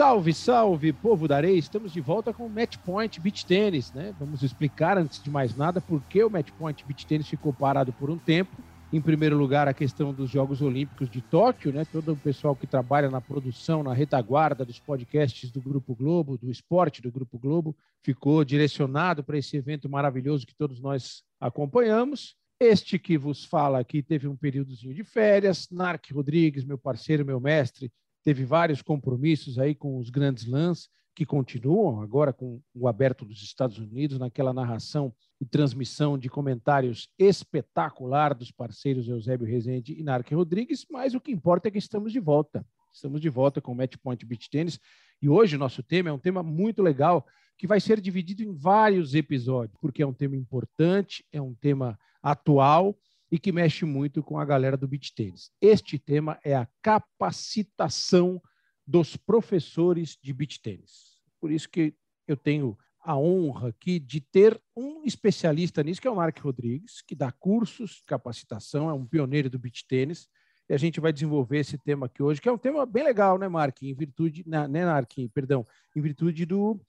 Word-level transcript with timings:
Salve, 0.00 0.32
salve, 0.32 0.94
povo 0.94 1.28
da 1.28 1.36
areia! 1.36 1.58
Estamos 1.58 1.92
de 1.92 2.00
volta 2.00 2.32
com 2.32 2.46
o 2.46 2.48
Match 2.48 2.78
Point 2.78 3.20
Beach 3.20 3.44
Tennis, 3.44 3.92
né? 3.92 4.14
Vamos 4.18 4.42
explicar, 4.42 4.96
antes 4.96 5.22
de 5.22 5.28
mais 5.28 5.54
nada, 5.54 5.78
por 5.78 6.02
que 6.04 6.24
o 6.24 6.30
Match 6.30 6.50
Point 6.52 6.82
Beach 6.86 7.04
Tennis 7.04 7.28
ficou 7.28 7.52
parado 7.52 7.92
por 7.92 8.08
um 8.08 8.16
tempo. 8.16 8.50
Em 8.90 8.98
primeiro 8.98 9.36
lugar, 9.36 9.68
a 9.68 9.74
questão 9.74 10.14
dos 10.14 10.30
Jogos 10.30 10.62
Olímpicos 10.62 11.10
de 11.10 11.20
Tóquio, 11.20 11.70
né? 11.70 11.84
Todo 11.84 12.14
o 12.14 12.16
pessoal 12.16 12.56
que 12.56 12.66
trabalha 12.66 13.10
na 13.10 13.20
produção, 13.20 13.82
na 13.82 13.92
retaguarda 13.92 14.64
dos 14.64 14.80
podcasts 14.80 15.50
do 15.50 15.60
Grupo 15.60 15.94
Globo, 15.94 16.38
do 16.38 16.50
esporte 16.50 17.02
do 17.02 17.12
Grupo 17.12 17.38
Globo, 17.38 17.76
ficou 18.02 18.42
direcionado 18.42 19.22
para 19.22 19.36
esse 19.36 19.58
evento 19.58 19.86
maravilhoso 19.86 20.46
que 20.46 20.54
todos 20.54 20.80
nós 20.80 21.22
acompanhamos. 21.38 22.34
Este 22.58 22.98
que 22.98 23.18
vos 23.18 23.44
fala 23.44 23.78
aqui 23.78 24.02
teve 24.02 24.26
um 24.26 24.34
períodozinho 24.34 24.94
de 24.94 25.04
férias. 25.04 25.68
Narc 25.70 26.10
Rodrigues, 26.10 26.64
meu 26.64 26.78
parceiro, 26.78 27.22
meu 27.22 27.38
mestre, 27.38 27.92
teve 28.22 28.44
vários 28.44 28.82
compromissos 28.82 29.58
aí 29.58 29.74
com 29.74 29.98
os 29.98 30.10
grandes 30.10 30.46
lãs 30.46 30.88
que 31.14 31.26
continuam 31.26 32.00
agora 32.00 32.32
com 32.32 32.62
o 32.74 32.88
aberto 32.88 33.24
dos 33.24 33.42
Estados 33.42 33.78
Unidos, 33.78 34.18
naquela 34.18 34.52
narração 34.52 35.12
e 35.40 35.44
transmissão 35.44 36.16
de 36.16 36.28
comentários 36.28 37.08
espetacular 37.18 38.34
dos 38.34 38.50
parceiros 38.50 39.08
Eusébio 39.08 39.46
Rezende 39.46 39.98
e 39.98 40.02
Narque 40.02 40.34
Rodrigues, 40.34 40.86
mas 40.90 41.14
o 41.14 41.20
que 41.20 41.32
importa 41.32 41.68
é 41.68 41.70
que 41.70 41.78
estamos 41.78 42.12
de 42.12 42.20
volta. 42.20 42.64
Estamos 42.92 43.20
de 43.20 43.28
volta 43.28 43.60
com 43.60 43.72
o 43.72 43.74
Match 43.74 43.96
Point 44.02 44.24
Beach 44.24 44.48
Tennis 44.48 44.78
e 45.20 45.28
hoje 45.28 45.56
o 45.56 45.58
nosso 45.58 45.82
tema 45.82 46.08
é 46.08 46.12
um 46.12 46.18
tema 46.18 46.42
muito 46.42 46.82
legal 46.82 47.26
que 47.58 47.66
vai 47.66 47.80
ser 47.80 48.00
dividido 48.00 48.42
em 48.42 48.54
vários 48.54 49.14
episódios, 49.14 49.76
porque 49.78 50.02
é 50.02 50.06
um 50.06 50.14
tema 50.14 50.34
importante, 50.34 51.24
é 51.30 51.42
um 51.42 51.54
tema 51.54 51.98
atual 52.22 52.96
e 53.30 53.38
que 53.38 53.52
mexe 53.52 53.84
muito 53.84 54.22
com 54.22 54.38
a 54.38 54.44
galera 54.44 54.76
do 54.76 54.88
beach 54.88 55.14
tênis. 55.14 55.50
Este 55.60 55.98
tema 55.98 56.38
é 56.44 56.54
a 56.54 56.68
capacitação 56.82 58.42
dos 58.86 59.16
professores 59.16 60.18
de 60.20 60.32
beach 60.32 60.60
tênis. 60.60 61.20
Por 61.40 61.50
isso 61.50 61.68
que 61.68 61.94
eu 62.26 62.36
tenho 62.36 62.76
a 63.02 63.16
honra 63.16 63.68
aqui 63.68 63.98
de 63.98 64.20
ter 64.20 64.60
um 64.76 65.04
especialista 65.04 65.82
nisso, 65.82 66.00
que 66.00 66.08
é 66.08 66.10
o 66.10 66.16
Mark 66.16 66.38
Rodrigues, 66.38 67.02
que 67.02 67.14
dá 67.14 67.32
cursos 67.32 67.92
de 67.92 68.04
capacitação, 68.06 68.90
é 68.90 68.92
um 68.92 69.06
pioneiro 69.06 69.48
do 69.48 69.58
beach 69.58 69.86
tênis, 69.86 70.28
e 70.68 70.74
a 70.74 70.76
gente 70.76 71.00
vai 71.00 71.12
desenvolver 71.12 71.58
esse 71.58 71.78
tema 71.78 72.06
aqui 72.06 72.22
hoje, 72.22 72.40
que 72.40 72.48
é 72.48 72.52
um 72.52 72.58
tema 72.58 72.84
bem 72.86 73.02
legal, 73.02 73.38
né, 73.38 73.48
Mark? 73.48 73.82
Em 73.82 73.94
virtude, 73.94 74.44
né, 74.46 74.84
Mark? 74.84 75.12
Perdão, 75.32 75.66
em 75.96 76.00
virtude 76.00 76.44
do, 76.46 76.80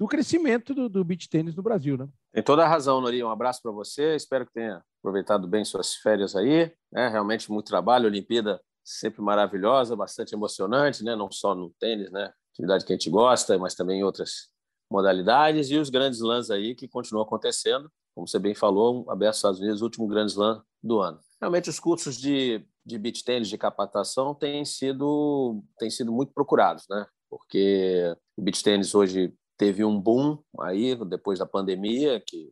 do 0.00 0.06
crescimento 0.06 0.72
do, 0.72 0.88
do 0.88 1.04
beach 1.04 1.28
tênis 1.28 1.54
no 1.54 1.62
Brasil, 1.62 1.98
né? 1.98 2.08
Tem 2.32 2.42
toda 2.42 2.64
a 2.64 2.68
razão, 2.68 3.02
Nori. 3.02 3.22
Um 3.22 3.28
abraço 3.28 3.60
para 3.60 3.70
você. 3.70 4.16
Espero 4.16 4.46
que 4.46 4.52
tenha 4.54 4.82
aproveitado 4.98 5.46
bem 5.46 5.62
suas 5.62 5.94
férias 5.94 6.34
aí. 6.34 6.72
É 6.94 7.06
realmente 7.06 7.52
muito 7.52 7.66
trabalho. 7.66 8.06
Olimpíada 8.06 8.58
sempre 8.82 9.20
maravilhosa, 9.20 9.94
bastante 9.94 10.34
emocionante, 10.34 11.04
né? 11.04 11.14
Não 11.14 11.30
só 11.30 11.54
no 11.54 11.68
tênis, 11.78 12.10
né? 12.10 12.32
Atividade 12.54 12.86
que 12.86 12.94
a 12.94 12.96
gente 12.96 13.10
gosta, 13.10 13.58
mas 13.58 13.74
também 13.74 14.00
em 14.00 14.02
outras 14.02 14.48
modalidades 14.90 15.70
e 15.70 15.76
os 15.76 15.90
grandes 15.90 16.20
lãs 16.20 16.50
aí 16.50 16.74
que 16.74 16.88
continuam 16.88 17.22
acontecendo. 17.22 17.92
Como 18.14 18.26
você 18.26 18.38
bem 18.38 18.54
falou, 18.54 19.04
aberto 19.10 19.34
Estados 19.34 19.60
Unidos, 19.60 19.82
o 19.82 19.84
último 19.84 20.08
grande 20.08 20.32
slam 20.32 20.62
do 20.82 20.98
ano. 21.00 21.20
Realmente 21.38 21.68
os 21.68 21.78
cursos 21.78 22.16
de, 22.16 22.64
de 22.86 22.96
beach 22.96 23.22
tênis, 23.22 23.50
de 23.50 23.58
capacitação, 23.58 24.34
têm 24.34 24.64
sido, 24.64 25.62
têm 25.78 25.90
sido 25.90 26.10
muito 26.10 26.32
procurados, 26.32 26.86
né? 26.88 27.06
Porque 27.28 28.16
o 28.34 28.42
beach 28.42 28.64
tênis 28.64 28.94
hoje 28.94 29.32
teve 29.60 29.84
um 29.84 30.00
boom 30.00 30.38
aí 30.60 30.96
depois 31.04 31.38
da 31.38 31.44
pandemia, 31.44 32.18
que 32.26 32.50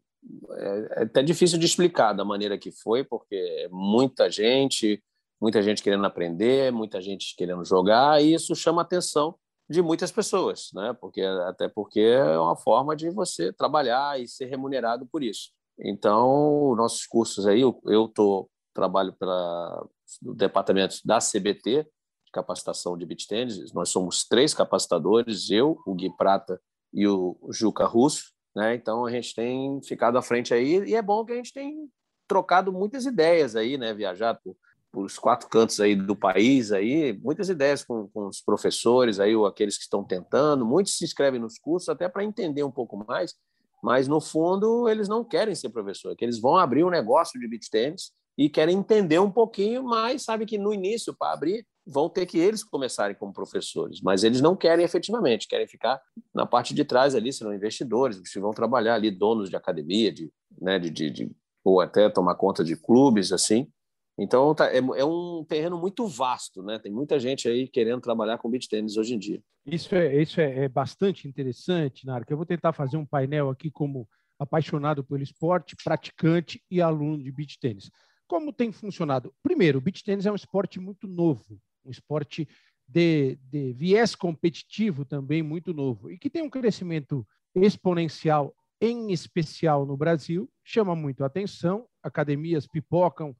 é, 0.59 1.01
é 1.01 1.03
até 1.05 1.23
difícil 1.23 1.59
de 1.59 1.65
explicar 1.65 2.12
da 2.12 2.23
maneira 2.23 2.59
que 2.59 2.70
foi, 2.70 3.03
porque 3.03 3.34
é 3.34 3.69
muita 3.70 4.31
gente, 4.31 5.03
muita 5.41 5.62
gente 5.62 5.83
querendo 5.83 6.05
aprender, 6.05 6.70
muita 6.70 7.00
gente 7.00 7.34
querendo 7.34 7.65
jogar, 7.65 8.23
e 8.23 8.34
isso 8.34 8.55
chama 8.55 8.83
a 8.83 8.84
atenção 8.84 9.34
de 9.70 9.81
muitas 9.81 10.12
pessoas, 10.12 10.69
né? 10.75 10.94
Porque 11.00 11.22
até 11.22 11.66
porque 11.66 12.00
é 12.00 12.38
uma 12.38 12.56
forma 12.56 12.94
de 12.94 13.09
você 13.09 13.55
trabalhar 13.55 14.21
e 14.21 14.28
ser 14.28 14.44
remunerado 14.44 15.06
por 15.06 15.22
isso. 15.22 15.50
Então, 15.81 16.75
nossos 16.77 17.06
cursos 17.06 17.47
aí, 17.47 17.62
eu 17.62 18.09
tô 18.15 18.50
trabalho 18.75 19.15
para 19.19 19.82
o 20.22 20.34
departamento 20.34 20.99
da 21.06 21.21
CBT, 21.21 21.88
capacitação 22.34 22.99
de 22.99 23.06
beach 23.06 23.27
tennis. 23.27 23.72
Nós 23.72 23.88
somos 23.88 24.27
três 24.28 24.53
capacitadores, 24.53 25.49
eu, 25.49 25.78
o 25.87 25.94
Gui 25.94 26.15
Prata 26.15 26.61
e 26.93 27.06
o 27.06 27.37
Juca 27.50 27.84
Russo, 27.84 28.32
né? 28.54 28.75
Então 28.75 29.06
a 29.06 29.10
gente 29.10 29.34
tem 29.34 29.81
ficado 29.82 30.19
à 30.19 30.22
frente 30.22 30.53
aí 30.53 30.84
e 30.84 30.94
é 30.94 31.03
bom 31.03 31.25
que 31.25 31.32
a 31.32 31.37
gente 31.37 31.53
tem 31.53 31.88
trocado 32.26 32.72
muitas 32.72 33.06
ideias 33.06 33.56
aí, 33.56 33.78
né? 33.78 33.94
Viajado 33.94 34.38
por, 34.43 34.56
por 34.91 35.04
os 35.04 35.19
quatro 35.19 35.49
cantos 35.49 35.81
aí 35.81 35.94
do 35.94 36.16
país 36.16 36.72
aí, 36.72 37.19
muitas 37.22 37.49
ideias 37.49 37.84
com, 37.84 38.09
com 38.09 38.26
os 38.26 38.41
professores 38.41 39.21
aí 39.21 39.34
ou 39.34 39.47
aqueles 39.47 39.76
que 39.76 39.84
estão 39.84 40.04
tentando. 40.04 40.65
Muitos 40.65 40.97
se 40.97 41.04
inscrevem 41.04 41.41
nos 41.41 41.59
cursos 41.59 41.88
até 41.88 42.09
para 42.09 42.25
entender 42.25 42.62
um 42.62 42.71
pouco 42.71 42.97
mais, 43.06 43.34
mas 43.82 44.09
no 44.09 44.20
fundo 44.20 44.88
eles 44.88 45.09
não 45.09 45.25
querem 45.25 45.55
ser 45.55 45.70
professor, 45.70 46.15
que 46.16 46.25
eles 46.25 46.41
vão 46.41 46.56
abrir 46.56 46.84
um 46.84 46.91
negócio 46.91 47.38
de 47.38 47.49
beach 47.49 47.70
tennis 47.70 48.12
e 48.37 48.49
querem 48.49 48.78
entender 48.78 49.19
um 49.19 49.31
pouquinho 49.31 49.82
mais, 49.82 50.22
sabe 50.22 50.47
que 50.47 50.59
no 50.59 50.72
início 50.72 51.15
para 51.16 51.32
abrir 51.32 51.66
vão 51.88 52.09
ter 52.09 52.26
que 52.26 52.38
eles 52.38 52.62
começarem 52.62 53.16
como 53.16 53.32
professores, 53.32 54.00
mas 54.03 54.22
eles 54.22 54.41
não 54.41 54.54
querem 54.54 54.84
efetivamente, 54.84 55.49
querem 55.49 55.66
ficar 55.66 56.00
na 56.34 56.44
parte 56.44 56.75
de 56.75 56.84
trás 56.84 57.15
ali, 57.15 57.32
serão 57.32 57.54
investidores, 57.54 58.21
que 58.21 58.38
vão 58.38 58.50
trabalhar 58.50 58.94
ali, 58.94 59.10
donos 59.10 59.49
de 59.49 59.56
academia, 59.56 60.12
de, 60.12 60.31
né, 60.60 60.78
de, 60.78 60.91
de, 60.91 61.10
de 61.10 61.31
ou 61.65 61.81
até 61.81 62.09
tomar 62.10 62.34
conta 62.34 62.62
de 62.62 62.76
clubes, 62.76 63.32
assim. 63.32 63.66
Então, 64.19 64.54
tá, 64.54 64.66
é, 64.72 64.78
é, 64.78 65.04
um 65.04 65.44
terreno 65.49 65.78
muito 65.78 66.06
vasto, 66.06 66.62
né? 66.62 66.78
Tem 66.78 66.91
muita 66.91 67.21
gente 67.21 67.49
aí 67.49 67.69
querendo 67.69 68.00
trabalhar 68.00 68.37
com 68.38 68.50
beach 68.50 68.69
tênis 68.69 68.97
hoje 68.97 69.15
em 69.15 69.19
dia. 69.19 69.41
Isso 69.65 69.94
é, 69.94 70.20
isso 70.20 70.41
é, 70.41 70.65
é 70.65 70.69
bastante 70.69 71.28
interessante, 71.28 72.05
Narco. 72.05 72.32
Eu 72.32 72.37
vou 72.37 72.47
tentar 72.47 72.72
fazer 72.72 72.97
um 72.97 73.06
painel 73.06 73.49
aqui 73.49 73.70
como 73.70 74.09
apaixonado 74.38 75.05
pelo 75.05 75.22
esporte, 75.22 75.76
praticante 75.84 76.60
e 76.70 76.82
aluno 76.82 77.22
de 77.22 77.31
beach 77.31 77.59
tênis. 77.60 77.91
Como 78.26 78.53
tem 78.53 78.72
funcionado? 78.72 79.32
Primeiro, 79.43 79.78
o 79.78 79.81
beach 79.81 80.03
tênis 80.03 80.26
é 80.26 80.32
um 80.32 80.37
esporte 80.37 80.81
muito 80.81 81.06
novo 81.06 81.60
um 81.84 81.91
esporte 81.91 82.49
de, 82.89 83.39
de 83.43 83.72
viés 83.75 84.15
competitivo 84.15 85.05
também 85.05 85.43
muito 85.43 85.75
novo 85.75 86.11
e 86.11 86.16
que 86.16 86.31
tem 86.31 86.43
um 86.43 86.49
crescimento 86.49 87.27
exponencial, 87.55 88.55
em 88.81 89.12
especial 89.12 89.84
no 89.84 89.97
Brasil, 89.97 90.49
chama 90.65 90.94
muito 90.94 91.22
a 91.22 91.27
atenção. 91.27 91.87
Academias 92.03 92.67
pipocam 92.67 93.37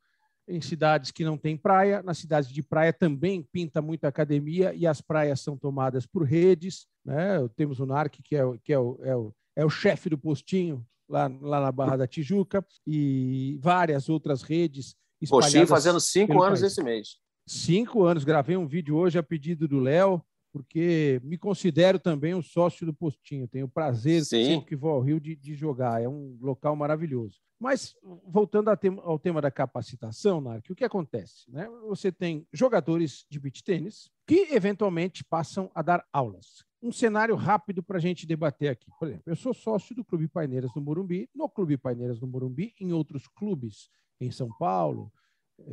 em 0.47 0.61
cidades 0.61 1.11
que 1.11 1.25
não 1.25 1.37
têm 1.37 1.57
praia, 1.57 2.03
nas 2.03 2.19
cidades 2.19 2.51
de 2.51 2.63
praia 2.63 2.93
também 2.93 3.43
pinta 3.43 3.81
muita 3.81 4.09
academia 4.09 4.75
e 4.75 4.87
as 4.87 5.01
praias 5.01 5.41
são 5.41 5.57
tomadas 5.57 6.07
por 6.07 6.25
redes. 6.25 6.87
Né? 7.05 7.49
Temos 7.55 7.81
o 7.81 7.87
NARC, 7.87 8.17
que 8.23 8.35
é, 8.35 8.43
que 8.65 8.73
é 8.73 8.79
o, 8.79 8.99
é 9.03 9.17
o, 9.17 9.35
é 9.57 9.65
o 9.65 9.71
chefe 9.71 10.09
do 10.09 10.19
postinho 10.19 10.85
lá, 11.09 11.31
lá 11.41 11.61
na 11.61 11.73
Barra 11.73 11.97
da 11.97 12.07
Tijuca, 12.07 12.65
e 12.87 13.59
várias 13.61 14.09
outras 14.09 14.43
redes. 14.43 14.97
Postinho 15.29 15.67
fazendo 15.67 16.01
cinco 16.01 16.43
anos 16.43 16.61
país. 16.61 16.73
esse 16.73 16.83
mês 16.83 17.19
cinco 17.49 18.05
anos. 18.05 18.25
Gravei 18.25 18.57
um 18.57 18.67
vídeo 18.67 18.97
hoje 18.97 19.19
a 19.19 19.23
pedido 19.23 19.67
do 19.67 19.81
Léo, 19.81 20.23
porque 20.53 21.21
me 21.25 21.39
considero 21.39 21.99
também 21.99 22.35
um 22.35 22.43
sócio 22.43 22.85
do 22.85 22.93
Postinho. 22.93 23.49
Tenho 23.49 23.67
o 23.67 23.71
prazer, 23.71 24.25
Sim. 24.25 24.45
sempre 24.45 24.69
que 24.69 24.77
vou 24.77 24.91
ao 24.91 25.01
Rio, 25.01 25.19
de, 25.19 25.35
de, 25.35 25.55
jogar. 25.55 26.03
É 26.03 26.09
um 26.09 26.37
local 26.41 26.77
maravilhoso. 26.77 27.37
Mas, 27.59 27.97
voltando 28.27 28.71
ao 29.03 29.19
tema 29.19 29.41
da 29.41 29.51
capacitação, 29.51 30.41
Narc, 30.41 30.71
o 30.71 30.77
que 30.77 30.85
acontece? 30.85 31.51
Né? 31.51 31.69
Você 31.89 32.13
tem 32.13 32.47
jogadores 32.53 33.25
de 33.29 33.41
beach 33.41 33.65
tênis 33.65 34.11
que, 34.27 34.49
eventualmente, 34.53 35.25
passam 35.25 35.71
a 35.75 35.83
dar 35.83 36.05
aulas. 36.13 36.65
Um 36.81 36.93
cenário 36.93 37.35
rápido 37.35 37.83
para 37.83 37.97
a 37.99 38.01
gente 38.01 38.25
debater 38.27 38.69
aqui. 38.69 38.87
Por 38.97 39.09
exemplo, 39.09 39.25
eu 39.27 39.35
sou 39.35 39.53
sócio 39.53 39.97
do 39.97 40.05
Clube 40.05 40.29
Paineiras 40.29 40.73
do 40.73 40.81
Morumbi, 40.81 41.29
no 41.35 41.49
Clube 41.49 41.77
Paineiras 41.77 42.21
do 42.21 42.29
Morumbi, 42.29 42.73
em 42.81 42.93
outros 42.93 43.27
clubes 43.27 43.91
em 44.21 44.31
São 44.31 44.49
Paulo, 44.59 45.13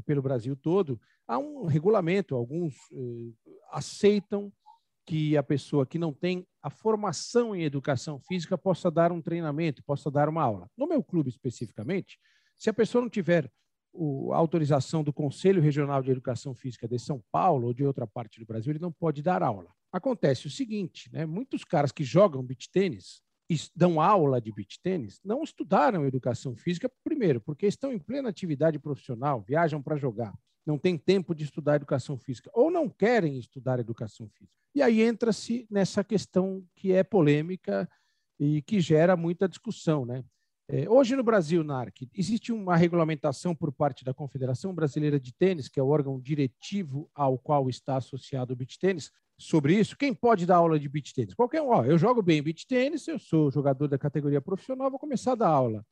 pelo 0.06 0.22
Brasil 0.22 0.56
todo, 0.56 1.00
há 1.28 1.38
um 1.38 1.66
regulamento. 1.66 2.36
Alguns 2.36 2.76
eh, 2.92 3.54
aceitam 3.72 4.52
que 5.06 5.38
a 5.38 5.44
pessoa 5.44 5.86
que 5.86 6.00
não 6.00 6.12
tem 6.12 6.48
a 6.62 6.70
formação 6.70 7.56
em 7.56 7.64
educação 7.64 8.20
física 8.20 8.58
possa 8.58 8.90
dar 8.90 9.12
um 9.12 9.22
treinamento, 9.22 9.84
possa 9.84 10.10
dar 10.10 10.28
uma 10.28 10.42
aula. 10.42 10.70
No 10.76 10.88
meu 10.88 11.04
clube 11.04 11.30
especificamente, 11.30 12.18
se 12.58 12.70
a 12.70 12.74
pessoa 12.74 13.02
não 13.04 13.10
tiver 13.10 13.52
o, 13.94 14.34
a 14.34 14.38
autorização 14.38 15.04
do 15.04 15.14
Conselho 15.14 15.62
Regional 15.62 16.02
de 16.02 16.12
Educação 16.12 16.56
Física 16.56 16.88
de 16.88 16.98
São 16.98 17.24
Paulo 17.32 17.68
ou 17.68 17.74
de 17.74 17.86
outra 17.86 18.08
parte 18.08 18.40
do 18.40 18.46
Brasil, 18.46 18.72
ele 18.72 18.80
não 18.80 18.92
pode 18.92 19.22
dar 19.22 19.44
aula. 19.44 19.70
Acontece 19.92 20.48
o 20.48 20.50
seguinte, 20.50 21.10
né? 21.14 21.26
muitos 21.26 21.64
caras 21.64 21.92
que 21.92 22.04
jogam 22.04 22.44
beach 22.44 22.70
tênis 22.72 23.22
dão 23.76 24.02
aula 24.02 24.42
de 24.42 24.52
beach 24.52 24.80
tênis 24.82 25.20
não 25.24 25.44
estudaram 25.44 26.06
educação 26.06 26.56
física, 26.56 26.92
primeiro, 27.04 27.40
porque 27.40 27.68
estão 27.68 27.92
em 27.92 28.00
plena 28.00 28.30
atividade 28.30 28.80
profissional, 28.80 29.42
viajam 29.42 29.82
para 29.82 29.96
jogar, 29.96 30.34
não 30.66 30.78
têm 30.78 30.98
tempo 30.98 31.36
de 31.36 31.44
estudar 31.44 31.76
educação 31.76 32.18
física, 32.18 32.50
ou 32.54 32.72
não 32.72 32.90
querem 32.90 33.38
estudar 33.38 33.80
educação 33.80 34.28
física. 34.30 34.56
E 34.74 34.82
aí 34.82 35.02
entra-se 35.02 35.66
nessa 35.70 36.04
questão 36.04 36.66
que 36.76 36.92
é 36.92 37.04
polêmica 37.04 37.90
e 38.40 38.62
que 38.64 38.80
gera 38.82 39.16
muita 39.16 39.48
discussão. 39.48 40.06
Né? 40.06 40.24
É, 40.68 40.90
hoje 40.90 41.16
no 41.16 41.24
Brasil, 41.24 41.64
NARC, 41.64 42.10
existe 42.14 42.52
uma 42.52 42.76
regulamentação 42.76 43.56
por 43.56 43.72
parte 43.72 44.04
da 44.04 44.14
Confederação 44.14 44.74
Brasileira 44.74 45.20
de 45.20 45.32
Tênis, 45.32 45.70
que 45.70 45.80
é 45.80 45.84
o 45.84 45.88
órgão 45.88 46.20
diretivo 46.20 47.10
ao 47.14 47.38
qual 47.38 47.70
está 47.70 47.98
associado 47.98 48.54
o 48.54 48.56
beach 48.56 48.80
tênis, 48.80 49.12
sobre 49.38 49.78
isso. 49.78 49.98
Quem 49.98 50.14
pode 50.14 50.46
dar 50.46 50.58
aula 50.58 50.80
de 50.80 50.88
beach 50.88 51.14
tênis? 51.14 51.34
Qualquer 51.34 51.62
um. 51.62 51.70
Ó, 51.70 51.84
eu 51.84 51.98
jogo 51.98 52.22
bem 52.22 52.42
beach 52.42 52.66
tênis, 52.68 53.08
eu 53.08 53.20
sou 53.20 53.52
jogador 53.52 53.88
da 53.88 53.98
categoria 53.98 54.42
profissional, 54.42 54.90
vou 54.90 55.00
começar 55.00 55.34
a 55.34 55.36
dar 55.36 55.50
aula. 55.50 55.86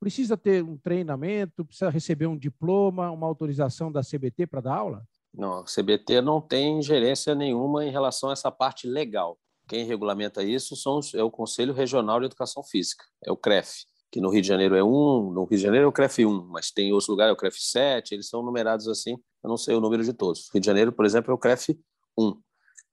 Precisa 0.00 0.36
ter 0.36 0.62
um 0.62 0.76
treinamento, 0.76 1.64
precisa 1.64 1.90
receber 1.90 2.26
um 2.26 2.36
diploma, 2.36 3.10
uma 3.10 3.26
autorização 3.26 3.90
da 3.90 4.00
CBT 4.00 4.46
para 4.46 4.60
dar 4.60 4.76
aula? 4.76 5.04
Não, 5.34 5.58
a 5.58 5.64
CBT 5.64 6.20
não 6.20 6.40
tem 6.40 6.78
ingerência 6.78 7.34
nenhuma 7.34 7.84
em 7.84 7.90
relação 7.90 8.30
a 8.30 8.32
essa 8.32 8.50
parte 8.50 8.86
legal. 8.86 9.38
Quem 9.68 9.84
regulamenta 9.84 10.42
isso 10.42 10.74
são, 10.76 11.00
é 11.14 11.22
o 11.22 11.30
Conselho 11.30 11.74
Regional 11.74 12.20
de 12.20 12.26
Educação 12.26 12.62
Física, 12.64 13.04
é 13.24 13.30
o 13.30 13.36
CREF, 13.36 13.84
que 14.10 14.20
no 14.20 14.30
Rio 14.30 14.40
de 14.40 14.48
Janeiro 14.48 14.74
é 14.74 14.82
um, 14.82 15.30
no 15.30 15.44
Rio 15.44 15.58
de 15.58 15.62
Janeiro 15.62 15.84
é 15.84 15.88
o 15.88 15.92
CREF 15.92 16.24
1, 16.24 16.46
mas 16.48 16.70
tem 16.70 16.90
outros 16.92 17.08
lugares 17.08 17.30
é 17.30 17.32
o 17.34 17.36
CREF 17.36 17.56
7, 17.60 18.14
eles 18.14 18.28
são 18.28 18.42
numerados 18.42 18.88
assim, 18.88 19.18
eu 19.44 19.50
não 19.50 19.58
sei 19.58 19.76
o 19.76 19.80
número 19.80 20.02
de 20.02 20.14
todos. 20.14 20.48
Rio 20.52 20.60
de 20.60 20.66
Janeiro, 20.66 20.92
por 20.92 21.04
exemplo, 21.04 21.30
é 21.30 21.34
o 21.34 21.38
CREF 21.38 21.78
1. 22.18 22.40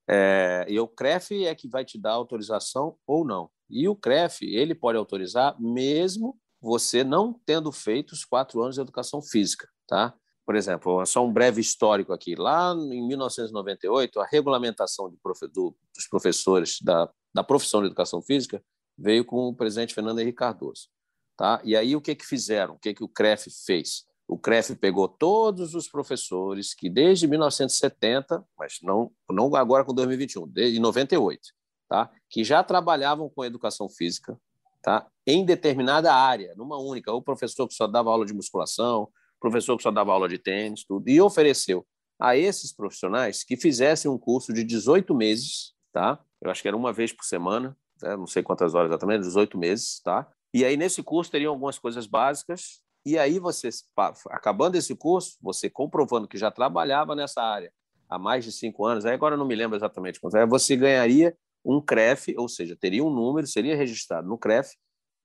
É, 0.07 0.65
e 0.67 0.79
o 0.79 0.87
CREF 0.87 1.45
é 1.45 1.55
que 1.55 1.67
vai 1.67 1.83
te 1.83 1.99
dar 1.99 2.11
autorização 2.11 2.97
ou 3.07 3.25
não. 3.25 3.49
E 3.69 3.87
o 3.89 3.95
CREF, 3.95 4.43
ele 4.43 4.75
pode 4.75 4.97
autorizar 4.97 5.59
mesmo 5.59 6.37
você 6.61 7.03
não 7.03 7.39
tendo 7.45 7.71
feito 7.71 8.11
os 8.11 8.25
quatro 8.25 8.61
anos 8.61 8.75
de 8.75 8.81
educação 8.81 9.21
física, 9.21 9.67
tá? 9.87 10.15
Por 10.45 10.55
exemplo, 10.55 11.03
só 11.05 11.25
um 11.25 11.33
breve 11.33 11.59
histórico 11.59 12.13
aqui. 12.13 12.35
Lá 12.35 12.73
em 12.73 13.07
1998, 13.07 14.19
a 14.19 14.25
regulamentação 14.25 15.11
profe 15.21 15.47
do, 15.47 15.75
dos 15.93 16.07
professores 16.07 16.79
da, 16.81 17.09
da 17.33 17.43
profissão 17.43 17.81
de 17.81 17.87
educação 17.87 18.21
física 18.21 18.63
veio 18.97 19.25
com 19.25 19.47
o 19.47 19.55
presidente 19.55 19.93
Fernando 19.93 20.19
Henrique 20.19 20.37
Cardoso. 20.37 20.87
Tá? 21.35 21.59
E 21.63 21.75
aí 21.75 21.95
o 21.95 22.01
que, 22.01 22.15
que 22.15 22.25
fizeram? 22.25 22.75
O 22.75 22.79
que, 22.79 22.93
que 22.93 23.03
o 23.03 23.09
CREF 23.09 23.49
fez? 23.65 24.05
O 24.27 24.37
CREF 24.37 24.75
pegou 24.75 25.07
todos 25.07 25.75
os 25.75 25.87
professores 25.87 26.73
que 26.73 26.89
desde 26.89 27.27
1970, 27.27 28.43
mas 28.57 28.79
não, 28.81 29.11
não 29.29 29.55
agora 29.55 29.85
com 29.85 29.93
2021, 29.93 30.47
desde 30.47 30.79
98, 30.79 31.41
tá? 31.87 32.11
que 32.29 32.43
já 32.43 32.63
trabalhavam 32.63 33.29
com 33.29 33.45
educação 33.45 33.87
física 33.87 34.39
tá? 34.81 35.07
em 35.27 35.45
determinada 35.45 36.13
área, 36.13 36.53
numa 36.55 36.77
única. 36.77 37.13
O 37.13 37.21
professor 37.21 37.67
que 37.67 37.75
só 37.75 37.85
dava 37.85 38.09
aula 38.09 38.25
de 38.25 38.33
musculação, 38.33 39.09
professor 39.39 39.77
que 39.77 39.83
só 39.83 39.91
dava 39.91 40.11
aula 40.11 40.27
de 40.27 40.39
tênis, 40.39 40.83
tudo, 40.83 41.07
e 41.07 41.21
ofereceu 41.21 41.85
a 42.19 42.35
esses 42.35 42.73
profissionais 42.73 43.43
que 43.43 43.55
fizessem 43.55 44.09
um 44.09 44.17
curso 44.17 44.53
de 44.53 44.63
18 44.63 45.13
meses, 45.13 45.73
tá? 45.91 46.19
Eu 46.41 46.49
acho 46.49 46.61
que 46.61 46.67
era 46.67 46.77
uma 46.77 46.93
vez 46.93 47.11
por 47.11 47.25
semana, 47.25 47.77
né? 48.01 48.15
não 48.15 48.27
sei 48.27 48.41
quantas 48.41 48.73
horas 48.73 48.89
exatamente, 48.89 49.21
18 49.21 49.57
meses, 49.57 49.99
tá? 50.01 50.27
E 50.53 50.63
aí 50.63 50.77
nesse 50.77 51.03
curso 51.03 51.29
teriam 51.29 51.53
algumas 51.53 51.77
coisas 51.77 52.07
básicas, 52.07 52.81
e 53.05 53.17
aí 53.19 53.37
você, 53.37 53.69
acabando 54.29 54.75
esse 54.75 54.95
curso, 54.95 55.37
você 55.41 55.69
comprovando 55.69 56.27
que 56.27 56.37
já 56.37 56.49
trabalhava 56.49 57.15
nessa 57.15 57.41
área 57.41 57.71
há 58.09 58.17
mais 58.17 58.43
de 58.43 58.51
cinco 58.51 58.85
anos, 58.85 59.05
aí 59.05 59.13
agora 59.13 59.35
eu 59.35 59.39
não 59.39 59.45
me 59.45 59.55
lembro 59.55 59.77
exatamente 59.77 60.19
quanto 60.19 60.37
é, 60.37 60.45
você 60.45 60.75
ganharia 60.75 61.37
um 61.63 61.81
CREF, 61.81 62.35
ou 62.37 62.47
seja, 62.47 62.75
teria 62.75 63.03
um 63.03 63.09
número, 63.09 63.47
seria 63.47 63.75
registrado 63.75 64.27
no 64.27 64.37
CREF, 64.37 64.75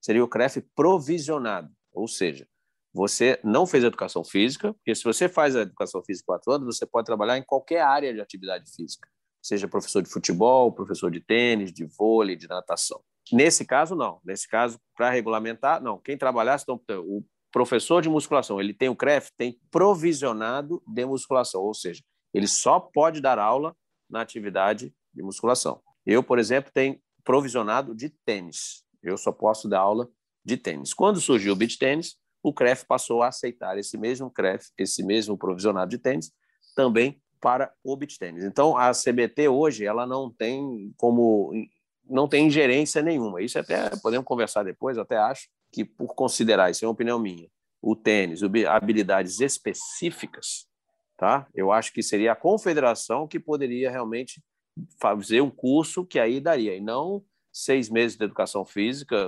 seria 0.01 0.25
o 0.25 0.29
CREF 0.29 0.63
provisionado, 0.75 1.71
ou 1.93 2.09
seja, 2.09 2.47
você 2.93 3.39
não 3.45 3.67
fez 3.67 3.85
educação 3.85 4.25
física, 4.25 4.75
porque 4.75 4.95
se 4.95 5.05
você 5.05 5.29
faz 5.29 5.55
a 5.55 5.61
educação 5.61 6.03
física 6.03 6.27
quatro 6.27 6.53
anos, 6.53 6.77
você 6.77 6.85
pode 6.85 7.07
trabalhar 7.07 7.39
em 7.39 7.43
qualquer 7.43 7.83
área 7.83 8.13
de 8.13 8.21
atividade 8.21 8.71
física, 8.75 9.09
seja 9.41 9.69
professor 9.69 10.03
de 10.03 10.11
futebol, 10.11 10.73
professor 10.73 11.11
de 11.11 11.21
tênis, 11.21 11.73
de 11.73 11.85
vôlei, 11.85 12.37
de 12.37 12.49
natação. 12.49 13.01
Nesse 13.33 13.65
caso, 13.65 13.95
não. 13.95 14.21
Nesse 14.25 14.49
caso, 14.49 14.79
para 14.97 15.11
regulamentar, 15.11 15.81
não. 15.81 15.99
Quem 15.99 16.19
trabalhasse, 16.19 16.65
então, 16.65 17.01
o 17.01 17.25
professor 17.53 18.01
de 18.03 18.09
musculação, 18.09 18.61
ele 18.61 18.73
tem 18.73 18.89
o 18.89 18.97
CREF, 18.97 19.31
tem 19.37 19.59
provisionado 19.71 20.83
de 20.87 21.05
musculação, 21.05 21.63
ou 21.63 21.75
seja, 21.75 22.03
ele 22.33 22.47
só 22.47 22.79
pode 22.79 23.21
dar 23.21 23.39
aula 23.39 23.77
na 24.09 24.21
atividade 24.21 24.95
de 25.13 25.23
musculação. 25.23 25.81
Eu, 26.07 26.23
por 26.23 26.39
exemplo, 26.39 26.71
tenho 26.73 26.99
provisionado 27.25 27.95
de 27.95 28.09
tênis. 28.25 28.85
Eu 29.03 29.17
só 29.17 29.33
posso 29.33 29.69
dar 29.69 29.81
aula 29.81 30.09
de 30.45 30.57
tênis. 30.57 30.95
Quando 30.95 31.21
surgiu 31.21 31.53
o 31.53 31.57
beach 31.57 31.79
tênis, 31.79 32.17
o 32.43 32.53
CREF 32.53 32.85
passou 32.87 33.23
a 33.23 33.29
aceitar 33.29 33.79
esse 33.79 33.99
mesmo 33.99 34.31
CREF, 34.31 34.69
esse 34.79 35.03
mesmo 35.03 35.37
provisionado 35.37 35.91
de 35.91 35.99
tênis, 35.99 36.33
também 36.75 37.21
para 37.41 37.73
o 37.83 37.97
beach 37.97 38.19
tênis. 38.19 38.45
Então, 38.45 38.77
a 38.77 38.93
CBT 38.93 39.49
hoje, 39.49 39.85
ela 39.85 40.07
não 40.07 40.33
tem 40.33 40.93
como 40.97 41.53
não 42.09 42.29
tem 42.29 42.49
ingerência 42.49 43.03
nenhuma. 43.03 43.41
Isso 43.41 43.59
até 43.59 43.91
podemos 44.03 44.27
conversar 44.27 44.65
depois, 44.65 44.99
até 44.99 45.17
acho 45.17 45.49
que 45.73 45.85
por 45.85 46.15
considerar, 46.15 46.71
isso 46.71 46.85
é 46.85 46.89
uma 46.89 46.93
opinião 46.93 47.19
minha, 47.19 47.49
o 47.81 47.97
tênis, 47.97 48.41
habilidades 48.69 49.41
específicas, 49.41 50.67
tá? 51.17 51.47
Eu 51.55 51.73
acho 51.73 51.93
que 51.93 52.03
seria 52.03 52.33
a 52.33 52.37
confederação 52.37 53.27
que 53.27 53.41
poderia 53.41 53.91
realmente 53.91 54.43
fazer 55.01 55.41
um 55.41 55.51
curso 55.51 56.05
que 56.05 56.19
aí 56.19 56.41
daria, 56.41 56.77
e 56.77 56.81
não 56.81 57.23
seis 57.53 57.91
meses 57.91 58.17
de 58.17 58.25
educação 58.25 58.65
física, 58.65 59.27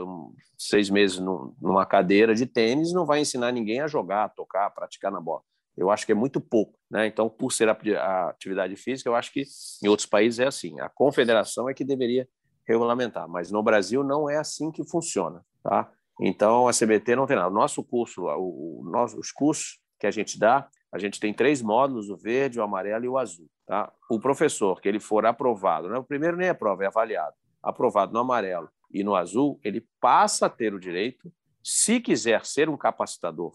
seis 0.56 0.88
meses 0.88 1.18
numa 1.18 1.84
cadeira 1.84 2.34
de 2.34 2.46
tênis, 2.46 2.92
não 2.92 3.04
vai 3.04 3.20
ensinar 3.20 3.52
ninguém 3.52 3.80
a 3.80 3.88
jogar, 3.88 4.24
a 4.24 4.28
tocar, 4.28 4.66
a 4.66 4.70
praticar 4.70 5.10
na 5.10 5.20
bola. 5.20 5.42
Eu 5.76 5.90
acho 5.90 6.04
que 6.04 6.12
é 6.12 6.14
muito 6.14 6.40
pouco. 6.40 6.78
Né? 6.90 7.06
Então, 7.06 7.28
por 7.28 7.52
ser 7.52 7.68
a 7.68 8.28
atividade 8.28 8.76
física, 8.76 9.08
eu 9.08 9.14
acho 9.14 9.32
que 9.32 9.44
em 9.82 9.88
outros 9.88 10.06
países 10.06 10.38
é 10.38 10.46
assim. 10.46 10.78
A 10.80 10.88
confederação 10.88 11.68
é 11.68 11.74
que 11.74 11.84
deveria 11.84 12.28
regulamentar, 12.66 13.28
mas 13.28 13.50
no 13.50 13.62
Brasil 13.62 14.04
não 14.04 14.30
é 14.30 14.36
assim 14.36 14.70
que 14.70 14.84
funciona. 14.84 15.44
Tá? 15.62 15.90
Então, 16.24 16.68
a 16.68 16.72
CBT 16.72 17.16
não 17.16 17.26
tem 17.26 17.36
nada. 17.36 17.50
Nosso 17.50 17.82
curso, 17.82 18.22
o, 18.22 18.80
o 18.80 18.90
nosso, 18.90 19.18
os 19.18 19.32
cursos 19.32 19.80
que 19.98 20.06
a 20.06 20.10
gente 20.10 20.38
dá, 20.38 20.68
a 20.92 20.98
gente 20.98 21.18
tem 21.18 21.34
três 21.34 21.60
módulos, 21.60 22.10
o 22.10 22.16
verde, 22.16 22.60
o 22.60 22.62
amarelo 22.62 23.04
e 23.04 23.08
o 23.08 23.18
azul. 23.18 23.48
Tá? 23.66 23.92
O 24.10 24.20
professor 24.20 24.80
que 24.80 24.88
ele 24.88 25.00
for 25.00 25.26
aprovado, 25.26 25.88
né? 25.88 25.98
o 25.98 26.04
primeiro 26.04 26.36
nem 26.36 26.48
é 26.48 26.54
prova, 26.54 26.84
é 26.84 26.86
avaliado 26.86 27.34
aprovado 27.62 28.12
no 28.12 28.18
amarelo 28.18 28.68
e 28.92 29.04
no 29.04 29.14
azul, 29.14 29.60
ele 29.62 29.86
passa 30.00 30.46
a 30.46 30.50
ter 30.50 30.74
o 30.74 30.80
direito, 30.80 31.32
se 31.62 32.00
quiser 32.00 32.44
ser 32.44 32.68
um 32.68 32.76
capacitador 32.76 33.52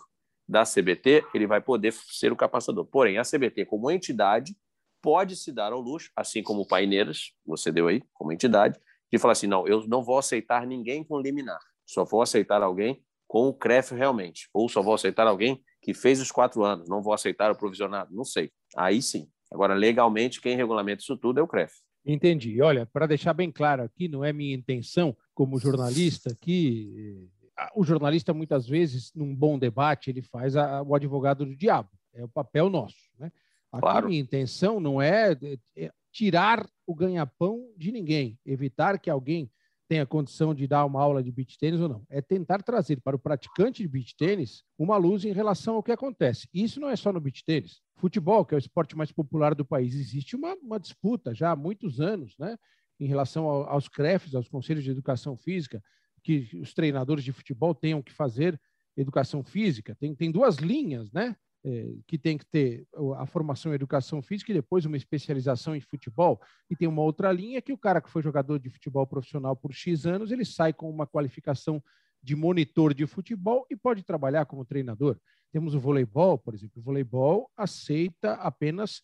da 0.48 0.64
CBT, 0.64 1.26
ele 1.34 1.46
vai 1.46 1.60
poder 1.60 1.94
ser 1.94 2.32
o 2.32 2.36
capacitador. 2.36 2.86
Porém, 2.86 3.18
a 3.18 3.24
CBT, 3.24 3.66
como 3.66 3.92
entidade, 3.92 4.56
pode 5.02 5.36
se 5.36 5.52
dar 5.52 5.74
ao 5.74 5.82
luxo, 5.82 6.10
assim 6.16 6.42
como 6.42 6.62
o 6.62 6.68
Paineiras, 6.68 7.34
você 7.46 7.72
deu 7.72 7.88
aí, 7.88 8.02
como 8.14 8.32
entidade, 8.32 8.80
de 9.12 9.20
falar 9.20 9.34
assim: 9.34 9.46
não, 9.46 9.68
eu 9.68 9.86
não 9.88 10.02
vou 10.02 10.18
aceitar 10.18 10.66
ninguém 10.66 11.04
com 11.04 11.20
liminar, 11.20 11.60
só 11.88 12.04
vou 12.04 12.22
aceitar 12.22 12.62
alguém 12.62 13.02
com 13.28 13.48
o 13.48 13.54
CREF 13.54 13.94
realmente, 13.94 14.50
ou 14.54 14.70
só 14.70 14.82
vou 14.82 14.94
aceitar 14.94 15.26
alguém 15.28 15.62
que 15.82 15.94
fez 15.94 16.22
os 16.22 16.32
quatro 16.32 16.64
anos, 16.64 16.88
não 16.88 17.02
vou 17.02 17.14
aceitar 17.14 17.52
o 17.52 17.58
provisionado, 17.58 18.14
não 18.14 18.24
sei. 18.24 18.52
Aí 18.76 19.02
sim. 19.02 19.30
Agora, 19.52 19.74
legalmente, 19.74 20.42
quem 20.42 20.56
regulamenta 20.56 21.02
isso 21.02 21.18
tudo 21.18 21.40
é 21.40 21.44
o 21.44 21.48
CREF. 21.48 21.74
Entendi. 22.06 22.62
Olha, 22.62 22.86
para 22.86 23.08
deixar 23.08 23.34
bem 23.34 23.52
claro 23.52 23.84
aqui, 23.84 24.08
não 24.08 24.24
é 24.24 24.32
minha 24.32 24.56
intenção 24.56 25.16
como 25.34 25.60
jornalista 25.60 26.36
que 26.40 27.30
eh, 27.58 27.70
o 27.76 27.84
jornalista 27.84 28.34
muitas 28.34 28.68
vezes 28.68 29.12
num 29.14 29.36
bom 29.36 29.60
debate 29.60 30.10
ele 30.10 30.22
faz 30.22 30.56
a, 30.56 30.82
o 30.82 30.96
advogado 30.96 31.46
do 31.46 31.56
diabo. 31.56 31.90
É 32.14 32.24
o 32.24 32.30
papel 32.30 32.70
nosso, 32.70 33.12
né? 33.20 33.32
Aqui 33.72 33.82
claro. 33.82 34.08
minha 34.08 34.22
intenção 34.22 34.80
não 34.80 35.02
é, 35.02 35.38
é 35.76 35.92
tirar 36.12 36.68
o 36.86 36.96
ganha-pão 36.96 37.70
de 37.78 37.92
ninguém, 37.92 38.40
evitar 38.46 38.98
que 38.98 39.10
alguém 39.10 39.52
tenha 39.88 40.06
condição 40.06 40.54
de 40.54 40.68
dar 40.68 40.86
uma 40.86 41.02
aula 41.02 41.24
de 41.24 41.32
beach 41.32 41.58
tênis 41.58 41.80
ou 41.80 41.88
não. 41.88 42.04
É 42.10 42.22
tentar 42.22 42.62
trazer 42.62 43.00
para 43.02 43.16
o 43.16 43.20
praticante 43.20 43.82
de 43.82 43.88
beach 43.88 44.16
tênis 44.16 44.64
uma 44.78 44.98
luz 44.98 45.24
em 45.24 45.32
relação 45.32 45.76
ao 45.76 45.84
que 45.84 45.92
acontece. 45.92 46.48
Isso 46.54 46.80
não 46.80 46.90
é 46.90 46.96
só 46.96 47.12
no 47.14 47.22
beach 47.22 47.44
tênis. 47.46 47.82
Futebol, 47.96 48.46
que 48.46 48.54
é 48.54 48.58
o 48.58 48.60
esporte 48.60 48.96
mais 48.96 49.12
popular 49.12 49.56
do 49.56 49.66
país, 49.66 49.96
existe 49.96 50.36
uma, 50.36 50.56
uma 50.56 50.80
disputa 50.80 51.34
já 51.34 51.52
há 51.52 51.56
muitos 51.56 52.00
anos, 52.00 52.36
né? 52.38 52.58
Em 53.00 53.08
relação 53.08 53.46
ao, 53.46 53.70
aos 53.70 53.88
CREFs, 53.88 54.36
aos 54.36 54.50
Conselhos 54.50 54.84
de 54.84 54.92
Educação 54.92 55.38
Física, 55.38 55.82
que 56.24 56.50
os 56.62 56.74
treinadores 56.74 57.24
de 57.24 57.32
futebol 57.32 57.74
tenham 57.74 58.02
que 58.02 58.12
fazer 58.12 58.60
educação 58.98 59.44
física. 59.44 59.96
Tem, 59.96 60.14
tem 60.16 60.32
duas 60.32 60.58
linhas, 60.58 61.12
né? 61.12 61.36
É, 61.70 61.98
que 62.08 62.18
tem 62.18 62.38
que 62.38 62.46
ter 62.46 62.88
a 63.18 63.26
formação 63.26 63.74
em 63.74 63.76
educação 63.76 64.22
física 64.22 64.52
e 64.52 64.56
depois 64.56 64.86
uma 64.86 64.96
especialização 64.96 65.76
em 65.76 65.82
futebol. 65.82 66.40
E 66.70 66.78
tem 66.78 66.88
uma 66.88 67.02
outra 67.02 67.30
linha 67.30 67.62
que 67.62 67.74
o 67.74 67.78
cara 67.78 68.00
que 68.00 68.10
foi 68.10 68.22
jogador 68.22 68.58
de 68.58 68.70
futebol 68.70 69.06
profissional 69.06 69.54
por 69.54 69.74
X 69.74 70.06
anos, 70.06 70.32
ele 70.32 70.46
sai 70.46 70.72
com 70.72 70.90
uma 70.90 71.06
qualificação 71.06 71.84
de 72.24 72.38
monitor 72.38 72.94
de 72.94 73.06
futebol 73.06 73.66
e 73.70 73.76
pode 73.76 74.02
trabalhar 74.02 74.46
como 74.46 74.64
treinador. 74.64 75.20
Temos 75.52 75.76
o 75.76 75.80
voleibol, 75.80 76.38
por 76.38 76.54
exemplo. 76.54 76.80
O 76.80 76.82
voleibol 76.82 77.52
aceita 77.58 78.36
apenas 78.36 79.02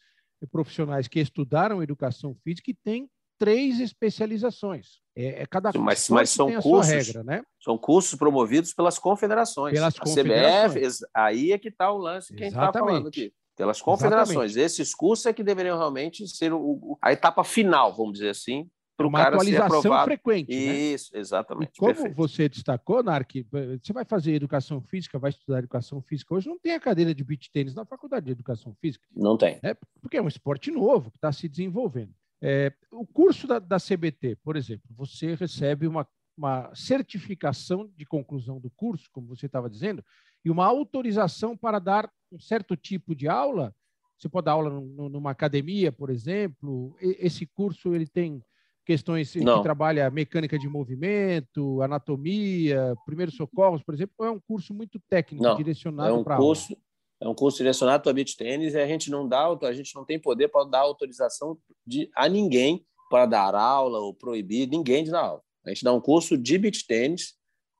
profissionais 0.49 1.09
que 1.09 1.19
estudaram 1.19 1.83
educação 1.83 2.33
física 2.45 2.71
e 2.71 2.75
têm 2.75 3.09
três 3.37 3.81
especializações. 3.81 5.02
É, 5.15 5.43
é 5.43 5.45
cada 5.45 5.71
mas, 5.77 6.09
mas 6.09 6.29
são 6.29 6.51
cursos, 6.59 7.07
regra, 7.07 7.23
né? 7.23 7.43
São 7.59 7.77
cursos 7.77 8.17
promovidos 8.17 8.73
pelas 8.73 8.97
confederações. 8.97 9.73
Pelas 9.73 9.97
confederações. 9.97 10.73
CBF, 10.73 11.05
aí 11.13 11.51
é 11.51 11.57
que 11.57 11.69
está 11.69 11.91
o 11.91 11.97
lance 11.97 12.33
que 12.33 12.43
Exatamente. 12.43 12.57
a 12.57 12.65
gente 12.65 12.75
está 12.75 12.79
falando 12.79 13.07
aqui. 13.07 13.33
Pelas 13.55 13.81
confederações. 13.81 14.51
Exatamente. 14.51 14.65
Esses 14.65 14.95
cursos 14.95 15.25
é 15.27 15.33
que 15.33 15.43
deveriam 15.43 15.77
realmente 15.77 16.27
ser 16.27 16.51
o, 16.51 16.97
a 17.01 17.13
etapa 17.13 17.43
final, 17.43 17.93
vamos 17.93 18.13
dizer 18.13 18.29
assim, 18.29 18.67
para 18.97 19.07
o 19.07 19.11
cara 19.11 19.35
atualização 19.35 19.69
ser 19.69 19.87
aprovado. 19.87 20.05
frequente. 20.05 20.49
Né? 20.49 20.55
Isso, 20.55 21.13
né? 21.13 21.19
exatamente. 21.19 21.71
E 21.75 21.79
como 21.79 21.93
perfeito. 21.93 22.15
você 22.15 22.49
destacou, 22.49 23.03
Narc, 23.03 23.31
você 23.51 23.93
vai 23.93 24.05
fazer 24.05 24.33
educação 24.33 24.81
física, 24.81 25.19
vai 25.19 25.29
estudar 25.29 25.59
educação 25.59 26.01
física. 26.01 26.33
Hoje 26.33 26.47
não 26.47 26.59
tem 26.59 26.73
a 26.73 26.79
cadeira 26.79 27.13
de 27.13 27.23
beach 27.23 27.51
tênis 27.51 27.75
na 27.75 27.85
faculdade 27.85 28.25
de 28.25 28.31
educação 28.31 28.75
física. 28.79 29.05
Não 29.15 29.37
tem. 29.37 29.59
É 29.63 29.75
porque 30.01 30.17
é 30.17 30.21
um 30.21 30.27
esporte 30.27 30.71
novo 30.71 31.11
que 31.11 31.17
está 31.17 31.31
se 31.31 31.47
desenvolvendo. 31.47 32.13
É, 32.45 32.73
o 32.91 33.07
curso 33.07 33.47
da, 33.47 33.57
da, 33.57 33.77
CBT, 33.77 34.35
por 34.43 34.57
exemplo, 34.57 34.83
você 34.89 35.33
recebe 35.33 35.87
uma, 35.87 36.05
uma 36.37 36.75
certificação 36.75 37.89
de 37.95 38.05
conclusão 38.05 38.59
do 38.59 38.69
curso, 38.69 39.07
como 39.13 39.27
você 39.33 39.45
estava 39.45 39.69
dizendo, 39.69 40.03
e 40.43 40.51
uma 40.51 40.65
autorização 40.65 41.55
para 41.55 41.79
dar 41.79 42.11
um 42.29 42.37
certo 42.37 42.75
tipo 42.75 43.15
de 43.15 43.29
aula. 43.29 43.73
Você 44.19 44.27
pode 44.27 44.43
dar 44.45 44.51
aula 44.51 44.69
numa 44.69 45.31
academia, 45.31 45.89
por 45.89 46.09
exemplo. 46.09 46.93
Esse 46.99 47.45
curso 47.45 47.95
ele 47.95 48.05
tem 48.05 48.43
questões 48.85 49.33
Não. 49.35 49.57
que 49.57 49.63
trabalha 49.63 50.09
mecânica 50.11 50.59
de 50.59 50.67
movimento, 50.67 51.81
anatomia, 51.81 52.93
primeiros 53.05 53.35
socorros, 53.35 53.81
por 53.81 53.93
exemplo. 53.93 54.25
É 54.25 54.29
um 54.29 54.39
curso 54.39 54.73
muito 54.73 54.99
técnico, 55.09 55.43
Não. 55.43 55.55
direcionado 55.55 56.09
é 56.09 56.13
um 56.13 56.25
para 56.25 56.35
curso. 56.35 56.73
Aula. 56.73 56.83
É 57.23 57.29
um 57.29 57.33
curso 57.33 57.57
direcionado 57.59 58.03
para 58.03 58.11
beach 58.11 58.35
tênis 58.35 58.73
e 58.73 58.77
a 58.77 58.85
gente 58.85 59.09
não 59.09 59.25
dá, 59.25 59.47
a 59.47 59.73
gente 59.73 59.95
não 59.95 60.03
tem 60.03 60.19
poder 60.19 60.49
para 60.49 60.65
dar 60.65 60.79
autorização 60.79 61.57
de, 61.87 62.11
a 62.13 62.27
ninguém 62.27 62.85
para 63.09 63.25
dar 63.25 63.55
aula 63.55 63.99
ou 63.99 64.13
proibir 64.13 64.67
ninguém 64.67 65.05
de 65.05 65.11
dar 65.11 65.21
aula. 65.21 65.41
A 65.65 65.69
gente 65.69 65.85
dá 65.85 65.93
um 65.93 66.01
curso 66.01 66.37
de 66.37 66.57
beach 66.57 66.85
tênis 66.85 67.35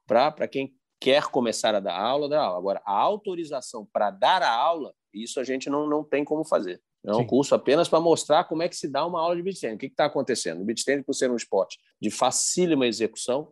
para 0.08 0.48
quem 0.48 0.74
quer 0.98 1.26
começar 1.26 1.76
a 1.76 1.82
dar 1.82 2.00
aula, 2.00 2.30
dar 2.30 2.42
aula. 2.42 2.58
Agora, 2.58 2.82
a 2.86 2.94
autorização 2.94 3.86
para 3.92 4.10
dar 4.12 4.42
a 4.42 4.50
aula, 4.50 4.94
isso 5.14 5.42
a 5.42 5.44
gente 5.44 5.70
não, 5.70 5.90
não 5.90 6.06
tem 6.06 6.24
como 6.24 6.46
fazer. 6.46 6.82
É 7.06 7.12
um 7.12 7.18
Sim. 7.18 7.28
curso 7.28 7.54
apenas 7.54 7.90
para 7.90 8.00
mostrar 8.00 8.46
como 8.46 8.64
é 8.64 8.70
que 8.70 8.78
se 8.78 8.88
dá 8.88 9.06
uma 9.06 9.20
aula 9.20 9.36
de 9.36 9.44
beach 9.44 9.60
tennis. 9.60 9.76
O 9.76 9.80
que 9.80 9.88
está 9.88 10.06
acontecendo? 10.06 10.62
O 10.62 10.66
beach 10.66 10.86
tennis, 10.86 11.06
por 11.06 11.14
ser 11.14 11.30
um 11.30 11.36
esporte 11.36 11.78
de 12.02 12.10
facílima 12.10 12.88
execução, 12.88 13.52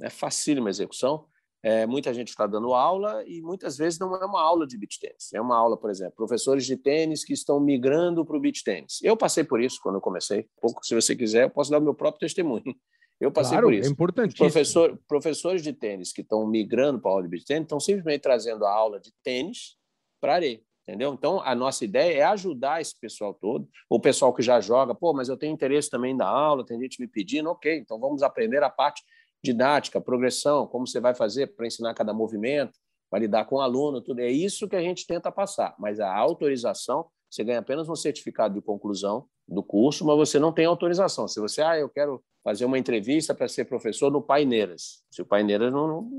né, 0.00 0.10
facílima 0.10 0.68
execução, 0.68 1.28
é, 1.62 1.86
muita 1.86 2.14
gente 2.14 2.28
está 2.28 2.46
dando 2.46 2.72
aula 2.72 3.24
e 3.26 3.42
muitas 3.42 3.76
vezes 3.76 3.98
não 3.98 4.14
é 4.14 4.24
uma 4.24 4.40
aula 4.40 4.66
de 4.66 4.78
beach 4.78 4.98
tennis. 5.00 5.32
É 5.32 5.40
uma 5.40 5.56
aula, 5.56 5.76
por 5.76 5.90
exemplo, 5.90 6.14
professores 6.14 6.64
de 6.64 6.76
tênis 6.76 7.24
que 7.24 7.32
estão 7.32 7.58
migrando 7.58 8.24
para 8.24 8.36
o 8.36 8.40
beach 8.40 8.62
tennis. 8.62 9.00
Eu 9.02 9.16
passei 9.16 9.42
por 9.42 9.60
isso 9.60 9.80
quando 9.82 9.96
eu 9.96 10.00
comecei. 10.00 10.46
Pouco, 10.60 10.84
se 10.84 10.94
você 10.94 11.16
quiser, 11.16 11.44
eu 11.44 11.50
posso 11.50 11.70
dar 11.70 11.78
o 11.78 11.82
meu 11.82 11.94
próprio 11.94 12.20
testemunho. 12.20 12.74
Eu 13.20 13.32
passei 13.32 13.52
claro, 13.52 13.66
por 13.66 13.74
isso. 13.74 13.88
É 13.88 13.92
importante. 13.92 14.36
Professor, 14.36 14.96
professores 15.08 15.62
de 15.62 15.72
tênis 15.72 16.12
que 16.12 16.20
estão 16.20 16.46
migrando 16.46 17.00
para 17.00 17.10
a 17.10 17.14
aula 17.14 17.24
de 17.24 17.28
beach 17.28 17.44
tennis 17.44 17.64
estão 17.64 17.80
simplesmente 17.80 18.20
trazendo 18.20 18.64
a 18.64 18.72
aula 18.72 19.00
de 19.00 19.12
tênis 19.24 19.76
para 20.20 20.34
areia. 20.34 20.60
Entendeu? 20.88 21.12
Então, 21.12 21.42
a 21.42 21.54
nossa 21.54 21.84
ideia 21.84 22.20
é 22.20 22.22
ajudar 22.22 22.80
esse 22.80 22.98
pessoal 22.98 23.34
todo, 23.34 23.68
o 23.90 24.00
pessoal 24.00 24.32
que 24.32 24.40
já 24.40 24.58
joga, 24.58 24.94
pô, 24.94 25.12
mas 25.12 25.28
eu 25.28 25.36
tenho 25.36 25.52
interesse 25.52 25.90
também 25.90 26.16
na 26.16 26.26
aula, 26.26 26.64
tem 26.64 26.80
gente 26.80 26.98
me 26.98 27.06
pedindo, 27.06 27.50
ok, 27.50 27.76
então 27.76 28.00
vamos 28.00 28.22
aprender 28.22 28.62
a 28.62 28.70
parte 28.70 29.02
didática, 29.42 30.00
progressão, 30.00 30.66
como 30.66 30.86
você 30.86 31.00
vai 31.00 31.14
fazer 31.14 31.48
para 31.48 31.66
ensinar 31.66 31.94
cada 31.94 32.12
movimento, 32.12 32.72
para 33.10 33.20
lidar 33.20 33.44
com 33.46 33.56
o 33.56 33.60
aluno, 33.60 34.00
tudo. 34.00 34.20
É 34.20 34.30
isso 34.30 34.68
que 34.68 34.76
a 34.76 34.82
gente 34.82 35.06
tenta 35.06 35.32
passar. 35.32 35.74
Mas 35.78 36.00
a 36.00 36.14
autorização, 36.14 37.06
você 37.30 37.44
ganha 37.44 37.60
apenas 37.60 37.88
um 37.88 37.96
certificado 37.96 38.54
de 38.54 38.60
conclusão 38.60 39.26
do 39.46 39.62
curso, 39.62 40.04
mas 40.04 40.16
você 40.16 40.38
não 40.38 40.52
tem 40.52 40.66
autorização. 40.66 41.26
Se 41.26 41.40
você, 41.40 41.62
ah, 41.62 41.78
eu 41.78 41.88
quero 41.88 42.22
fazer 42.44 42.64
uma 42.64 42.78
entrevista 42.78 43.34
para 43.34 43.48
ser 43.48 43.64
professor 43.64 44.10
no 44.10 44.22
Paineiras. 44.22 45.02
Se 45.10 45.22
o 45.22 45.26
Paineiras 45.26 45.72
não, 45.72 45.88
não 45.88 46.10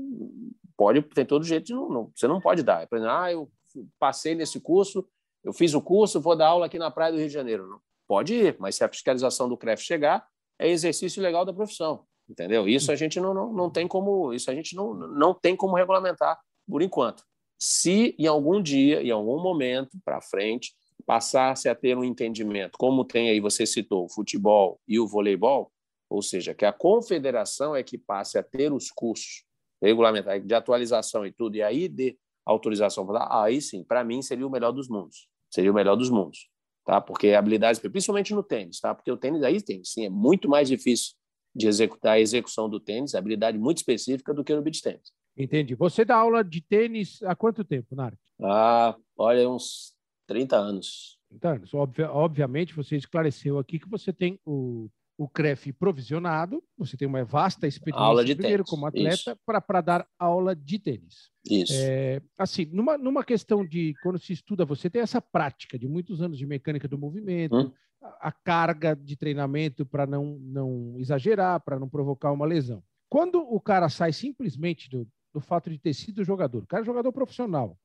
pode, 0.76 1.02
tem 1.02 1.24
todo 1.24 1.44
jeito, 1.44 1.72
não, 1.74 1.88
não, 1.88 2.12
você 2.14 2.26
não 2.26 2.40
pode 2.40 2.62
dar. 2.62 2.88
Ah, 3.08 3.32
eu 3.32 3.50
passei 3.98 4.34
nesse 4.34 4.60
curso, 4.60 5.06
eu 5.44 5.52
fiz 5.52 5.74
o 5.74 5.80
curso, 5.80 6.20
vou 6.20 6.36
dar 6.36 6.48
aula 6.48 6.66
aqui 6.66 6.78
na 6.78 6.90
Praia 6.90 7.12
do 7.12 7.18
Rio 7.18 7.28
de 7.28 7.34
Janeiro. 7.34 7.68
Não, 7.68 7.80
pode 8.08 8.34
ir, 8.34 8.56
mas 8.58 8.74
se 8.74 8.84
a 8.84 8.88
fiscalização 8.88 9.48
do 9.48 9.56
CREF 9.56 9.82
chegar, 9.82 10.26
é 10.58 10.68
exercício 10.68 11.22
legal 11.22 11.44
da 11.44 11.52
profissão 11.52 12.04
entendeu? 12.30 12.68
Isso 12.68 12.92
a 12.92 12.96
gente 12.96 13.18
não, 13.20 13.34
não, 13.34 13.52
não 13.52 13.70
tem 13.70 13.88
como 13.88 14.32
isso 14.32 14.50
a 14.50 14.54
gente 14.54 14.76
não, 14.76 14.94
não 14.94 15.34
tem 15.34 15.56
como 15.56 15.76
regulamentar 15.76 16.38
por 16.68 16.80
enquanto. 16.80 17.24
Se 17.58 18.14
em 18.18 18.26
algum 18.26 18.62
dia, 18.62 19.02
em 19.02 19.10
algum 19.10 19.42
momento 19.42 19.98
para 20.04 20.22
frente, 20.22 20.72
passasse 21.04 21.68
a 21.68 21.74
ter 21.74 21.96
um 21.96 22.04
entendimento, 22.04 22.78
como 22.78 23.04
tem 23.04 23.30
aí 23.30 23.40
você 23.40 23.66
citou 23.66 24.04
o 24.04 24.08
futebol 24.08 24.80
e 24.86 25.00
o 25.00 25.08
voleibol, 25.08 25.72
ou 26.08 26.22
seja, 26.22 26.54
que 26.54 26.64
a 26.64 26.72
confederação 26.72 27.74
é 27.74 27.82
que 27.82 27.98
passe 27.98 28.38
a 28.38 28.42
ter 28.42 28.72
os 28.72 28.90
cursos 28.90 29.44
regulamentares 29.82 30.46
de 30.46 30.54
atualização 30.54 31.26
e 31.26 31.32
tudo, 31.32 31.56
e 31.56 31.62
aí 31.62 31.88
de 31.88 32.16
autorização 32.46 33.06
para 33.06 33.42
aí 33.42 33.60
sim, 33.60 33.82
para 33.82 34.04
mim 34.04 34.22
seria 34.22 34.46
o 34.46 34.50
melhor 34.50 34.72
dos 34.72 34.88
mundos. 34.88 35.28
Seria 35.52 35.70
o 35.70 35.74
melhor 35.74 35.96
dos 35.96 36.10
mundos, 36.10 36.48
tá? 36.84 37.00
Porque 37.00 37.32
habilidades, 37.32 37.80
principalmente 37.80 38.32
no 38.32 38.42
tênis, 38.42 38.78
tá? 38.78 38.94
Porque 38.94 39.10
o 39.10 39.16
tênis 39.16 39.42
aí 39.42 39.60
tem, 39.60 39.82
sim, 39.82 40.06
é 40.06 40.10
muito 40.10 40.48
mais 40.48 40.68
difícil 40.68 41.14
de 41.54 41.66
executar 41.66 42.12
a 42.12 42.20
execução 42.20 42.68
do 42.68 42.78
tênis, 42.78 43.14
habilidade 43.14 43.58
muito 43.58 43.78
específica 43.78 44.32
do 44.32 44.44
que 44.44 44.54
no 44.54 44.62
beach 44.62 44.82
tênis. 44.82 45.12
Entendi. 45.36 45.74
Você 45.74 46.04
dá 46.04 46.16
aula 46.16 46.44
de 46.44 46.60
tênis 46.60 47.22
há 47.22 47.34
quanto 47.34 47.64
tempo, 47.64 47.94
Narc? 47.94 48.18
Ah, 48.42 48.96
olha, 49.16 49.48
uns 49.48 49.94
30 50.26 50.56
anos. 50.56 51.18
30 51.30 51.48
anos. 51.48 51.70
obviamente, 51.74 52.74
você 52.74 52.96
esclareceu 52.96 53.58
aqui 53.58 53.78
que 53.78 53.88
você 53.88 54.12
tem 54.12 54.38
o, 54.44 54.88
o 55.16 55.28
CREF 55.28 55.72
provisionado, 55.72 56.62
você 56.76 56.96
tem 56.96 57.06
uma 57.06 57.24
vasta 57.24 57.66
experiência 57.66 58.04
aula 58.04 58.24
de 58.24 58.34
primeiro 58.34 58.64
tênis. 58.64 58.70
como 58.70 58.86
atleta 58.86 59.38
para 59.46 59.80
dar 59.80 60.06
aula 60.18 60.54
de 60.54 60.78
tênis. 60.78 61.30
Isso. 61.48 61.72
É, 61.74 62.20
assim, 62.38 62.66
numa, 62.72 62.98
numa 62.98 63.24
questão 63.24 63.64
de 63.64 63.94
quando 64.02 64.18
se 64.18 64.32
estuda, 64.32 64.64
você 64.64 64.90
tem 64.90 65.02
essa 65.02 65.20
prática 65.20 65.78
de 65.78 65.88
muitos 65.88 66.20
anos 66.20 66.38
de 66.38 66.46
mecânica 66.46 66.88
do 66.88 66.98
movimento, 66.98 67.56
hum? 67.56 67.72
A 68.02 68.32
carga 68.32 68.94
de 68.96 69.16
treinamento 69.16 69.84
para 69.84 70.06
não, 70.06 70.38
não 70.40 70.94
exagerar, 70.98 71.60
para 71.60 71.78
não 71.78 71.88
provocar 71.88 72.32
uma 72.32 72.46
lesão. 72.46 72.82
Quando 73.08 73.40
o 73.40 73.60
cara 73.60 73.88
sai 73.88 74.12
simplesmente 74.12 74.88
do, 74.88 75.06
do 75.32 75.40
fato 75.40 75.68
de 75.68 75.78
ter 75.78 75.94
sido 75.94 76.24
jogador, 76.24 76.62
o 76.62 76.66
cara 76.66 76.82
é 76.82 76.86
jogador 76.86 77.12
profissional, 77.12 77.76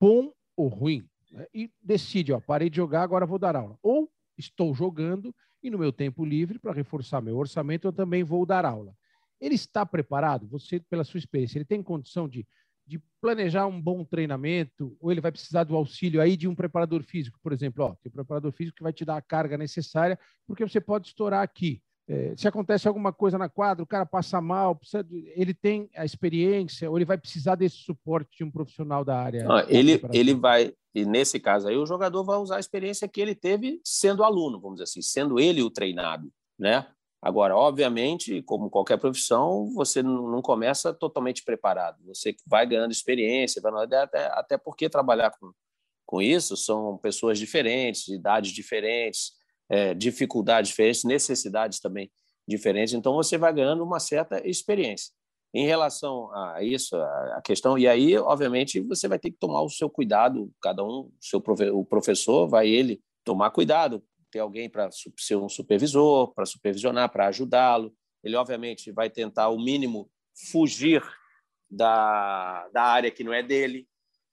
bom 0.00 0.32
ou 0.56 0.68
ruim, 0.68 1.08
né, 1.32 1.46
e 1.52 1.70
decide, 1.82 2.32
ó, 2.32 2.40
parei 2.40 2.70
de 2.70 2.76
jogar, 2.76 3.02
agora 3.02 3.26
vou 3.26 3.38
dar 3.38 3.56
aula. 3.56 3.78
Ou 3.82 4.10
estou 4.38 4.74
jogando 4.74 5.34
e 5.62 5.70
no 5.70 5.78
meu 5.78 5.92
tempo 5.92 6.24
livre, 6.24 6.58
para 6.58 6.72
reforçar 6.72 7.22
meu 7.22 7.36
orçamento, 7.36 7.88
eu 7.88 7.92
também 7.92 8.22
vou 8.22 8.44
dar 8.44 8.66
aula. 8.66 8.94
Ele 9.40 9.54
está 9.54 9.84
preparado? 9.84 10.46
Você, 10.48 10.78
pela 10.78 11.04
sua 11.04 11.18
experiência, 11.18 11.58
ele 11.58 11.64
tem 11.64 11.82
condição 11.82 12.28
de 12.28 12.46
de 12.86 13.00
planejar 13.20 13.66
um 13.66 13.80
bom 13.80 14.04
treinamento, 14.04 14.96
ou 15.00 15.10
ele 15.10 15.20
vai 15.20 15.32
precisar 15.32 15.64
do 15.64 15.76
auxílio 15.76 16.20
aí 16.20 16.36
de 16.36 16.46
um 16.46 16.54
preparador 16.54 17.02
físico, 17.02 17.38
por 17.42 17.52
exemplo, 17.52 17.84
ó, 17.84 17.88
tem 18.02 18.10
um 18.10 18.12
preparador 18.12 18.52
físico 18.52 18.76
que 18.76 18.82
vai 18.82 18.92
te 18.92 19.04
dar 19.04 19.16
a 19.16 19.22
carga 19.22 19.56
necessária, 19.56 20.18
porque 20.46 20.66
você 20.66 20.80
pode 20.80 21.08
estourar 21.08 21.42
aqui. 21.42 21.80
É, 22.06 22.34
se 22.36 22.46
acontece 22.46 22.86
alguma 22.86 23.14
coisa 23.14 23.38
na 23.38 23.48
quadra, 23.48 23.82
o 23.82 23.86
cara 23.86 24.04
passa 24.04 24.38
mal, 24.38 24.78
de, 25.06 25.32
ele 25.34 25.54
tem 25.54 25.88
a 25.96 26.04
experiência, 26.04 26.90
ou 26.90 26.98
ele 26.98 27.06
vai 27.06 27.16
precisar 27.16 27.54
desse 27.54 27.76
suporte 27.76 28.36
de 28.36 28.44
um 28.44 28.50
profissional 28.50 29.02
da 29.02 29.18
área? 29.18 29.46
Ah, 29.50 29.64
ele, 29.68 30.02
ele 30.12 30.34
vai, 30.34 30.74
e 30.94 31.06
nesse 31.06 31.40
caso 31.40 31.66
aí, 31.66 31.76
o 31.76 31.86
jogador 31.86 32.22
vai 32.22 32.36
usar 32.36 32.56
a 32.56 32.60
experiência 32.60 33.08
que 33.08 33.22
ele 33.22 33.34
teve 33.34 33.80
sendo 33.82 34.22
aluno, 34.22 34.60
vamos 34.60 34.76
dizer 34.76 34.84
assim, 34.84 35.00
sendo 35.00 35.40
ele 35.40 35.62
o 35.62 35.70
treinado, 35.70 36.30
né? 36.58 36.86
Agora, 37.24 37.56
obviamente, 37.56 38.42
como 38.42 38.68
qualquer 38.68 38.98
profissão, 38.98 39.72
você 39.72 40.02
não 40.02 40.42
começa 40.42 40.92
totalmente 40.92 41.42
preparado. 41.42 41.96
Você 42.04 42.36
vai 42.46 42.66
ganhando 42.66 42.92
experiência, 42.92 43.62
até, 44.02 44.26
até 44.26 44.58
porque 44.58 44.90
trabalhar 44.90 45.30
com, 45.30 45.50
com 46.04 46.20
isso 46.20 46.54
são 46.54 46.98
pessoas 46.98 47.38
diferentes, 47.38 48.08
idades 48.08 48.52
diferentes, 48.52 49.32
é, 49.70 49.94
dificuldades 49.94 50.68
diferentes, 50.68 51.02
necessidades 51.02 51.80
também 51.80 52.12
diferentes. 52.46 52.92
Então, 52.92 53.14
você 53.14 53.38
vai 53.38 53.54
ganhando 53.54 53.82
uma 53.82 53.98
certa 53.98 54.46
experiência. 54.46 55.10
Em 55.54 55.64
relação 55.64 56.30
a 56.30 56.62
isso, 56.62 56.94
a 56.94 57.40
questão, 57.42 57.78
e 57.78 57.88
aí, 57.88 58.18
obviamente, 58.18 58.80
você 58.80 59.08
vai 59.08 59.18
ter 59.18 59.30
que 59.30 59.38
tomar 59.38 59.62
o 59.62 59.70
seu 59.70 59.88
cuidado, 59.88 60.52
cada 60.60 60.84
um, 60.84 61.10
seu, 61.18 61.42
o 61.72 61.86
professor 61.86 62.46
vai 62.46 62.68
ele 62.68 63.00
tomar 63.24 63.50
cuidado, 63.50 64.04
ter 64.34 64.40
alguém 64.40 64.68
para 64.68 64.90
ser 64.90 65.36
um 65.36 65.48
supervisor, 65.48 66.34
para 66.34 66.44
supervisionar, 66.44 67.08
para 67.08 67.28
ajudá-lo. 67.28 67.94
Ele, 68.22 68.34
obviamente, 68.34 68.90
vai 68.90 69.08
tentar, 69.08 69.48
o 69.50 69.58
mínimo, 69.58 70.10
fugir 70.50 71.00
da, 71.70 72.68
da 72.72 72.82
área 72.82 73.12
que 73.12 73.22
não 73.22 73.32
é 73.32 73.44
dele. 73.44 73.86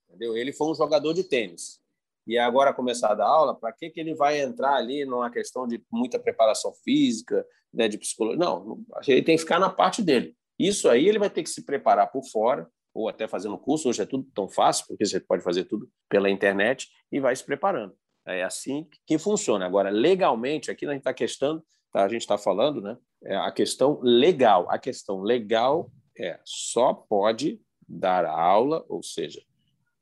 Entendeu? 0.10 0.36
Ele 0.36 0.52
foi 0.52 0.72
um 0.72 0.74
jogador 0.74 1.14
de 1.14 1.24
tênis. 1.24 1.80
E 2.26 2.36
agora 2.36 2.74
começar 2.74 3.14
a 3.14 3.28
aula, 3.28 3.54
para 3.54 3.72
que, 3.72 3.92
que 3.92 4.00
ele 4.00 4.16
vai 4.16 4.42
entrar 4.42 4.74
ali 4.74 5.06
numa 5.06 5.30
questão 5.30 5.68
de 5.68 5.84
muita 5.92 6.18
preparação 6.18 6.74
física, 6.84 7.46
né, 7.72 7.88
de 7.88 8.00
psicologia? 8.00 8.40
Não, 8.40 8.84
ele 9.08 9.22
tem 9.22 9.36
que 9.36 9.42
ficar 9.42 9.60
na 9.60 9.70
parte 9.70 10.02
dele. 10.02 10.36
Isso 10.58 10.90
aí 10.90 11.08
ele 11.08 11.20
vai 11.20 11.30
ter 11.30 11.44
que 11.44 11.50
se 11.50 11.64
preparar 11.64 12.12
por 12.12 12.24
fora, 12.24 12.68
ou 12.92 13.08
até 13.08 13.28
fazendo 13.28 13.58
curso. 13.58 13.88
Hoje 13.88 14.02
é 14.02 14.06
tudo 14.06 14.28
tão 14.34 14.50
fácil, 14.50 14.88
porque 14.88 15.06
você 15.06 15.20
pode 15.20 15.44
fazer 15.44 15.66
tudo 15.66 15.88
pela 16.10 16.30
internet 16.30 16.90
e 17.12 17.20
vai 17.20 17.36
se 17.36 17.44
preparando. 17.44 17.96
É 18.34 18.44
assim 18.44 18.88
que 19.06 19.18
funciona. 19.18 19.66
Agora, 19.66 19.90
legalmente, 19.90 20.72
aqui 20.72 20.86
a 20.86 20.92
gente 20.92 21.00
está 21.00 21.14
questão, 21.14 21.62
tá, 21.92 22.04
a 22.04 22.08
gente 22.08 22.22
está 22.22 22.38
falando, 22.38 22.82
né? 22.82 22.98
É 23.24 23.36
a 23.36 23.52
questão 23.52 24.00
legal. 24.02 24.70
A 24.70 24.80
questão 24.80 25.22
legal 25.22 25.92
é 26.18 26.40
só 26.44 26.94
pode 26.94 27.60
dar 27.88 28.26
aula, 28.26 28.86
ou 28.88 29.04
seja, 29.04 29.42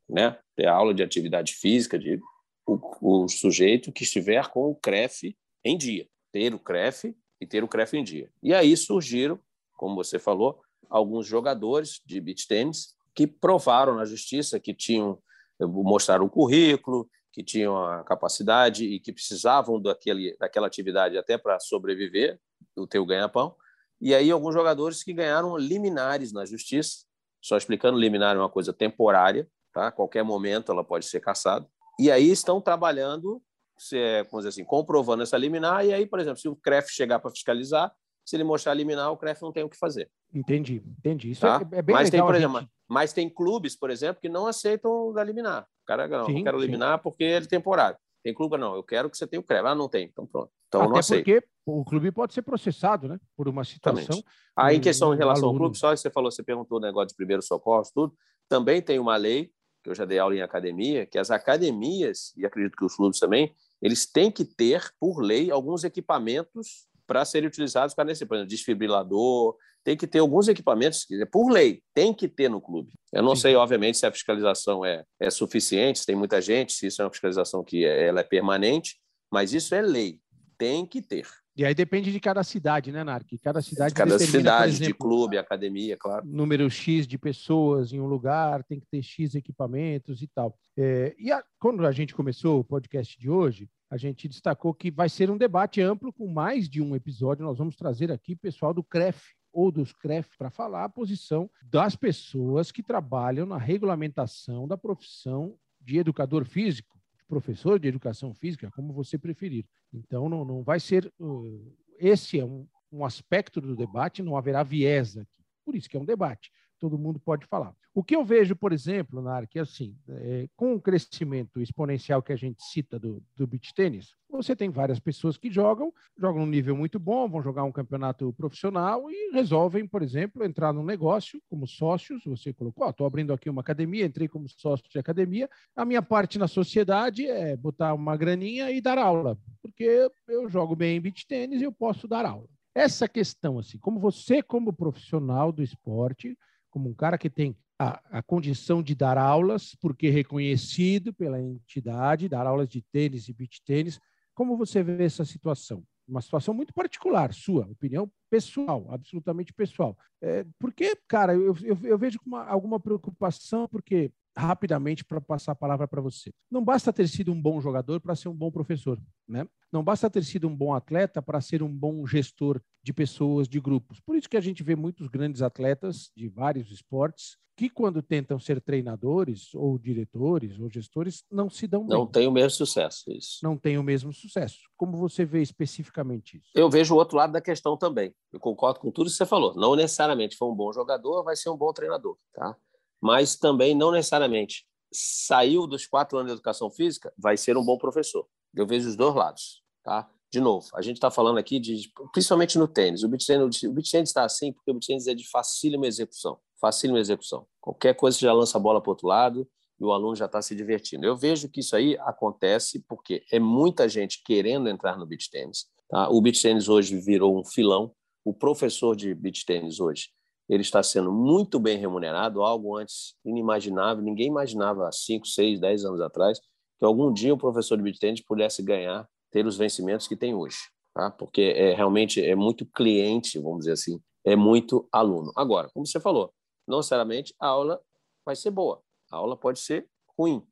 né, 0.08 0.38
ter 0.56 0.66
aula 0.66 0.94
de 0.94 1.02
atividade 1.02 1.54
física 1.54 1.98
de 1.98 2.20
o, 2.66 3.24
o 3.24 3.28
sujeito 3.28 3.92
que 3.92 4.04
estiver 4.04 4.48
com 4.48 4.70
o 4.70 4.74
CREF 4.74 5.36
em 5.64 5.76
dia, 5.76 6.08
ter 6.32 6.54
o 6.54 6.58
CREF 6.58 7.14
e 7.40 7.46
ter 7.46 7.64
o 7.64 7.68
CREF 7.68 7.96
em 7.96 8.04
dia. 8.04 8.30
E 8.42 8.54
aí 8.54 8.76
surgiram, 8.76 9.38
como 9.76 9.94
você 9.94 10.18
falou, 10.18 10.60
alguns 10.88 11.26
jogadores 11.26 12.00
de 12.04 12.20
beach 12.20 12.46
tênis 12.46 12.94
que 13.14 13.26
provaram 13.26 13.96
na 13.96 14.04
justiça 14.04 14.60
que 14.60 14.74
tinham 14.74 15.18
mostraram 15.66 16.24
o 16.24 16.30
currículo, 16.30 17.08
que 17.32 17.42
tinham 17.42 17.76
a 17.76 18.02
capacidade 18.04 18.84
e 18.84 18.98
que 18.98 19.12
precisavam 19.12 19.80
daquele, 19.80 20.36
daquela 20.38 20.66
atividade 20.66 21.16
até 21.16 21.38
para 21.38 21.60
sobreviver, 21.60 22.38
o 22.76 22.86
teu 22.86 23.04
ganha-pão. 23.06 23.54
E 24.00 24.14
aí 24.14 24.30
alguns 24.30 24.54
jogadores 24.54 25.02
que 25.02 25.12
ganharam 25.12 25.56
liminares 25.56 26.32
na 26.32 26.44
justiça, 26.44 27.04
só 27.40 27.56
explicando, 27.56 27.98
liminar 27.98 28.34
é 28.34 28.38
uma 28.38 28.48
coisa 28.48 28.72
temporária, 28.72 29.48
tá? 29.72 29.90
Qualquer 29.92 30.22
momento 30.22 30.72
ela 30.72 30.84
pode 30.84 31.06
ser 31.06 31.20
caçada. 31.20 31.66
E 31.98 32.10
aí 32.10 32.30
estão 32.30 32.60
trabalhando, 32.60 33.42
se 33.78 33.98
é, 33.98 34.22
vamos 34.24 34.44
dizer 34.44 34.48
assim, 34.48 34.64
comprovando 34.64 35.22
essa 35.22 35.36
liminar, 35.36 35.84
e 35.84 35.92
aí, 35.92 36.06
por 36.06 36.18
exemplo, 36.18 36.38
se 36.40 36.48
o 36.48 36.56
CREF 36.56 36.90
chegar 36.90 37.18
para 37.18 37.30
fiscalizar, 37.30 37.92
se 38.24 38.36
ele 38.36 38.44
mostrar 38.44 38.74
liminar, 38.74 39.10
o 39.10 39.16
CREF 39.16 39.42
não 39.42 39.52
tem 39.52 39.64
o 39.64 39.68
que 39.68 39.76
fazer. 39.76 40.10
Entendi, 40.32 40.82
entendi. 40.98 41.30
Isso 41.30 41.40
tá? 41.40 41.60
é, 41.72 41.78
é, 41.78 41.82
bem 41.82 41.94
mas 41.94 42.10
legal. 42.10 42.26
Tem, 42.26 42.32
por 42.32 42.34
exemplo, 42.34 42.60
gente... 42.60 42.70
Mas 42.88 43.12
tem 43.12 43.28
clubes, 43.28 43.76
por 43.76 43.90
exemplo, 43.90 44.20
que 44.20 44.28
não 44.28 44.46
aceitam 44.46 45.12
da 45.12 45.24
liminar. 45.24 45.62
O 45.62 45.86
cara 45.86 46.06
não, 46.06 46.26
sim, 46.26 46.34
não 46.34 46.44
quero 46.44 46.58
eliminar 46.58 46.98
sim. 46.98 47.02
porque 47.02 47.24
é 47.24 47.40
temporário. 47.40 47.98
Tem 48.22 48.34
clube 48.34 48.58
não, 48.58 48.74
eu 48.74 48.82
quero 48.82 49.08
que 49.08 49.16
você 49.16 49.26
tenha 49.26 49.40
o 49.40 49.42
CREF. 49.42 49.66
Ah, 49.66 49.74
não 49.74 49.88
tem, 49.88 50.06
então 50.06 50.26
pronto. 50.26 50.50
Então 50.68 50.82
Até 50.82 50.90
não 50.90 50.98
aceito. 50.98 51.24
porque 51.24 51.46
o 51.66 51.84
clube 51.84 52.12
pode 52.12 52.34
ser 52.34 52.42
processado, 52.42 53.08
né? 53.08 53.18
Por 53.36 53.48
uma 53.48 53.64
situação. 53.64 54.22
Aí, 54.56 54.76
em 54.76 54.80
questão 54.80 55.14
em 55.14 55.16
relação 55.16 55.44
aluno. 55.44 55.56
ao 55.56 55.60
clube, 55.64 55.78
só 55.78 55.94
você 55.94 56.10
falou, 56.10 56.30
você 56.30 56.42
perguntou 56.42 56.78
o 56.78 56.80
negócio 56.80 57.08
de 57.08 57.14
primeiro 57.14 57.42
socorro, 57.42 57.82
tudo. 57.94 58.14
Também 58.48 58.82
tem 58.82 58.98
uma 58.98 59.16
lei, 59.16 59.50
que 59.82 59.90
eu 59.90 59.94
já 59.94 60.04
dei 60.04 60.18
aula 60.18 60.34
em 60.34 60.42
academia, 60.42 61.06
que 61.06 61.18
as 61.18 61.30
academias, 61.30 62.32
e 62.36 62.44
acredito 62.44 62.76
que 62.76 62.84
os 62.84 62.94
clubes 62.94 63.18
também, 63.18 63.54
eles 63.80 64.10
têm 64.10 64.30
que 64.30 64.44
ter, 64.44 64.92
por 64.98 65.20
lei, 65.22 65.50
alguns 65.50 65.84
equipamentos 65.84 66.86
para 67.10 67.24
serem 67.24 67.48
utilizados 67.48 67.92
para 67.92 68.04
nesse, 68.04 68.24
por 68.24 68.36
exemplo, 68.36 68.48
desfibrilador, 68.48 69.56
tem 69.82 69.96
que 69.96 70.06
ter 70.06 70.20
alguns 70.20 70.46
equipamentos, 70.46 71.04
por 71.32 71.50
lei, 71.50 71.82
tem 71.92 72.14
que 72.14 72.28
ter 72.28 72.48
no 72.48 72.60
clube. 72.60 72.92
Eu 73.12 73.20
não 73.20 73.34
Sim. 73.34 73.42
sei, 73.42 73.56
obviamente, 73.56 73.98
se 73.98 74.06
a 74.06 74.12
fiscalização 74.12 74.84
é, 74.84 75.02
é 75.18 75.28
suficiente, 75.28 75.98
se 75.98 76.06
tem 76.06 76.14
muita 76.14 76.40
gente, 76.40 76.72
se 76.72 76.86
isso 76.86 77.02
é 77.02 77.04
uma 77.04 77.10
fiscalização 77.10 77.64
que 77.64 77.84
é, 77.84 78.06
ela 78.06 78.20
é 78.20 78.22
permanente, 78.22 78.96
mas 79.28 79.52
isso 79.52 79.74
é 79.74 79.82
lei, 79.82 80.20
tem 80.56 80.86
que 80.86 81.02
ter. 81.02 81.26
E 81.56 81.64
aí 81.64 81.74
depende 81.74 82.12
de 82.12 82.20
cada 82.20 82.44
cidade, 82.44 82.92
né, 82.92 83.02
Narc? 83.02 83.26
Cada 83.42 83.60
cidade. 83.60 83.92
Cada 83.92 84.16
cidade, 84.16 84.74
exemplo, 84.74 84.86
de 84.86 84.94
clube, 84.94 85.36
academia, 85.36 85.96
claro. 85.96 86.24
Número 86.24 86.70
X 86.70 87.08
de 87.08 87.18
pessoas 87.18 87.92
em 87.92 88.00
um 88.00 88.06
lugar, 88.06 88.62
tem 88.62 88.78
que 88.78 88.86
ter 88.86 89.02
X 89.02 89.34
equipamentos 89.34 90.22
e 90.22 90.28
tal. 90.28 90.56
É, 90.78 91.12
e 91.18 91.32
a, 91.32 91.42
quando 91.58 91.84
a 91.84 91.90
gente 91.90 92.14
começou 92.14 92.60
o 92.60 92.64
podcast 92.64 93.18
de 93.18 93.28
hoje, 93.28 93.68
a 93.90 93.96
gente 93.96 94.28
destacou 94.28 94.72
que 94.72 94.88
vai 94.88 95.08
ser 95.08 95.30
um 95.30 95.36
debate 95.36 95.80
amplo 95.80 96.12
com 96.12 96.28
mais 96.28 96.68
de 96.68 96.80
um 96.80 96.94
episódio. 96.94 97.44
Nós 97.44 97.58
vamos 97.58 97.74
trazer 97.74 98.12
aqui 98.12 98.36
pessoal 98.36 98.72
do 98.72 98.84
CREF, 98.84 99.34
ou 99.52 99.72
dos 99.72 99.92
CREF 99.92 100.38
para 100.38 100.48
falar 100.48 100.84
a 100.84 100.88
posição 100.88 101.50
das 101.60 101.96
pessoas 101.96 102.70
que 102.70 102.84
trabalham 102.84 103.44
na 103.44 103.58
regulamentação 103.58 104.68
da 104.68 104.78
profissão 104.78 105.58
de 105.80 105.98
educador 105.98 106.44
físico, 106.44 106.96
de 107.18 107.24
professor 107.24 107.80
de 107.80 107.88
educação 107.88 108.32
física, 108.32 108.70
como 108.70 108.92
você 108.92 109.18
preferir. 109.18 109.66
Então, 109.92 110.28
não, 110.28 110.44
não 110.44 110.62
vai 110.62 110.78
ser. 110.78 111.12
Uh, 111.18 111.76
esse 111.98 112.38
é 112.38 112.44
um, 112.44 112.68
um 112.92 113.04
aspecto 113.04 113.60
do 113.60 113.74
debate, 113.74 114.22
não 114.22 114.36
haverá 114.36 114.62
viés 114.62 115.16
aqui. 115.16 115.42
Por 115.64 115.74
isso 115.74 115.90
que 115.90 115.96
é 115.96 116.00
um 116.00 116.04
debate 116.04 116.52
todo 116.80 116.98
mundo 116.98 117.20
pode 117.20 117.46
falar. 117.46 117.74
O 117.94 118.02
que 118.02 118.16
eu 118.16 118.24
vejo, 118.24 118.56
por 118.56 118.72
exemplo, 118.72 119.20
na 119.20 119.46
que 119.46 119.58
é 119.58 119.62
assim, 119.62 119.96
é, 120.08 120.48
com 120.56 120.74
o 120.74 120.80
crescimento 120.80 121.60
exponencial 121.60 122.22
que 122.22 122.32
a 122.32 122.36
gente 122.36 122.62
cita 122.62 122.98
do, 122.98 123.22
do 123.36 123.46
beach 123.46 123.74
tênis, 123.74 124.14
você 124.30 124.54
tem 124.54 124.70
várias 124.70 125.00
pessoas 125.00 125.36
que 125.36 125.50
jogam, 125.50 125.92
jogam 126.16 126.40
num 126.42 126.50
nível 126.50 126.76
muito 126.76 126.98
bom, 126.98 127.28
vão 127.28 127.42
jogar 127.42 127.64
um 127.64 127.72
campeonato 127.72 128.32
profissional 128.32 129.10
e 129.10 129.32
resolvem, 129.32 129.86
por 129.86 130.02
exemplo, 130.02 130.44
entrar 130.44 130.72
num 130.72 130.84
negócio 130.84 131.42
como 131.48 131.66
sócios. 131.66 132.22
Você 132.24 132.52
colocou, 132.52 132.88
estou 132.88 133.06
abrindo 133.06 133.32
aqui 133.32 133.50
uma 133.50 133.60
academia, 133.60 134.06
entrei 134.06 134.28
como 134.28 134.48
sócio 134.48 134.88
de 134.88 134.98
academia. 134.98 135.50
A 135.74 135.84
minha 135.84 136.00
parte 136.00 136.38
na 136.38 136.46
sociedade 136.46 137.26
é 137.26 137.56
botar 137.56 137.92
uma 137.92 138.16
graninha 138.16 138.70
e 138.70 138.80
dar 138.80 138.98
aula, 138.98 139.36
porque 139.60 140.08
eu 140.28 140.48
jogo 140.48 140.76
bem 140.76 140.96
em 140.96 141.00
beach 141.00 141.26
tênis 141.26 141.60
e 141.60 141.64
eu 141.64 141.72
posso 141.72 142.06
dar 142.06 142.24
aula. 142.24 142.48
Essa 142.72 143.08
questão, 143.08 143.58
assim, 143.58 143.78
como 143.78 143.98
você, 143.98 144.42
como 144.42 144.72
profissional 144.72 145.50
do 145.50 145.60
esporte, 145.60 146.38
como 146.70 146.88
um 146.88 146.94
cara 146.94 147.18
que 147.18 147.28
tem 147.28 147.56
a, 147.78 148.18
a, 148.18 148.22
condição 148.22 148.82
de 148.82 148.94
dar 148.94 149.18
aulas, 149.18 149.74
porque 149.80 150.08
é 150.08 150.10
reconhecido 150.10 151.12
pela 151.12 151.40
entidade, 151.40 152.28
dar 152.28 152.46
aulas 152.46 152.68
de 152.68 152.82
tênis 152.82 153.28
e 153.28 153.32
beach 153.32 153.62
tênis. 153.64 153.98
Como 154.34 154.56
você 154.56 154.82
vê 154.82 155.04
essa 155.04 155.24
situação? 155.24 155.82
Uma 156.06 156.20
situação 156.20 156.52
muito 156.52 156.74
particular, 156.74 157.32
sua 157.32 157.66
opinião 157.66 158.10
pessoal, 158.28 158.86
absolutamente 158.90 159.52
pessoal. 159.52 159.96
É, 160.20 160.44
porque, 160.58 160.96
cara, 161.08 161.34
eu, 161.34 161.56
eu, 161.62 161.78
eu 161.82 161.98
vejo 161.98 162.18
uma, 162.26 162.44
alguma 162.44 162.78
preocupação, 162.78 163.66
porque 163.68 164.12
rapidamente 164.40 165.04
para 165.04 165.20
passar 165.20 165.52
a 165.52 165.54
palavra 165.54 165.86
para 165.86 166.00
você. 166.00 166.32
Não 166.50 166.64
basta 166.64 166.92
ter 166.92 167.06
sido 167.08 167.30
um 167.32 167.40
bom 167.40 167.60
jogador 167.60 168.00
para 168.00 168.16
ser 168.16 168.28
um 168.28 168.34
bom 168.34 168.50
professor, 168.50 168.98
né? 169.28 169.46
Não 169.70 169.84
basta 169.84 170.08
ter 170.08 170.24
sido 170.24 170.48
um 170.48 170.56
bom 170.56 170.72
atleta 170.74 171.20
para 171.20 171.40
ser 171.40 171.62
um 171.62 171.68
bom 171.68 172.06
gestor 172.06 172.60
de 172.82 172.92
pessoas, 172.92 173.48
de 173.48 173.60
grupos. 173.60 174.00
Por 174.00 174.16
isso 174.16 174.28
que 174.28 174.36
a 174.36 174.40
gente 174.40 174.62
vê 174.62 174.74
muitos 174.74 175.06
grandes 175.08 175.42
atletas 175.42 176.10
de 176.16 176.28
vários 176.28 176.70
esportes 176.70 177.36
que 177.60 177.68
quando 177.68 178.00
tentam 178.00 178.38
ser 178.38 178.58
treinadores 178.58 179.54
ou 179.54 179.78
diretores 179.78 180.58
ou 180.58 180.70
gestores 180.70 181.22
não 181.30 181.50
se 181.50 181.66
dão 181.66 181.86
bem. 181.86 181.98
Não 181.98 182.06
tem 182.06 182.26
o 182.26 182.32
mesmo 182.32 182.50
sucesso 182.52 183.12
isso. 183.12 183.38
Não 183.42 183.54
tem 183.54 183.76
o 183.76 183.82
mesmo 183.82 184.14
sucesso. 184.14 184.60
Como 184.78 184.96
você 184.96 185.26
vê 185.26 185.42
especificamente 185.42 186.38
isso? 186.38 186.50
Eu 186.54 186.70
vejo 186.70 186.94
o 186.94 186.96
outro 186.96 187.18
lado 187.18 187.34
da 187.34 187.40
questão 187.40 187.76
também. 187.76 188.14
Eu 188.32 188.40
concordo 188.40 188.80
com 188.80 188.90
tudo 188.90 189.10
que 189.10 189.16
você 189.16 189.26
falou. 189.26 189.54
Não 189.54 189.76
necessariamente 189.76 190.38
foi 190.38 190.48
um 190.48 190.54
bom 190.54 190.72
jogador, 190.72 191.22
vai 191.22 191.36
ser 191.36 191.50
um 191.50 191.56
bom 191.56 191.70
treinador, 191.70 192.16
tá? 192.32 192.56
Mas 193.00 193.36
também 193.36 193.74
não 193.74 193.90
necessariamente 193.90 194.66
saiu 194.92 195.66
dos 195.66 195.86
quatro 195.86 196.18
anos 196.18 196.30
de 196.30 196.34
educação 196.34 196.70
física, 196.70 197.12
vai 197.16 197.36
ser 197.36 197.56
um 197.56 197.64
bom 197.64 197.78
professor. 197.78 198.26
Eu 198.54 198.66
vejo 198.66 198.88
os 198.88 198.96
dois 198.96 199.14
lados, 199.14 199.62
tá? 199.84 200.10
De 200.32 200.40
novo, 200.40 200.68
a 200.74 200.82
gente 200.82 200.96
está 200.96 201.10
falando 201.10 201.38
aqui 201.38 201.58
de, 201.58 201.90
principalmente 202.12 202.56
no 202.58 202.68
tênis. 202.68 203.02
O 203.02 203.08
beach 203.08 203.26
tênis, 203.26 203.62
o 203.62 203.72
beach 203.72 203.90
tênis 203.90 204.10
está 204.10 204.24
assim 204.24 204.52
porque 204.52 204.70
o 204.70 204.74
beach 204.74 204.86
tênis 204.86 205.06
é 205.06 205.14
de 205.14 205.28
facílima 205.28 205.86
execução. 205.86 206.38
Facílima 206.60 207.00
execução. 207.00 207.46
Qualquer 207.60 207.94
coisa 207.94 208.16
você 208.16 208.26
já 208.26 208.32
lança 208.32 208.56
a 208.56 208.60
bola 208.60 208.80
para 208.80 208.90
o 208.90 208.92
outro 208.92 209.08
lado 209.08 209.48
e 209.80 209.84
o 209.84 209.92
aluno 209.92 210.14
já 210.14 210.26
está 210.26 210.40
se 210.40 210.54
divertindo. 210.54 211.04
Eu 211.04 211.16
vejo 211.16 211.48
que 211.48 211.60
isso 211.60 211.74
aí 211.74 211.96
acontece 212.00 212.84
porque 212.86 213.24
é 213.32 213.40
muita 213.40 213.88
gente 213.88 214.22
querendo 214.24 214.68
entrar 214.68 214.96
no 214.96 215.06
beach 215.06 215.30
tênis. 215.30 215.66
Tá? 215.88 216.08
O 216.08 216.20
beach 216.20 216.40
tênis 216.40 216.68
hoje 216.68 216.96
virou 217.00 217.36
um 217.36 217.44
filão. 217.44 217.92
O 218.24 218.32
professor 218.32 218.94
de 218.94 219.14
beach 219.14 219.44
tênis 219.44 219.80
hoje 219.80 220.10
ele 220.50 220.62
está 220.62 220.82
sendo 220.82 221.12
muito 221.12 221.60
bem 221.60 221.78
remunerado, 221.78 222.42
algo 222.42 222.76
antes 222.76 223.14
inimaginável, 223.24 224.02
ninguém 224.02 224.26
imaginava 224.26 224.88
há 224.88 224.92
5, 224.92 225.24
6, 225.24 225.60
10 225.60 225.84
anos 225.84 226.00
atrás 226.00 226.40
que 226.76 226.84
algum 226.84 227.12
dia 227.12 227.32
o 227.32 227.38
professor 227.38 227.76
de 227.76 227.84
beat 227.84 228.24
pudesse 228.26 228.60
ganhar, 228.60 229.08
ter 229.30 229.46
os 229.46 229.56
vencimentos 229.56 230.08
que 230.08 230.16
tem 230.16 230.34
hoje, 230.34 230.56
tá? 230.92 231.08
porque 231.08 231.42
é, 231.54 231.72
realmente 231.72 232.20
é 232.20 232.34
muito 232.34 232.66
cliente, 232.66 233.38
vamos 233.38 233.60
dizer 233.60 233.72
assim, 233.72 234.00
é 234.24 234.34
muito 234.34 234.88
aluno. 234.90 235.30
Agora, 235.36 235.70
como 235.72 235.86
você 235.86 236.00
falou, 236.00 236.32
não 236.66 236.78
necessariamente 236.78 237.32
a 237.38 237.46
aula 237.46 237.80
vai 238.26 238.34
ser 238.34 238.50
boa, 238.50 238.82
a 239.08 239.18
aula 239.18 239.36
pode 239.36 239.60
ser 239.60 239.86
ruim, 240.18 240.42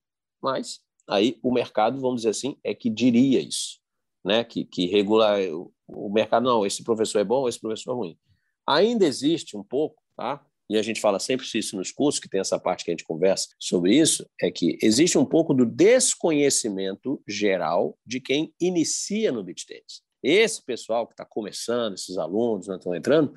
mas 0.41 0.81
aí 1.09 1.41
o 1.43 1.53
mercado, 1.53 2.01
vamos 2.01 2.19
dizer 2.19 2.31
assim, 2.31 2.57
é 2.63 2.73
que 2.73 2.89
diria 2.89 3.41
isso, 3.41 3.81
né? 4.25 4.45
que, 4.45 4.65
que 4.65 4.87
regula 4.87 5.35
o 5.89 6.09
mercado, 6.09 6.45
não, 6.45 6.65
esse 6.65 6.85
professor 6.85 7.19
é 7.19 7.25
bom, 7.25 7.49
esse 7.49 7.59
professor 7.59 7.91
é 7.91 7.95
ruim. 7.95 8.19
Ainda 8.69 9.07
existe 9.07 9.57
um 9.57 9.65
pouco, 9.65 10.03
tá? 10.17 10.45
e 10.71 10.77
a 10.77 10.83
gente 10.83 11.01
fala 11.01 11.19
sempre 11.19 11.47
isso 11.55 11.77
nos 11.77 11.91
cursos, 11.91 12.21
que 12.21 12.29
tem 12.29 12.41
essa 12.41 12.59
parte 12.59 12.85
que 12.85 12.91
a 12.91 12.93
gente 12.93 13.05
conversa 13.05 13.49
sobre 13.59 13.97
isso, 13.97 14.29
é 14.41 14.51
que 14.51 14.79
existe 14.83 15.17
um 15.17 15.25
pouco 15.25 15.55
do 15.55 15.65
desconhecimento 15.65 17.23
geral 17.27 17.97
de 18.05 18.21
quem 18.21 18.53
inicia 18.61 19.33
no 19.33 19.43
beach 19.43 19.67
tennis. 19.67 20.03
Esse 20.23 20.63
pessoal 20.63 21.07
que 21.07 21.15
está 21.15 21.25
começando, 21.25 21.95
esses 21.95 22.19
alunos 22.19 22.67
que 22.67 22.75
estão 22.75 22.95
entrando, 22.95 23.33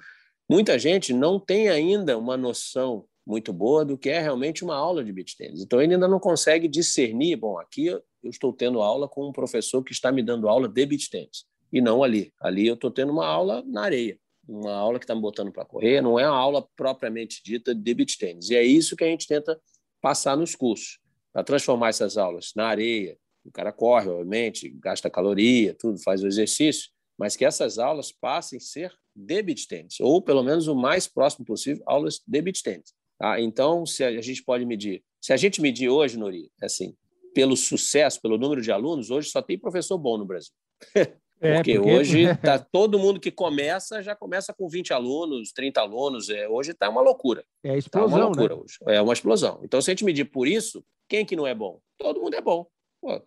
muita 0.50 0.78
gente 0.78 1.14
não 1.14 1.40
tem 1.40 1.70
ainda 1.70 2.18
uma 2.18 2.36
noção 2.36 3.06
muito 3.26 3.54
boa 3.54 3.86
do 3.86 3.98
que 3.98 4.10
é 4.10 4.20
realmente 4.20 4.64
uma 4.64 4.76
aula 4.76 5.02
de 5.02 5.14
beach 5.14 5.38
tennis. 5.38 5.62
Então, 5.62 5.82
ele 5.82 5.94
ainda 5.94 6.08
não 6.08 6.20
consegue 6.20 6.68
discernir, 6.68 7.38
bom, 7.38 7.58
aqui 7.58 7.86
eu 7.86 8.04
estou 8.26 8.52
tendo 8.52 8.82
aula 8.82 9.08
com 9.08 9.30
um 9.30 9.32
professor 9.32 9.82
que 9.84 9.94
está 9.94 10.12
me 10.12 10.22
dando 10.22 10.50
aula 10.50 10.68
de 10.68 10.86
beach 10.86 11.10
tennis, 11.10 11.46
e 11.72 11.80
não 11.80 12.04
ali. 12.04 12.34
Ali 12.42 12.68
eu 12.68 12.74
estou 12.74 12.92
tendo 12.92 13.14
uma 13.14 13.26
aula 13.26 13.64
na 13.66 13.84
areia 13.84 14.20
uma 14.52 14.74
aula 14.74 15.00
que 15.00 15.06
está 15.06 15.16
me 15.16 15.22
botando 15.22 15.52
para 15.52 15.66
correr, 15.66 16.02
não 16.02 16.20
é 16.20 16.28
uma 16.28 16.38
aula 16.38 16.68
propriamente 16.76 17.42
dita 17.44 17.74
de 17.74 17.94
beach 17.94 18.18
tênis. 18.18 18.50
E 18.50 18.56
é 18.56 18.64
isso 18.64 18.96
que 18.96 19.04
a 19.04 19.08
gente 19.08 19.28
tenta 19.28 19.60
passar 20.02 20.36
nos 20.36 20.56
cursos, 20.56 21.00
para 21.32 21.44
transformar 21.44 21.90
essas 21.90 22.18
aulas 22.18 22.52
na 22.56 22.68
areia. 22.68 23.18
O 23.46 23.52
cara 23.52 23.72
corre, 23.72 24.10
obviamente, 24.10 24.70
gasta 24.70 25.10
caloria, 25.10 25.74
tudo, 25.74 25.98
faz 26.02 26.22
o 26.22 26.28
exercício, 26.28 26.90
mas 27.18 27.36
que 27.36 27.46
essas 27.46 27.80
aulas 27.80 28.12
passem 28.12 28.58
a 28.58 28.62
ser 28.62 28.94
de 29.16 29.42
beach 29.42 29.68
tênis, 29.68 30.00
ou 30.00 30.22
pelo 30.22 30.44
menos 30.44 30.68
o 30.68 30.76
mais 30.76 31.08
próximo 31.08 31.46
possível, 31.46 31.84
aulas 31.86 32.22
de 32.26 32.42
beach 32.42 32.62
tênis. 32.62 32.94
Tá? 33.18 33.40
Então, 33.40 33.86
se 33.86 34.04
a 34.04 34.22
gente 34.22 34.44
pode 34.44 34.66
medir, 34.66 35.04
se 35.22 35.32
a 35.32 35.38
gente 35.38 35.62
medir 35.62 35.90
hoje, 35.90 36.18
Nori, 36.18 36.52
assim, 36.62 36.96
pelo 37.34 37.56
sucesso, 37.56 38.20
pelo 38.22 38.38
número 38.38 38.62
de 38.62 38.72
alunos, 38.72 39.10
hoje 39.10 39.30
só 39.30 39.42
tem 39.42 39.58
professor 39.58 39.98
bom 39.98 40.18
no 40.18 40.26
Brasil. 40.26 40.52
É, 41.42 41.56
porque, 41.56 41.76
porque, 41.76 41.92
hoje 41.92 42.26
tá, 42.38 42.60
todo 42.60 43.00
mundo 43.00 43.20
que 43.20 43.32
começa 43.32 44.02
já 44.04 44.16
começa 44.16 44.54
com 44.54 44.70
20 44.70 44.94
alunos, 44.94 45.52
30 45.52 45.82
alunos. 45.82 46.30
É, 46.30 46.48
hoje 46.48 46.72
está 46.72 46.88
uma 46.88 47.02
loucura. 47.02 47.44
É 47.64 47.78
explosão, 47.78 48.10
tá 48.10 48.16
uma 48.16 48.26
loucura 48.26 48.56
né? 48.56 48.62
hoje. 48.62 48.78
É 48.88 49.02
uma 49.02 49.14
explosão. 49.14 49.60
Então, 49.64 49.82
se 49.82 49.90
a 49.90 49.94
gente 49.94 50.06
medir 50.06 50.26
por 50.26 50.48
isso, 50.48 50.84
Quem 51.10 51.26
que 51.26 51.36
não 51.36 51.46
é 51.46 51.54
bom? 51.54 51.82
Todo 51.98 52.22
mundo 52.22 52.36
é 52.36 52.42
bom. 52.42 52.66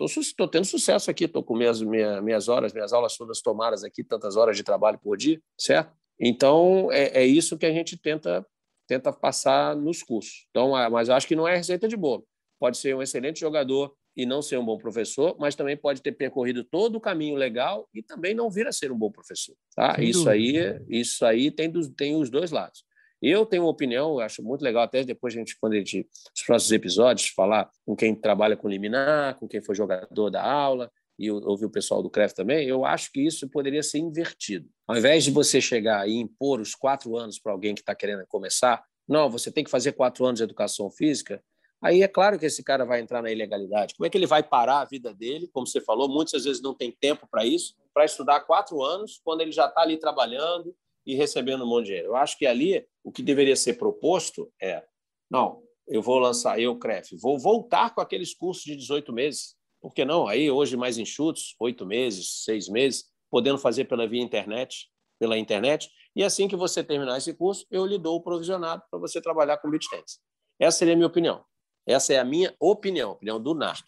Estou 0.01 0.49
tendo 0.49 0.65
sucesso 0.65 1.11
aqui, 1.11 1.25
estou 1.25 1.43
com 1.43 1.55
minhas, 1.55 1.83
minha, 1.83 2.23
minhas 2.23 2.49
horas, 2.49 2.73
minhas 2.73 2.95
aulas 2.95 3.15
todas 3.17 3.43
tomadas 3.43 3.85
aqui, 3.85 4.03
tantas 4.03 4.37
horas 4.37 4.57
de 4.57 4.63
trabalho 4.63 4.99
por 4.99 5.19
dia, 5.19 5.39
certo? 5.61 5.93
Então, 6.19 6.91
é, 6.93 7.23
é 7.23 7.27
isso 7.27 7.59
que 7.59 7.67
a 7.67 7.73
gente 7.73 7.99
tenta, 7.99 8.47
tenta 8.89 9.13
passar 9.13 9.77
nos 9.77 10.03
cursos. 10.03 10.47
Então, 10.49 10.79
é, 10.79 10.89
mas 10.89 11.11
acho 11.11 11.27
que 11.27 11.37
não 11.37 11.47
é 11.47 11.57
receita 11.57 11.87
de 11.87 11.97
bolo. 11.97 12.25
Pode 12.59 12.79
ser 12.79 12.95
um 12.95 13.03
excelente 13.03 13.41
jogador 13.41 13.93
e 14.17 14.25
não 14.25 14.41
ser 14.41 14.59
um 14.59 14.65
bom 14.65 14.79
professor, 14.79 15.37
mas 15.39 15.55
também 15.55 15.77
pode 15.77 16.01
ter 16.01 16.13
percorrido 16.13 16.63
todo 16.65 16.97
o 16.97 17.01
caminho 17.01 17.37
legal 17.37 17.89
e 17.95 18.03
também 18.03 18.35
não 18.35 18.51
vir 18.51 18.67
a 18.67 18.73
ser 18.73 18.93
um 18.93 18.99
bom 18.99 19.11
professor. 19.11 19.57
Tá? 19.75 19.97
isso 19.99 20.29
aí, 20.29 20.81
isso 20.89 21.25
aí 21.25 21.51
tem, 21.51 21.71
dos, 21.71 21.89
tem 21.89 22.15
os 22.15 22.31
dois 22.31 22.51
lados. 22.51 22.85
Eu 23.21 23.47
tenho 23.47 23.63
uma 23.63 23.71
opinião, 23.71 24.19
acho 24.19 24.43
muito 24.43 24.63
legal, 24.63 24.83
até 24.83 25.03
depois 25.03 25.35
a 25.35 25.39
gente, 25.39 25.57
quando 25.59 25.73
a 25.73 25.77
gente, 25.77 26.07
nos 26.35 26.45
próximos 26.47 26.73
episódios, 26.73 27.29
falar 27.29 27.71
com 27.87 27.97
quem 27.97 28.15
trabalha 28.15 28.57
com 28.57 28.69
liminar, 28.69 29.39
com 29.39 29.49
quem 29.49 29.63
foi 29.63 29.75
jogador 29.75 30.31
da 30.31 30.43
aula, 30.43 30.91
e 31.19 31.31
ouvir 31.31 31.65
o 31.65 31.71
pessoal 31.71 32.03
do 32.03 32.11
CREF 32.11 32.35
também, 32.35 32.67
eu 32.67 32.85
acho 32.85 33.11
que 33.13 33.21
isso 33.21 33.49
poderia 33.49 33.83
ser 33.83 33.99
invertido. 33.99 34.69
Ao 34.87 34.97
invés 34.97 35.25
de 35.25 35.31
você 35.31 35.61
chegar 35.61 36.09
e 36.09 36.17
impor 36.17 36.61
os 36.61 36.75
quatro 36.75 37.17
anos 37.17 37.39
para 37.39 37.53
alguém 37.53 37.75
que 37.75 37.81
está 37.81 37.95
querendo 37.95 38.27
começar, 38.27 38.83
não, 39.09 39.31
você 39.31 39.51
tem 39.51 39.63
que 39.63 39.71
fazer 39.71 39.93
quatro 39.93 40.25
anos 40.25 40.39
de 40.39 40.45
educação 40.45 40.91
física, 40.91 41.43
aí 41.85 42.03
é 42.03 42.09
claro 42.09 42.39
que 42.39 42.47
esse 42.47 42.63
cara 42.63 42.85
vai 42.85 43.01
entrar 43.01 43.23
na 43.23 43.31
ilegalidade. 43.31 43.95
Como 43.95 44.07
é 44.07 44.11
que 44.11 44.19
ele 44.19 44.27
vai 44.27 44.43
parar 44.43 44.81
a 44.81 44.85
vida 44.85 45.13
dele? 45.13 45.49
Como 45.53 45.67
você 45.67 45.81
falou, 45.81 46.09
muitas 46.09 46.45
vezes 46.45 46.63
não 46.63 46.75
tem 46.75 46.91
tempo 46.91 47.29
para 47.31 47.45
isso, 47.45 47.75
para 47.93 48.05
estudar 48.05 48.41
quatro 48.41 48.83
anos, 48.83 49.21
quando 49.25 49.41
ele 49.41 49.53
já 49.53 49.67
está 49.67 49.83
ali 49.83 49.97
trabalhando, 49.99 50.75
e 51.07 51.15
recebendo 51.15 51.65
um 51.65 51.67
monte 51.67 51.83
de 51.83 51.87
dinheiro. 51.89 52.09
Eu 52.09 52.17
acho 52.17 52.39
que 52.39 52.47
ali 52.47 52.87
o 53.03 53.13
que 53.13 53.23
deveria 53.23 53.57
ser 53.57 53.75
proposto 53.75 54.51
é: 54.61 54.83
não, 55.31 55.63
eu 55.87 56.03
vou 56.03 56.19
lançar, 56.19 56.59
eu, 56.59 56.77
CREF, 56.79 57.17
vou 57.17 57.39
voltar 57.39 57.95
com 57.95 58.01
aqueles 58.01 58.35
cursos 58.35 58.65
de 58.65 58.77
18 58.77 59.13
meses. 59.13 59.55
Por 59.81 59.93
que 59.93 60.05
não? 60.05 60.27
Aí, 60.27 60.51
hoje, 60.51 60.77
mais 60.77 60.97
enxutos, 60.97 61.55
oito 61.61 61.85
meses, 61.85 62.45
seis 62.45 62.69
meses, 62.69 63.05
podendo 63.31 63.59
fazer 63.59 63.85
pela 63.85 64.09
via 64.09 64.23
internet, 64.23 64.89
pela 65.19 65.37
internet. 65.37 65.91
E 66.17 66.25
assim 66.25 66.49
que 66.49 66.57
você 66.57 66.83
terminar 66.83 67.19
esse 67.19 67.35
curso, 67.35 67.67
eu 67.71 67.85
lhe 67.85 67.99
dou 67.99 68.17
o 68.17 68.23
provisionado 68.23 68.83
para 68.91 68.99
você 68.99 69.21
trabalhar 69.21 69.59
com 69.59 69.71
tennis. 69.71 70.21
Essa 70.59 70.79
seria 70.79 70.95
a 70.95 70.97
minha 70.97 71.09
opinião. 71.09 71.45
Essa 71.87 72.15
é 72.15 72.19
a 72.19 72.25
minha 72.25 72.55
opinião, 72.59 73.11
a 73.11 73.13
opinião 73.13 73.41
do 73.41 73.55
NARC. 73.55 73.85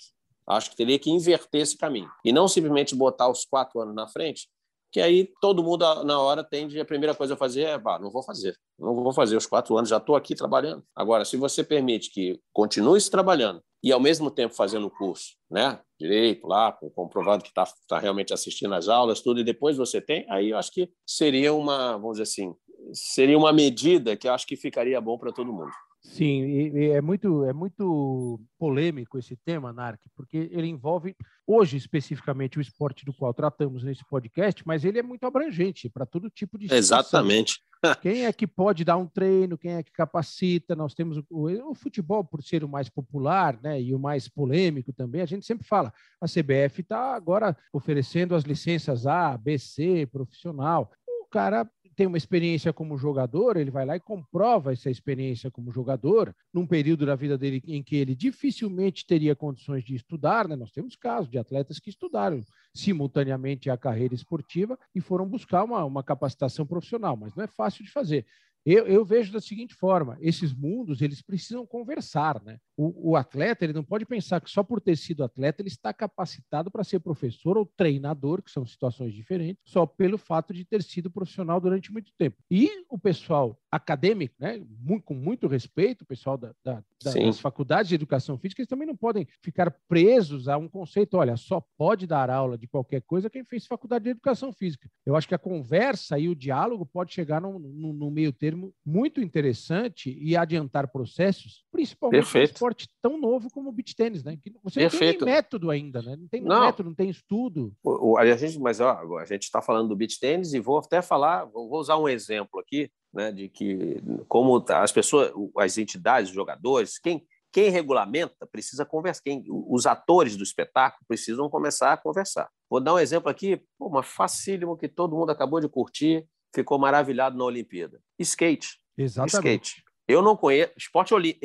Acho 0.48 0.70
que 0.70 0.76
teria 0.76 0.98
que 0.98 1.10
inverter 1.10 1.62
esse 1.62 1.76
caminho. 1.76 2.10
E 2.24 2.32
não 2.32 2.46
simplesmente 2.46 2.94
botar 2.94 3.28
os 3.28 3.44
quatro 3.44 3.80
anos 3.80 3.94
na 3.94 4.06
frente 4.06 4.48
que 4.96 5.00
aí 5.02 5.30
todo 5.42 5.62
mundo 5.62 5.84
na 6.04 6.18
hora 6.18 6.42
tende 6.42 6.80
a 6.80 6.84
primeira 6.84 7.14
coisa 7.14 7.34
a 7.34 7.36
fazer 7.36 7.64
é, 7.64 7.78
bah, 7.78 7.98
não 7.98 8.10
vou 8.10 8.22
fazer, 8.22 8.56
não 8.78 8.94
vou 8.94 9.12
fazer 9.12 9.36
os 9.36 9.44
quatro 9.44 9.76
anos, 9.76 9.90
já 9.90 9.98
estou 9.98 10.16
aqui 10.16 10.34
trabalhando. 10.34 10.82
Agora, 10.94 11.22
se 11.24 11.36
você 11.36 11.62
permite 11.62 12.10
que 12.10 12.40
continue 12.50 12.98
se 12.98 13.10
trabalhando 13.10 13.60
e 13.82 13.92
ao 13.92 14.00
mesmo 14.00 14.30
tempo 14.30 14.54
fazendo 14.54 14.86
o 14.86 14.90
curso, 14.90 15.36
né, 15.50 15.80
direito 16.00 16.46
lá, 16.46 16.72
comprovado 16.94 17.42
que 17.42 17.50
está 17.50 17.66
tá 17.86 17.98
realmente 17.98 18.32
assistindo 18.32 18.74
às 18.74 18.88
aulas, 18.88 19.20
tudo 19.20 19.40
e 19.40 19.44
depois 19.44 19.76
você 19.76 20.00
tem, 20.00 20.24
aí 20.30 20.48
eu 20.48 20.56
acho 20.56 20.70
que 20.70 20.90
seria 21.06 21.52
uma, 21.52 21.98
vamos 21.98 22.12
dizer 22.12 22.22
assim, 22.22 22.54
seria 22.94 23.36
uma 23.36 23.52
medida 23.52 24.16
que 24.16 24.26
eu 24.26 24.32
acho 24.32 24.46
que 24.46 24.56
ficaria 24.56 24.98
bom 24.98 25.18
para 25.18 25.30
todo 25.30 25.52
mundo. 25.52 25.72
Sim, 26.08 26.44
e, 26.44 26.90
é 26.90 27.00
muito 27.00 27.44
é 27.44 27.52
muito 27.52 28.40
polêmico 28.58 29.18
esse 29.18 29.36
tema, 29.36 29.72
Narc, 29.72 30.00
porque 30.14 30.48
ele 30.50 30.66
envolve 30.66 31.14
hoje 31.46 31.76
especificamente 31.76 32.58
o 32.58 32.60
esporte 32.60 33.04
do 33.04 33.12
qual 33.12 33.34
tratamos 33.34 33.84
nesse 33.84 34.04
podcast, 34.08 34.62
mas 34.66 34.84
ele 34.84 34.98
é 34.98 35.02
muito 35.02 35.26
abrangente 35.26 35.90
para 35.90 36.06
todo 36.06 36.30
tipo 36.30 36.58
de 36.58 36.64
situação. 36.64 36.98
Exatamente. 36.98 37.60
quem 38.00 38.24
é 38.24 38.32
que 38.32 38.46
pode 38.46 38.84
dar 38.84 38.96
um 38.96 39.06
treino, 39.06 39.58
quem 39.58 39.74
é 39.74 39.82
que 39.82 39.92
capacita? 39.92 40.74
Nós 40.74 40.94
temos 40.94 41.18
o, 41.30 41.70
o, 41.70 41.74
futebol 41.74 42.24
por 42.24 42.42
ser 42.42 42.64
o 42.64 42.68
mais 42.68 42.88
popular, 42.88 43.58
né, 43.62 43.80
e 43.80 43.94
o 43.94 43.98
mais 43.98 44.28
polêmico 44.28 44.92
também. 44.92 45.20
A 45.20 45.26
gente 45.26 45.44
sempre 45.44 45.66
fala, 45.66 45.92
a 46.20 46.26
CBF 46.26 46.80
está 46.80 47.14
agora 47.14 47.56
oferecendo 47.72 48.34
as 48.34 48.44
licenças 48.44 49.06
A, 49.06 49.36
B, 49.36 49.58
C, 49.58 50.06
profissional. 50.06 50.90
O 51.06 51.26
cara 51.26 51.68
tem 51.96 52.06
uma 52.06 52.18
experiência 52.18 52.74
como 52.74 52.98
jogador, 52.98 53.56
ele 53.56 53.70
vai 53.70 53.86
lá 53.86 53.96
e 53.96 54.00
comprova 54.00 54.72
essa 54.72 54.90
experiência 54.90 55.50
como 55.50 55.72
jogador, 55.72 56.36
num 56.52 56.66
período 56.66 57.06
da 57.06 57.16
vida 57.16 57.38
dele 57.38 57.62
em 57.66 57.82
que 57.82 57.96
ele 57.96 58.14
dificilmente 58.14 59.06
teria 59.06 59.34
condições 59.34 59.82
de 59.82 59.96
estudar, 59.96 60.46
né? 60.46 60.54
Nós 60.54 60.70
temos 60.70 60.94
casos 60.94 61.30
de 61.30 61.38
atletas 61.38 61.78
que 61.80 61.88
estudaram 61.88 62.44
simultaneamente 62.74 63.70
a 63.70 63.78
carreira 63.78 64.14
esportiva 64.14 64.78
e 64.94 65.00
foram 65.00 65.26
buscar 65.26 65.64
uma, 65.64 65.82
uma 65.84 66.02
capacitação 66.02 66.66
profissional, 66.66 67.16
mas 67.16 67.34
não 67.34 67.42
é 67.42 67.46
fácil 67.46 67.82
de 67.82 67.90
fazer. 67.90 68.26
Eu, 68.66 68.84
eu, 68.88 69.04
vejo 69.04 69.32
da 69.32 69.40
seguinte 69.40 69.74
forma: 69.74 70.18
esses 70.20 70.52
mundos 70.52 71.00
eles 71.00 71.22
precisam 71.22 71.64
conversar, 71.64 72.42
né? 72.42 72.58
O, 72.76 73.12
o, 73.12 73.16
atleta 73.16 73.64
ele 73.64 73.72
não 73.72 73.84
pode 73.84 74.04
pensar 74.04 74.40
que 74.40 74.50
só 74.50 74.62
por 74.62 74.80
ter 74.80 74.96
sido 74.96 75.22
atleta 75.22 75.62
ele 75.62 75.68
está 75.68 75.94
capacitado 75.94 76.68
para 76.68 76.82
ser 76.82 76.98
professor 76.98 77.56
ou 77.56 77.64
treinador, 77.64 78.42
que 78.42 78.50
são 78.50 78.66
situações 78.66 79.14
diferentes, 79.14 79.62
só 79.64 79.86
pelo 79.86 80.18
fato 80.18 80.52
de 80.52 80.64
ter 80.64 80.82
sido 80.82 81.08
profissional 81.08 81.60
durante 81.60 81.92
muito 81.92 82.10
tempo. 82.18 82.36
E 82.50 82.68
o 82.90 82.98
pessoal 82.98 83.56
acadêmico, 83.70 84.34
né? 84.40 84.60
Muito, 84.80 85.04
com 85.04 85.14
muito 85.14 85.46
respeito, 85.46 86.02
o 86.02 86.06
pessoal 86.06 86.36
da, 86.36 86.52
da, 86.64 86.82
das 87.04 87.38
faculdades 87.38 87.88
de 87.88 87.94
educação 87.94 88.36
física, 88.36 88.62
eles 88.62 88.68
também 88.68 88.86
não 88.86 88.96
podem 88.96 89.28
ficar 89.42 89.70
presos 89.88 90.48
a 90.48 90.58
um 90.58 90.68
conceito. 90.68 91.16
Olha, 91.16 91.36
só 91.36 91.64
pode 91.78 92.04
dar 92.04 92.30
aula 92.30 92.58
de 92.58 92.66
qualquer 92.66 93.02
coisa 93.02 93.30
quem 93.30 93.44
fez 93.44 93.64
faculdade 93.64 94.04
de 94.04 94.10
educação 94.10 94.52
física. 94.52 94.90
Eu 95.04 95.14
acho 95.14 95.28
que 95.28 95.34
a 95.36 95.38
conversa 95.38 96.18
e 96.18 96.28
o 96.28 96.34
diálogo 96.34 96.84
pode 96.84 97.14
chegar 97.14 97.40
no, 97.40 97.60
no, 97.60 97.92
no 97.92 98.10
meio 98.10 98.32
termo 98.32 98.55
termo 98.56 98.74
muito 98.84 99.20
interessante 99.20 100.16
e 100.18 100.36
adiantar 100.36 100.90
processos, 100.90 101.64
principalmente 101.70 102.22
Perfeito. 102.22 102.50
um 102.50 102.54
esporte 102.54 102.88
tão 103.02 103.20
novo 103.20 103.50
como 103.50 103.68
o 103.68 103.72
beach 103.72 103.94
tênis, 103.94 104.24
né? 104.24 104.36
Que 104.42 104.52
você 104.62 104.80
Perfeito. 104.80 105.20
não 105.20 105.26
tem 105.26 105.34
método 105.34 105.70
ainda, 105.70 106.02
né? 106.02 106.16
Não 106.16 106.28
tem 106.28 106.42
não. 106.42 106.60
método, 106.62 106.88
não 106.88 106.96
tem 106.96 107.10
estudo. 107.10 107.72
O, 107.84 108.12
o, 108.12 108.18
a 108.18 108.36
gente, 108.36 108.58
mas 108.58 108.80
ó, 108.80 109.18
a 109.18 109.24
gente 109.26 109.42
está 109.42 109.60
falando 109.60 109.88
do 109.88 109.96
beach 109.96 110.18
tênis 110.18 110.54
e 110.54 110.60
vou 110.60 110.78
até 110.78 111.02
falar, 111.02 111.44
vou 111.44 111.70
usar 111.74 111.98
um 111.98 112.08
exemplo 112.08 112.58
aqui, 112.58 112.90
né? 113.12 113.30
De 113.30 113.48
que 113.48 114.02
como 114.26 114.64
as 114.68 114.92
pessoas, 114.92 115.32
as 115.58 115.76
entidades, 115.76 116.30
os 116.30 116.34
jogadores, 116.34 116.98
quem 116.98 117.24
quem 117.52 117.70
regulamenta 117.70 118.46
precisa 118.46 118.84
conversar, 118.84 119.22
quem, 119.22 119.42
os 119.48 119.86
atores 119.86 120.36
do 120.36 120.42
espetáculo 120.42 121.02
precisam 121.08 121.48
começar 121.48 121.94
a 121.94 121.96
conversar. 121.96 122.50
Vou 122.68 122.82
dar 122.82 122.92
um 122.92 122.98
exemplo 122.98 123.30
aqui, 123.30 123.62
pô, 123.78 123.86
uma 123.86 124.02
facílimo 124.02 124.76
que 124.76 124.86
todo 124.86 125.16
mundo 125.16 125.30
acabou 125.30 125.58
de 125.58 125.66
curtir, 125.66 126.28
ficou 126.60 126.78
maravilhado 126.78 127.36
na 127.36 127.44
Olimpíada. 127.44 128.00
Skate. 128.18 128.80
Exatamente. 128.96 129.68
Skate. 129.68 129.84
Eu 130.08 130.22
não 130.22 130.36
conheço. 130.36 130.72
Esporte, 130.76 131.14
oli... 131.14 131.38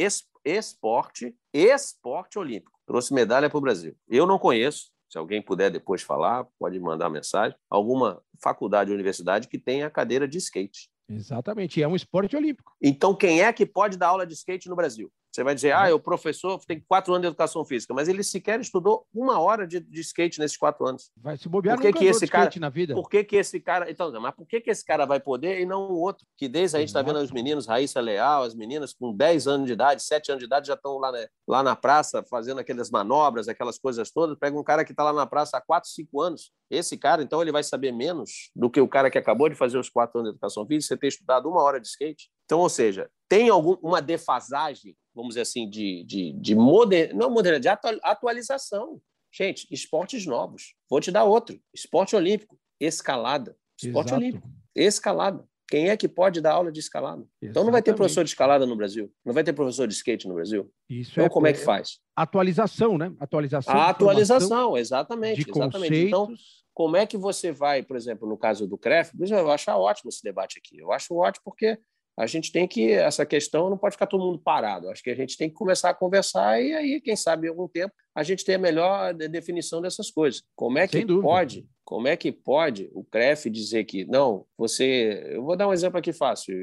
esporte, 0.45 1.35
esporte 1.53 2.39
olímpico. 2.39 2.79
Trouxe 2.85 3.13
medalha 3.13 3.49
para 3.49 3.57
o 3.57 3.61
Brasil. 3.61 3.95
Eu 4.07 4.25
não 4.25 4.39
conheço. 4.39 4.91
Se 5.09 5.17
alguém 5.17 5.41
puder 5.41 5.69
depois 5.69 6.01
falar, 6.01 6.45
pode 6.57 6.79
mandar 6.79 7.09
mensagem. 7.09 7.57
Alguma 7.69 8.21
faculdade 8.41 8.91
ou 8.91 8.95
universidade 8.95 9.47
que 9.47 9.57
tenha 9.57 9.89
cadeira 9.89 10.27
de 10.27 10.37
skate. 10.37 10.89
Exatamente. 11.09 11.79
E 11.79 11.83
é 11.83 11.87
um 11.87 11.95
esporte 11.95 12.35
olímpico. 12.35 12.73
Então, 12.81 13.13
quem 13.13 13.41
é 13.41 13.51
que 13.51 13.65
pode 13.65 13.97
dar 13.97 14.07
aula 14.07 14.25
de 14.25 14.33
skate 14.33 14.69
no 14.69 14.75
Brasil? 14.75 15.11
Você 15.31 15.45
vai 15.45 15.55
dizer, 15.55 15.71
ah, 15.71 15.95
o 15.95 15.99
professor 15.99 16.59
tem 16.65 16.83
quatro 16.85 17.13
anos 17.13 17.21
de 17.21 17.27
educação 17.27 17.63
física, 17.63 17.93
mas 17.93 18.09
ele 18.09 18.21
sequer 18.21 18.59
estudou 18.59 19.07
uma 19.13 19.39
hora 19.39 19.65
de, 19.65 19.79
de 19.79 20.01
skate 20.01 20.39
nesses 20.39 20.57
quatro 20.57 20.85
anos. 20.85 21.09
Vai 21.15 21.37
se 21.37 21.47
bobear 21.47 21.77
por 21.77 21.83
que 21.83 21.93
que 21.93 22.05
esse 22.05 22.27
cara, 22.27 22.51
na 22.59 22.69
vida. 22.69 22.93
Por 22.93 23.09
que, 23.09 23.23
que 23.23 23.37
esse 23.37 23.57
cara. 23.59 23.89
Então, 23.89 24.11
mas 24.19 24.35
por 24.35 24.45
que, 24.45 24.59
que 24.59 24.69
esse 24.69 24.83
cara 24.83 25.05
vai 25.05 25.21
poder 25.21 25.61
e 25.61 25.65
não 25.65 25.89
o 25.89 26.01
outro? 26.01 26.27
Que 26.35 26.49
desde 26.49 26.75
a 26.75 26.79
gente 26.81 26.89
está 26.89 27.01
vendo 27.01 27.19
os 27.19 27.31
meninos, 27.31 27.65
Raíssa 27.65 28.01
Leal, 28.01 28.43
as 28.43 28.53
meninas 28.53 28.93
com 28.93 29.15
10 29.15 29.47
anos 29.47 29.67
de 29.67 29.73
idade, 29.73 30.03
7 30.03 30.31
anos 30.31 30.39
de 30.39 30.47
idade, 30.47 30.67
já 30.67 30.73
estão 30.73 30.97
lá, 30.97 31.13
né, 31.13 31.27
lá 31.47 31.63
na 31.63 31.77
praça 31.77 32.21
fazendo 32.29 32.59
aquelas 32.59 32.91
manobras, 32.91 33.47
aquelas 33.47 33.79
coisas 33.79 34.11
todas. 34.11 34.37
Pega 34.37 34.59
um 34.59 34.63
cara 34.63 34.83
que 34.83 34.91
está 34.91 35.03
lá 35.05 35.13
na 35.13 35.25
praça 35.25 35.57
há 35.57 35.61
4, 35.61 35.89
5 35.89 36.21
anos. 36.21 36.51
Esse 36.69 36.97
cara, 36.97 37.23
então, 37.23 37.41
ele 37.41 37.51
vai 37.51 37.63
saber 37.63 37.93
menos 37.93 38.51
do 38.53 38.69
que 38.69 38.81
o 38.81 38.87
cara 38.87 39.09
que 39.09 39.17
acabou 39.17 39.47
de 39.47 39.55
fazer 39.55 39.77
os 39.77 39.89
quatro 39.89 40.19
anos 40.19 40.31
de 40.31 40.35
educação 40.35 40.65
física, 40.65 40.95
você 40.95 40.97
ter 40.97 41.07
estudado 41.07 41.49
uma 41.49 41.61
hora 41.61 41.79
de 41.79 41.87
skate. 41.87 42.29
Então, 42.45 42.59
ou 42.59 42.69
seja, 42.69 43.09
tem 43.29 43.49
alguma 43.49 44.01
defasagem, 44.01 44.95
vamos 45.13 45.29
dizer 45.29 45.41
assim, 45.41 45.69
de, 45.69 46.03
de, 46.03 46.33
de 46.33 46.55
moder, 46.55 47.15
não 47.15 47.29
modernidade, 47.29 47.79
de 47.79 47.99
atualização. 48.03 49.01
Gente, 49.33 49.67
esportes 49.71 50.25
novos. 50.25 50.75
Vou 50.89 50.99
te 50.99 51.11
dar 51.11 51.23
outro. 51.23 51.59
Esporte 51.73 52.15
olímpico, 52.15 52.59
escalada. 52.79 53.55
Esporte 53.81 54.09
Exato. 54.09 54.21
olímpico, 54.21 54.49
escalada. 54.75 55.45
Quem 55.71 55.89
é 55.89 55.95
que 55.95 56.07
pode 56.07 56.41
dar 56.41 56.51
aula 56.51 56.69
de 56.69 56.81
escalada? 56.81 57.21
Exatamente. 57.21 57.49
Então 57.49 57.63
não 57.63 57.71
vai 57.71 57.81
ter 57.81 57.95
professor 57.95 58.25
de 58.25 58.29
escalada 58.29 58.65
no 58.65 58.75
Brasil, 58.75 59.09
não 59.23 59.33
vai 59.33 59.41
ter 59.41 59.53
professor 59.53 59.87
de 59.87 59.93
skate 59.93 60.27
no 60.27 60.33
Brasil. 60.33 60.69
Isso 60.89 61.11
então 61.13 61.25
é, 61.25 61.29
como 61.29 61.47
é 61.47 61.53
que 61.53 61.59
faz? 61.59 61.99
Atualização, 62.13 62.97
né? 62.97 63.13
Atualização. 63.17 63.73
A 63.73 63.89
atualização, 63.89 64.77
exatamente, 64.77 65.45
de 65.45 65.49
exatamente. 65.49 65.95
Então, 65.95 66.33
como 66.73 66.97
é 66.97 67.05
que 67.05 67.17
você 67.17 67.53
vai, 67.53 67.83
por 67.83 67.95
exemplo, 67.95 68.27
no 68.27 68.37
caso 68.37 68.67
do 68.67 68.77
CREF, 68.77 69.13
eu 69.17 69.49
acho 69.49 69.71
ótimo 69.71 70.09
esse 70.09 70.21
debate 70.21 70.59
aqui. 70.59 70.77
Eu 70.77 70.91
acho 70.91 71.15
ótimo 71.15 71.43
porque 71.45 71.79
a 72.21 72.27
gente 72.27 72.51
tem 72.51 72.67
que 72.67 72.91
essa 72.91 73.25
questão 73.25 73.67
não 73.67 73.77
pode 73.77 73.95
ficar 73.95 74.05
todo 74.05 74.23
mundo 74.23 74.37
parado. 74.37 74.89
Acho 74.89 75.01
que 75.01 75.09
a 75.09 75.15
gente 75.15 75.35
tem 75.35 75.49
que 75.49 75.55
começar 75.55 75.89
a 75.89 75.93
conversar 75.93 76.61
e 76.61 76.71
aí, 76.71 77.01
quem 77.01 77.15
sabe, 77.15 77.47
em 77.47 77.49
algum 77.49 77.67
tempo 77.67 77.93
a 78.13 78.23
gente 78.23 78.45
tem 78.45 78.55
a 78.55 78.59
melhor 78.59 79.13
definição 79.13 79.81
dessas 79.81 80.11
coisas. 80.11 80.43
Como 80.55 80.77
é 80.77 80.87
que 80.87 81.03
pode? 81.05 81.65
Como 81.83 82.07
é 82.07 82.15
que 82.15 82.31
pode 82.31 82.91
o 82.93 83.03
CREF 83.03 83.49
dizer 83.49 83.85
que 83.85 84.05
não, 84.05 84.45
você, 84.57 85.29
eu 85.31 85.43
vou 85.43 85.57
dar 85.57 85.67
um 85.67 85.73
exemplo 85.73 85.97
aqui 85.97 86.13
fácil. 86.13 86.53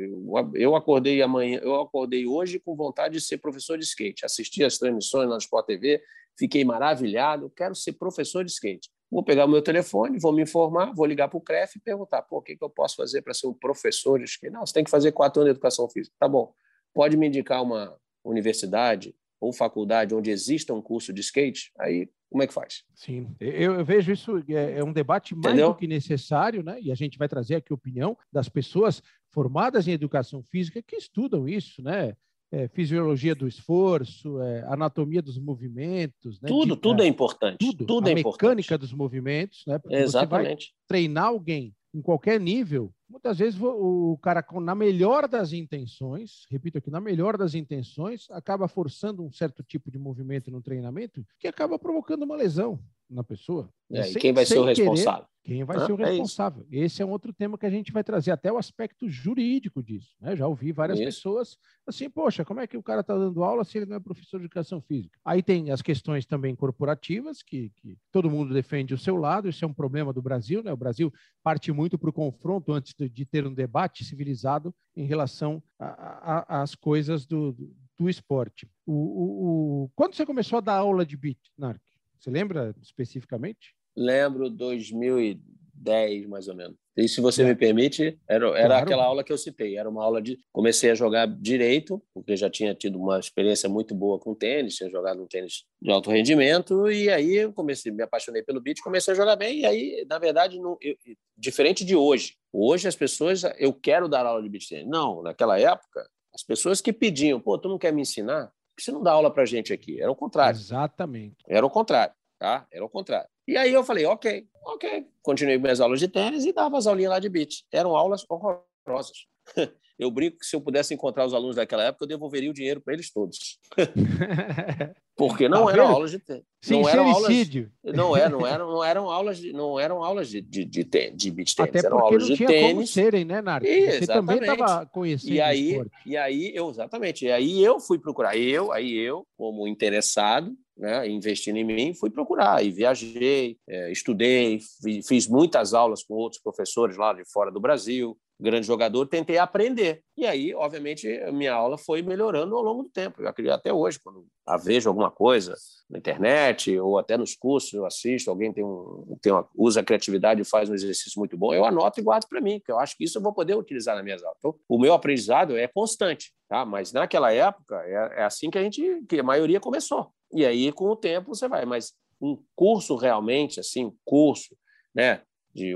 Eu 0.55 0.77
acordei 0.77 1.21
amanhã, 1.23 1.59
eu 1.63 1.81
acordei 1.81 2.27
hoje 2.27 2.61
com 2.61 2.77
vontade 2.77 3.15
de 3.15 3.21
ser 3.21 3.39
professor 3.39 3.77
de 3.77 3.85
skate. 3.85 4.25
Assisti 4.25 4.63
as 4.63 4.79
transmissões 4.79 5.29
na 5.29 5.39
Sport 5.39 5.67
TV, 5.67 6.01
fiquei 6.39 6.65
maravilhado, 6.65 7.51
quero 7.57 7.75
ser 7.75 7.95
professor 7.95 8.45
de 8.45 8.53
skate. 8.53 8.91
Vou 9.11 9.23
pegar 9.23 9.47
o 9.47 9.49
meu 9.49 9.63
telefone, 9.63 10.19
vou 10.19 10.33
me 10.33 10.43
informar, 10.43 10.93
vou 10.93 11.07
ligar 11.07 11.29
para 11.29 11.39
o 11.39 11.41
CREF 11.41 11.77
e 11.77 11.81
perguntar: 11.81 12.23
pô, 12.23 12.39
o 12.39 12.43
que, 12.43 12.57
que 12.57 12.65
eu 12.65 12.69
posso 12.69 12.97
fazer 12.97 13.23
para 13.23 13.33
ser 13.33 13.47
um 13.47 13.55
professor 13.55 14.19
de 14.19 14.25
skate? 14.25 14.53
Não, 14.53 14.67
você 14.67 14.75
tem 14.75 14.85
que 14.85 14.91
fazer 14.91 15.13
quatro 15.13 15.41
anos 15.41 15.53
de 15.53 15.57
educação 15.57 15.89
física. 15.89 16.15
Tá 16.19 16.29
bom. 16.29 16.53
Pode 16.93 17.17
me 17.17 17.27
indicar 17.27 17.63
uma 17.63 17.97
universidade 18.25 19.15
ou 19.41 19.53
faculdade 19.53 20.15
onde 20.15 20.31
exista 20.31 20.75
um 20.75 20.83
curso 20.83 21.13
de 21.13 21.21
skate? 21.21 21.73
Aí, 21.79 22.09
como 22.29 22.43
é 22.43 22.47
que 22.47 22.53
faz? 22.53 22.85
Sim, 22.95 23.35
eu, 23.41 23.75
eu 23.77 23.85
vejo 23.85 24.13
isso, 24.13 24.45
é, 24.49 24.79
é, 24.79 24.85
um 24.85 24.93
debate 24.93 25.35
mais 25.35 25.55
Entendeu? 25.55 25.69
do 25.69 25.77
que 25.77 25.87
necessário, 25.87 26.63
né? 26.63 26.79
E 26.81 26.93
a 26.93 26.95
gente 26.95 27.17
vai 27.17 27.29
trazer 27.29 27.57
aqui 27.57 27.73
a 27.73 27.75
opinião 27.75 28.17
das 28.31 28.49
pessoas 28.49 29.03
formadas 29.31 29.89
em 29.89 29.93
educação 29.93 30.43
física 30.43 30.83
que 30.83 30.97
estudam 30.97 31.49
isso, 31.49 31.83
né? 31.83 32.15
É, 32.51 32.69
fisiologia 32.69 33.35
do 33.35 33.47
esforço, 33.47 34.41
é, 34.41 34.65
anatomia 34.69 35.23
dos 35.23 35.39
movimentos. 35.39 36.41
Né? 36.41 36.49
Tudo, 36.49 36.75
de, 36.75 36.81
tudo 36.81 37.03
é, 37.03 37.07
é 37.07 37.09
importante. 37.09 37.59
Tudo, 37.59 37.87
tudo 37.87 38.09
a 38.09 38.11
é 38.11 38.15
mecânica 38.15 38.39
importante. 38.39 38.79
dos 38.79 38.93
movimentos, 38.93 39.65
né? 39.67 39.79
Porque 39.79 39.97
Exatamente. 39.97 40.67
Você 40.67 40.71
vai 40.71 40.87
treinar 40.87 41.27
alguém 41.27 41.75
em 41.95 42.03
qualquer 42.03 42.39
nível, 42.39 42.93
muitas 43.09 43.39
vezes 43.39 43.59
o 43.61 44.19
cara, 44.23 44.45
na 44.61 44.75
melhor 44.75 45.27
das 45.27 45.53
intenções, 45.53 46.45
repito 46.51 46.79
aqui, 46.79 46.91
na 46.91 47.01
melhor 47.01 47.37
das 47.37 47.55
intenções, 47.55 48.27
acaba 48.31 48.69
forçando 48.69 49.25
um 49.25 49.33
certo 49.33 49.63
tipo 49.63 49.91
de 49.91 49.99
movimento 49.99 50.51
no 50.51 50.61
treinamento 50.61 51.25
que 51.41 51.49
acaba 51.49 51.79
provocando 51.79 52.25
uma 52.25 52.37
lesão 52.37 52.79
na 53.09 53.25
pessoa. 53.25 53.69
É, 53.91 54.03
sem, 54.03 54.13
e 54.13 54.15
quem 54.17 54.33
vai 54.33 54.45
ser 54.45 54.59
o 54.59 54.65
responsável? 54.65 55.27
Quem 55.49 55.65
vai 55.65 55.79
ah, 55.79 55.87
ser 55.87 55.93
o 55.93 56.03
é 56.03 56.11
responsável? 56.11 56.67
É 56.71 56.77
Esse 56.77 57.01
é 57.01 57.07
um 57.07 57.11
outro 57.11 57.33
tema 57.33 57.57
que 57.57 57.65
a 57.65 57.71
gente 57.71 57.91
vai 57.91 58.05
trazer, 58.05 58.31
até 58.31 58.53
o 58.53 58.59
aspecto 58.59 59.09
jurídico 59.09 59.83
disso. 59.83 60.15
Né? 60.21 60.37
Já 60.37 60.47
ouvi 60.47 60.73
várias 60.73 60.99
isso. 60.99 61.07
pessoas 61.07 61.57
assim, 61.87 62.11
poxa, 62.11 62.45
como 62.45 62.61
é 62.61 62.67
que 62.67 62.77
o 62.77 62.83
cara 62.83 63.01
está 63.01 63.17
dando 63.17 63.43
aula 63.43 63.65
se 63.65 63.79
ele 63.79 63.87
não 63.87 63.97
é 63.97 64.01
professor 64.01 64.39
de 64.39 64.45
educação 64.45 64.83
física? 64.83 65.19
Aí 65.25 65.43
tem 65.43 65.71
as 65.71 65.81
questões 65.81 66.27
também 66.27 66.55
corporativas, 66.55 67.43
que, 67.43 67.73
que 67.77 67.97
todo 68.13 68.31
mundo 68.31 68.53
defende 68.53 68.93
o 68.93 68.99
seu 68.99 69.17
lado, 69.17 69.49
isso 69.49 69.65
é 69.65 69.69
um 69.69 69.73
problema 69.73 70.13
do 70.13 70.21
Brasil, 70.21 70.63
né? 70.63 70.71
O 70.71 70.77
Brasil 70.77 71.11
parte 71.43 71.73
muito 71.73 71.97
para 71.97 72.11
o 72.11 72.13
confronto 72.13 72.75
antes 72.75 72.93
de, 72.93 73.09
de, 73.09 73.25
ter 73.25 73.47
um 73.47 73.55
debate 73.55 74.05
civilizado 74.05 74.75
em 74.95 75.07
relação 75.07 75.63
às 75.79 76.75
coisas 76.75 77.25
do, 77.25 77.53
do, 77.53 77.75
do 77.99 78.11
esporte. 78.11 78.69
O, 78.85 78.93
o, 78.93 79.85
o, 79.85 79.91
Quando 79.97 80.15
você 80.15 80.27
começou 80.27 80.59
a 80.59 80.61
dar 80.61 80.75
aula 80.75 81.07
de 81.07 81.17
beat, 81.17 81.39
Narc? 81.57 81.81
Você 82.19 82.31
lembra 82.31 82.75
especificamente? 82.83 83.75
Lembro 83.97 84.51
2010, 84.51 86.27
mais 86.27 86.49
ou 86.49 86.55
menos. 86.55 86.77
E 86.97 87.09
se 87.09 87.21
você 87.21 87.43
é. 87.43 87.45
me 87.45 87.55
permite, 87.55 88.19
era, 88.29 88.49
era 88.59 88.67
claro. 88.67 88.85
aquela 88.85 89.05
aula 89.05 89.23
que 89.23 89.33
eu 89.33 89.39
citei. 89.39 89.77
Era 89.77 89.89
uma 89.89 90.03
aula 90.03 90.21
de. 90.21 90.37
Comecei 90.53 90.91
a 90.91 90.97
jogar 90.97 91.27
direito, 91.27 92.03
porque 92.13 92.37
já 92.37 92.51
tinha 92.51 92.75
tido 92.75 92.99
uma 92.99 93.21
experiência 93.21 93.69
muito 93.69 93.95
boa 93.95 94.19
com 94.19 94.35
tênis, 94.35 94.75
tinha 94.75 94.91
jogado 94.91 95.23
um 95.23 95.27
tênis 95.27 95.65
de 95.81 95.91
alto 95.93 96.11
rendimento, 96.11 96.91
e 96.91 97.09
aí 97.09 97.37
eu 97.37 97.53
comecei, 97.53 97.93
me 97.93 98.03
apaixonei 98.03 98.43
pelo 98.43 98.61
beat, 98.61 98.81
comecei 98.81 99.13
a 99.15 99.17
jogar 99.17 99.37
bem, 99.37 99.61
e 99.61 99.67
aí, 99.67 100.07
na 100.11 100.19
verdade, 100.19 100.59
não, 100.59 100.77
eu, 100.81 100.97
diferente 101.37 101.85
de 101.85 101.95
hoje. 101.95 102.35
Hoje 102.53 102.89
as 102.89 102.97
pessoas, 102.97 103.43
eu 103.59 103.73
quero 103.73 104.09
dar 104.09 104.27
aula 104.27 104.43
de 104.43 104.49
beat 104.49 104.69
tênis. 104.69 104.89
Não, 104.89 105.23
naquela 105.23 105.57
época, 105.57 106.05
as 106.35 106.43
pessoas 106.43 106.81
que 106.81 106.93
pediam, 106.93 107.41
pô, 107.41 107.57
tu 107.57 107.69
não 107.69 107.79
quer 107.79 107.93
me 107.93 108.03
ensinar? 108.03 108.53
Que 108.79 108.85
você 108.85 108.93
não 108.93 109.03
dá 109.03 109.13
aula 109.13 109.31
pra 109.31 109.45
gente 109.45 109.73
aqui? 109.73 110.01
Era 110.01 110.11
o 110.11 110.17
contrário. 110.17 110.57
Exatamente. 110.57 111.37
Era 111.49 111.67
o 111.67 111.71
contrário 111.71 112.15
tá? 112.39 112.67
Era 112.71 112.85
o 112.85 112.89
contrário. 112.89 113.29
E 113.47 113.57
aí 113.57 113.73
eu 113.73 113.83
falei, 113.83 114.07
ok, 114.07 114.47
ok. 114.65 115.07
Continuei 115.23 115.59
minhas 115.59 115.81
aulas 115.81 115.99
de 115.99 116.09
tênis 116.09 116.45
e 116.45 116.53
dava 116.53 116.79
as 116.79 116.87
aulinhas 116.87 117.11
lá 117.11 117.19
de 117.19 117.29
beat. 117.29 117.65
Eram 117.73 117.97
aulas 117.97 118.25
horrorosas. 118.29 119.27
Eu 119.99 120.13
brinco 120.13 120.39
que 120.39 120.47
se 120.47 120.55
eu 120.55 120.61
pudesse 120.61 120.95
encontrar 120.95 121.27
os 121.27 121.35
alunos 121.35 121.57
daquela 121.57 121.83
época, 121.83 122.05
eu 122.05 122.09
devolveria 122.09 122.49
o 122.49 122.55
dinheiro 122.55 122.81
para 122.81 122.95
eles 122.95 123.11
todos. 123.11 123.59
Porque 125.17 125.49
não 125.49 125.67
tá 125.67 125.73
eram 125.73 125.89
aulas 125.89 126.13
de 126.13 126.21
tênis. 126.21 126.45
Não 126.71 126.89
eram 126.89 127.09
aulas, 127.09 127.49
não, 127.83 128.17
é, 128.17 128.29
não, 128.29 128.47
eram, 128.47 128.71
não 128.71 128.85
eram 128.85 129.11
aulas 129.11 129.39
de, 129.39 129.53
não 129.53 129.81
eram 129.81 130.05
aulas 130.05 130.29
de, 130.29 130.41
de, 130.41 130.65
de, 130.65 130.85
de 130.85 131.31
beach 131.33 131.57
tênis. 131.57 131.71
Até 131.71 131.85
eram 131.85 131.99
aulas 131.99 132.29
não 132.29 132.37
de 132.37 132.47
tênis. 132.47 132.73
como 132.73 132.87
serem, 132.87 133.25
né, 133.25 133.43
Narco? 133.43 133.67
Você 133.67 134.07
também 134.07 134.39
estava 134.39 134.87
conhecendo 134.87 135.35
e 135.35 135.41
aí, 135.41 135.83
E 136.07 136.17
aí, 136.17 136.53
eu, 136.55 136.71
exatamente. 136.71 137.25
E 137.25 137.33
aí 137.33 137.65
eu 137.65 137.81
fui 137.81 137.99
procurar. 137.99 138.37
Eu, 138.37 138.71
aí 138.71 138.97
eu, 138.97 139.27
como 139.37 139.67
interessado, 139.67 140.55
né, 140.77 141.09
investindo 141.09 141.57
em 141.57 141.65
mim, 141.65 141.93
fui 141.93 142.11
procurar 142.11 142.65
e 142.65 142.71
viajei, 142.71 143.59
é, 143.69 143.91
estudei, 143.91 144.61
fiz 145.05 145.27
muitas 145.27 145.75
aulas 145.75 146.05
com 146.05 146.15
outros 146.15 146.41
professores 146.41 146.97
lá 146.97 147.13
de 147.13 147.25
fora 147.25 147.51
do 147.51 147.59
Brasil, 147.59 148.17
grande 148.41 148.67
jogador, 148.67 149.07
tentei 149.07 149.39
aprender. 149.39 150.03
E 150.17 150.27
aí, 150.27 150.55
obviamente, 150.55 151.09
minha 151.33 151.53
aula 151.53 151.77
foi 151.77 152.03
melhorando 152.03 152.57
ao 152.57 152.63
longo 152.63 152.85
do 152.85 152.89
tempo. 152.89 153.21
Eu 153.21 153.29
acredito 153.29 153.53
até 153.53 153.73
hoje, 153.73 153.99
quando 153.99 154.27
vejo 154.63 154.89
alguma 154.89 155.11
coisa 155.11 155.55
na 155.91 155.99
internet 155.99 156.79
ou 156.79 156.99
até 156.99 157.17
nos 157.17 157.35
cursos, 157.35 157.73
eu 157.73 157.85
assisto, 157.85 158.31
alguém 158.31 158.53
tem 158.53 158.65
um, 158.65 159.17
tem 159.21 159.33
uma, 159.33 159.47
usa 159.55 159.81
a 159.81 159.85
criatividade 159.85 160.41
e 160.41 160.45
faz 160.45 160.71
um 160.71 160.75
exercício 160.75 161.19
muito 161.19 161.37
bom, 161.37 161.53
eu 161.53 161.65
anoto 161.65 162.01
e 162.01 162.03
guardo 162.03 162.27
para 162.29 162.41
mim, 162.41 162.59
porque 162.59 162.73
eu 162.73 162.79
acho 162.79 162.97
que 162.97 163.05
isso 163.05 163.19
eu 163.19 163.23
vou 163.23 163.33
poder 163.33 163.55
utilizar 163.55 163.95
nas 163.95 164.05
minhas 164.05 164.23
aulas. 164.23 164.39
Então, 164.39 164.55
o 164.69 164.79
meu 164.79 164.95
aprendizado 164.95 165.57
é 165.57 165.67
constante, 165.67 166.33
tá? 166.49 166.65
mas 166.65 166.93
naquela 166.93 167.33
época 167.33 167.77
é, 167.87 168.21
é 168.21 168.25
assim 168.25 168.51
que 168.51 168.59
a 168.59 168.63
gente, 168.63 169.03
que 169.09 169.19
a 169.19 169.23
maioria 169.23 169.61
começou. 169.61 170.13
E 170.33 170.45
aí, 170.45 170.71
com 170.73 170.91
o 170.91 170.97
tempo, 170.97 171.35
você 171.35 171.49
vai. 171.49 171.65
Mas 171.65 171.93
um 172.21 172.39
curso 172.55 172.97
realmente, 172.97 173.61
assim, 173.61 173.87
um 173.87 173.97
curso, 174.05 174.57
né? 174.95 175.23
De 175.59 175.75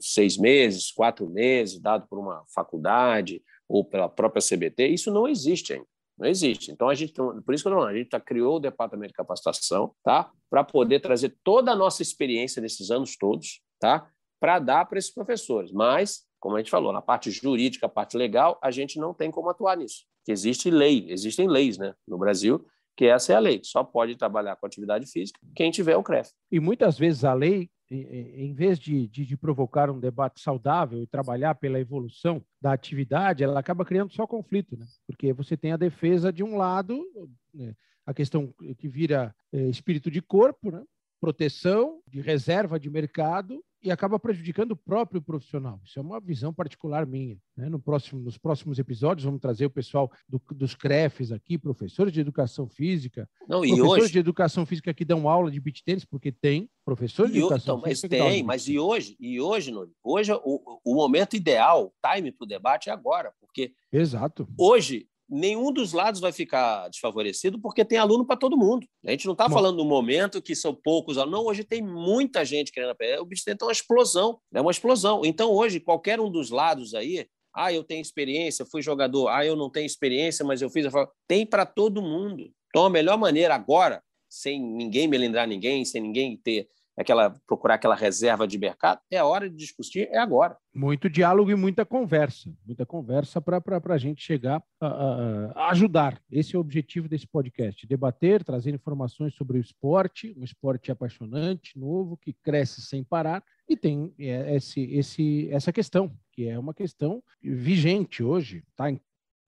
seis 0.00 0.36
meses, 0.36 0.92
quatro 0.92 1.28
meses, 1.28 1.80
dado 1.80 2.06
por 2.08 2.18
uma 2.18 2.44
faculdade 2.54 3.42
ou 3.68 3.84
pela 3.84 4.08
própria 4.08 4.42
CBT, 4.42 4.88
isso 4.88 5.10
não 5.10 5.28
existe 5.28 5.72
ainda. 5.72 5.86
Não 6.18 6.28
existe. 6.28 6.70
Então, 6.70 6.88
a 6.90 6.94
gente, 6.94 7.14
por 7.14 7.54
isso 7.54 7.64
que 7.64 7.70
eu 7.70 7.82
a 7.82 7.94
gente 7.94 8.10
tá, 8.10 8.20
criou 8.20 8.56
o 8.56 8.60
departamento 8.60 9.08
de 9.08 9.14
capacitação, 9.14 9.94
tá? 10.04 10.30
Para 10.50 10.62
poder 10.62 11.00
trazer 11.00 11.34
toda 11.42 11.72
a 11.72 11.76
nossa 11.76 12.02
experiência 12.02 12.60
desses 12.60 12.90
anos 12.90 13.16
todos, 13.16 13.62
tá? 13.78 14.06
Para 14.38 14.58
dar 14.58 14.84
para 14.84 14.98
esses 14.98 15.10
professores. 15.10 15.72
Mas, 15.72 16.26
como 16.38 16.56
a 16.56 16.58
gente 16.58 16.70
falou, 16.70 16.92
na 16.92 17.00
parte 17.00 17.30
jurídica, 17.30 17.86
a 17.86 17.88
parte 17.88 18.18
legal, 18.18 18.58
a 18.62 18.70
gente 18.70 18.98
não 18.98 19.14
tem 19.14 19.30
como 19.30 19.48
atuar 19.48 19.78
nisso. 19.78 20.04
Existe 20.28 20.70
lei, 20.70 21.06
existem 21.08 21.48
leis, 21.48 21.78
né? 21.78 21.94
No 22.06 22.18
Brasil, 22.18 22.66
que 22.94 23.06
essa 23.06 23.32
é 23.32 23.36
a 23.36 23.40
lei. 23.40 23.60
Só 23.64 23.82
pode 23.82 24.14
trabalhar 24.14 24.56
com 24.56 24.66
atividade 24.66 25.06
física 25.06 25.40
quem 25.56 25.70
tiver 25.70 25.96
o 25.96 26.02
CREF. 26.02 26.30
E 26.52 26.60
muitas 26.60 26.98
vezes 26.98 27.24
a 27.24 27.32
lei 27.32 27.70
em 27.90 28.54
vez 28.54 28.78
de, 28.78 29.08
de, 29.08 29.26
de, 29.26 29.36
provocar 29.36 29.90
um 29.90 29.98
debate 29.98 30.40
saudável 30.40 31.02
e 31.02 31.06
trabalhar 31.06 31.56
pela 31.56 31.80
evolução 31.80 32.44
da 32.60 32.72
atividade, 32.72 33.42
ela 33.42 33.58
acaba 33.58 33.84
criando 33.84 34.12
só 34.12 34.26
conflito, 34.26 34.76
né? 34.76 34.86
Porque 35.06 35.32
você 35.32 35.56
tem 35.56 35.72
a 35.72 35.76
defesa 35.76 36.32
de 36.32 36.44
um 36.44 36.56
lado, 36.56 37.04
né? 37.52 37.74
a 38.06 38.14
questão 38.14 38.54
que 38.78 38.88
vira 38.88 39.34
é, 39.52 39.62
espírito 39.68 40.10
de 40.10 40.22
corpo, 40.22 40.70
né? 40.70 40.84
proteção, 41.20 42.00
de 42.06 42.20
reserva 42.20 42.78
de 42.78 42.88
mercado, 42.88 43.62
e 43.82 43.90
acaba 43.90 44.18
prejudicando 44.18 44.72
o 44.72 44.76
próprio 44.76 45.22
profissional. 45.22 45.80
Isso 45.84 45.98
é 45.98 46.02
uma 46.02 46.20
visão 46.20 46.52
particular 46.52 47.06
minha. 47.06 47.38
Né? 47.56 47.68
No 47.68 47.80
próximo, 47.80 48.20
nos 48.20 48.36
próximos 48.36 48.78
episódios, 48.78 49.24
vamos 49.24 49.40
trazer 49.40 49.66
o 49.66 49.70
pessoal 49.70 50.10
do, 50.28 50.40
dos 50.54 50.74
CREFs 50.74 51.32
aqui, 51.32 51.56
professores 51.56 52.12
de 52.12 52.20
educação 52.20 52.68
física, 52.68 53.28
Não, 53.48 53.60
professores 53.60 54.04
hoje... 54.04 54.12
de 54.12 54.18
educação 54.18 54.66
física 54.66 54.92
que 54.92 55.04
dão 55.04 55.28
aula 55.28 55.50
de 55.50 55.60
beat 55.60 55.82
tênis, 55.84 56.04
porque 56.04 56.30
tem 56.30 56.68
professores 56.84 57.32
de 57.32 57.38
educação 57.38 57.78
então, 57.78 57.88
física. 57.88 58.08
Mas 58.18 58.32
tem, 58.32 58.42
mas 58.42 58.68
e 58.68 58.78
hoje, 58.78 59.16
e 59.18 59.40
hoje, 59.40 59.72
hoje 60.02 60.32
o, 60.32 60.80
o 60.84 60.94
momento 60.94 61.34
ideal, 61.34 61.86
o 61.86 62.14
time 62.14 62.32
para 62.32 62.44
o 62.44 62.48
debate 62.48 62.90
é 62.90 62.92
agora, 62.92 63.32
porque 63.40 63.72
Exato. 63.92 64.48
hoje 64.58 65.06
nenhum 65.30 65.72
dos 65.72 65.92
lados 65.92 66.20
vai 66.20 66.32
ficar 66.32 66.88
desfavorecido, 66.88 67.60
porque 67.60 67.84
tem 67.84 67.98
aluno 67.98 68.26
para 68.26 68.36
todo 68.36 68.56
mundo. 68.56 68.86
A 69.06 69.12
gente 69.12 69.26
não 69.26 69.32
está 69.32 69.48
falando 69.48 69.76
no 69.76 69.84
momento 69.84 70.42
que 70.42 70.56
são 70.56 70.74
poucos 70.74 71.16
alunos. 71.16 71.38
Não, 71.38 71.46
hoje 71.46 71.62
tem 71.62 71.80
muita 71.80 72.44
gente 72.44 72.72
querendo 72.72 72.90
aprender. 72.90 73.20
O 73.20 73.24
bicho 73.24 73.44
tem 73.44 73.56
uma 73.62 73.70
explosão, 73.70 74.40
é 74.52 74.60
uma 74.60 74.72
explosão. 74.72 75.22
Então, 75.24 75.52
hoje, 75.52 75.78
qualquer 75.78 76.20
um 76.20 76.30
dos 76.30 76.50
lados 76.50 76.94
aí, 76.94 77.26
ah, 77.54 77.72
eu 77.72 77.84
tenho 77.84 78.02
experiência, 78.02 78.66
fui 78.66 78.82
jogador. 78.82 79.28
Ah, 79.28 79.46
eu 79.46 79.54
não 79.54 79.70
tenho 79.70 79.86
experiência, 79.86 80.44
mas 80.44 80.60
eu 80.60 80.68
fiz. 80.68 80.86
Tem 81.28 81.46
para 81.46 81.64
todo 81.64 82.02
mundo. 82.02 82.50
Então, 82.68 82.84
a 82.84 82.90
melhor 82.90 83.16
maneira 83.16 83.54
agora, 83.54 84.02
sem 84.28 84.60
ninguém 84.60 85.06
melindrar 85.06 85.46
ninguém, 85.46 85.84
sem 85.84 86.00
ninguém 86.00 86.36
ter 86.36 86.68
aquela 87.00 87.34
procurar 87.46 87.74
aquela 87.74 87.94
reserva 87.94 88.46
de 88.46 88.58
mercado, 88.58 89.00
é 89.10 89.18
a 89.18 89.24
hora 89.24 89.48
de 89.48 89.56
discutir, 89.56 90.08
é 90.10 90.18
agora. 90.18 90.56
Muito 90.74 91.08
diálogo 91.08 91.50
e 91.50 91.54
muita 91.54 91.84
conversa, 91.84 92.52
muita 92.64 92.86
conversa 92.86 93.40
para 93.40 93.60
a 93.88 93.98
gente 93.98 94.22
chegar 94.22 94.62
a, 94.80 94.86
a, 94.86 95.52
a, 95.54 95.70
ajudar. 95.70 96.20
Esse 96.30 96.54
é 96.54 96.58
o 96.58 96.60
objetivo 96.60 97.08
desse 97.08 97.26
podcast: 97.26 97.86
debater, 97.86 98.44
trazer 98.44 98.74
informações 98.74 99.34
sobre 99.34 99.58
o 99.58 99.60
esporte, 99.60 100.34
um 100.38 100.44
esporte 100.44 100.92
apaixonante, 100.92 101.78
novo, 101.78 102.16
que 102.16 102.32
cresce 102.32 102.82
sem 102.82 103.02
parar. 103.02 103.42
E 103.68 103.76
tem 103.76 104.12
é, 104.18 104.56
esse, 104.56 104.82
esse, 104.92 105.48
essa 105.50 105.72
questão, 105.72 106.12
que 106.32 106.48
é 106.48 106.58
uma 106.58 106.74
questão 106.74 107.22
vigente 107.42 108.22
hoje, 108.22 108.64
está 108.70 108.90
em 108.90 109.00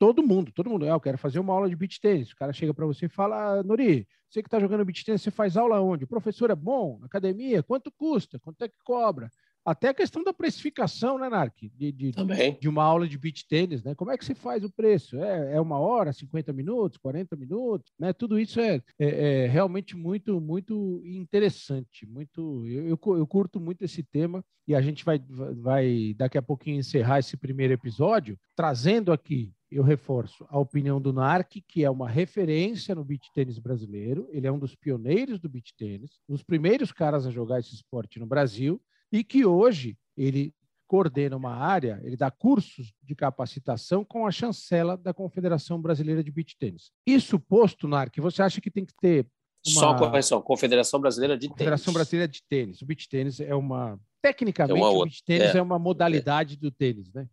todo 0.03 0.21
mundo, 0.21 0.51
todo 0.51 0.69
mundo. 0.69 0.85
Ah, 0.85 0.89
eu 0.89 1.01
quero 1.01 1.17
fazer 1.17 1.39
uma 1.39 1.53
aula 1.53 1.69
de 1.69 1.77
beach 1.77 2.01
tênis. 2.01 2.33
O 2.33 2.37
cara 2.37 2.53
chega 2.53 2.75
para 2.75 2.85
você 2.85 3.07
e 3.07 3.09
fala: 3.09 3.61
ah, 3.61 3.63
Nori, 3.63 4.05
você 4.29 4.43
que 4.43 4.49
está 4.49 4.59
jogando 4.59 4.85
beach 4.85 5.05
tênis, 5.05 5.23
você 5.23 5.31
faz 5.31 5.57
aula 5.57 5.81
onde? 5.81 6.03
O 6.03 6.09
professor 6.09 6.51
é 6.51 6.57
bom? 6.57 6.99
Academia? 7.05 7.63
Quanto 7.63 7.93
custa? 7.93 8.41
Quanto 8.41 8.63
é 8.63 8.69
que 8.69 8.75
cobra? 8.83 9.31
até 9.65 9.91
a 9.91 9.95
questão 9.95 10.25
da 10.25 10.33
precificação, 10.33 11.19
né, 11.19 11.29
Nark? 11.29 11.71
De, 11.77 11.93
de, 11.93 12.11
Também. 12.11 12.59
de 12.61 12.69
uma 12.69 12.83
aula 12.83 13.07
de 13.07 13.17
beach 13.17 13.47
tênis, 13.47 13.83
né? 13.85 13.95
Como 13.95 14.11
é 14.11 14.19
que 14.19 14.25
se 14.25 14.35
faz 14.35 14.65
o 14.65 14.71
preço? 14.71 15.17
É, 15.17 15.55
é 15.55 15.61
uma 15.61 15.79
hora, 15.79 16.13
50 16.13 16.53
minutos, 16.53 16.99
40 16.99 17.37
minutos, 17.37 17.93
né? 17.97 18.13
Tudo 18.13 18.41
isso 18.41 18.59
é, 18.61 18.83
é, 18.99 19.45
é 19.45 19.47
realmente 19.47 19.97
muito, 19.97 20.41
muito 20.41 21.01
interessante. 21.05 22.05
Muito, 22.07 22.67
eu, 22.67 22.89
eu, 22.89 22.99
eu, 23.19 23.27
curto 23.27 23.61
muito 23.61 23.85
esse 23.85 24.03
tema 24.03 24.45
e 24.67 24.75
a 24.75 24.81
gente 24.81 25.05
vai, 25.05 25.21
vai 25.29 26.13
daqui 26.17 26.37
a 26.37 26.43
pouquinho 26.43 26.81
encerrar 26.81 27.21
esse 27.21 27.37
primeiro 27.37 27.73
episódio 27.73 28.37
trazendo 28.57 29.13
aqui 29.13 29.53
eu 29.73 29.83
reforço 29.83 30.47
a 30.49 30.59
opinião 30.59 31.01
do 31.01 31.13
Narc, 31.13 31.57
que 31.67 31.85
é 31.85 31.91
uma 31.91 32.09
referência 32.09 32.95
no 32.95 33.05
beach 33.05 33.31
tênis 33.33 33.59
brasileiro. 33.59 34.29
Ele 34.31 34.47
é 34.47 34.53
um 34.53 34.59
dos 34.59 34.75
pioneiros 34.75 35.41
do 35.41 35.49
beach 35.49 35.75
tênis, 35.77 36.19
um 36.29 36.35
dos 36.35 36.43
primeiros 36.43 36.93
caras 36.93 37.27
a 37.27 37.31
jogar 37.31 37.59
esse 37.59 37.75
esporte 37.75 38.19
no 38.19 38.27
Brasil 38.27 38.81
e 39.11 39.25
que 39.25 39.45
hoje 39.45 39.97
ele 40.17 40.55
coordena 40.87 41.37
uma 41.37 41.55
área, 41.55 41.99
ele 42.05 42.19
dá 42.19 42.31
cursos 42.31 42.93
de 43.03 43.15
capacitação 43.15 44.05
com 44.05 44.27
a 44.27 44.31
chancela 44.31 44.95
da 44.95 45.15
Confederação 45.15 45.81
Brasileira 45.81 46.23
de 46.23 46.31
Beach 46.31 46.55
Tênis. 46.59 46.91
Isso 47.07 47.41
posto, 47.41 47.89
Narc, 47.89 48.19
você 48.19 48.43
acha 48.43 48.61
que 48.61 48.71
tem 48.71 48.85
que 48.85 48.93
ter 49.01 49.27
uma... 49.67 49.81
Só 49.81 49.97
correção, 49.97 50.43
Confederação 50.43 51.01
Brasileira 51.01 51.39
de 51.39 51.49
Confederação 51.49 51.87
Tênis. 51.87 51.95
Brasileira 51.95 52.29
de 52.29 52.43
Tênis. 52.43 52.83
O 52.83 52.87
beach 52.87 53.09
tênis 53.09 53.41
é 53.41 53.55
uma 53.55 53.99
tecnicamente 54.21 54.79
é 54.79 54.85
uma 54.85 54.91
o 54.91 55.05
beach 55.05 55.25
tênis 55.25 55.55
é. 55.55 55.59
é 55.59 55.63
uma 55.63 55.79
modalidade 55.79 56.55
é. 56.55 56.57
do 56.59 56.71
tênis, 56.71 57.13
né? 57.13 57.27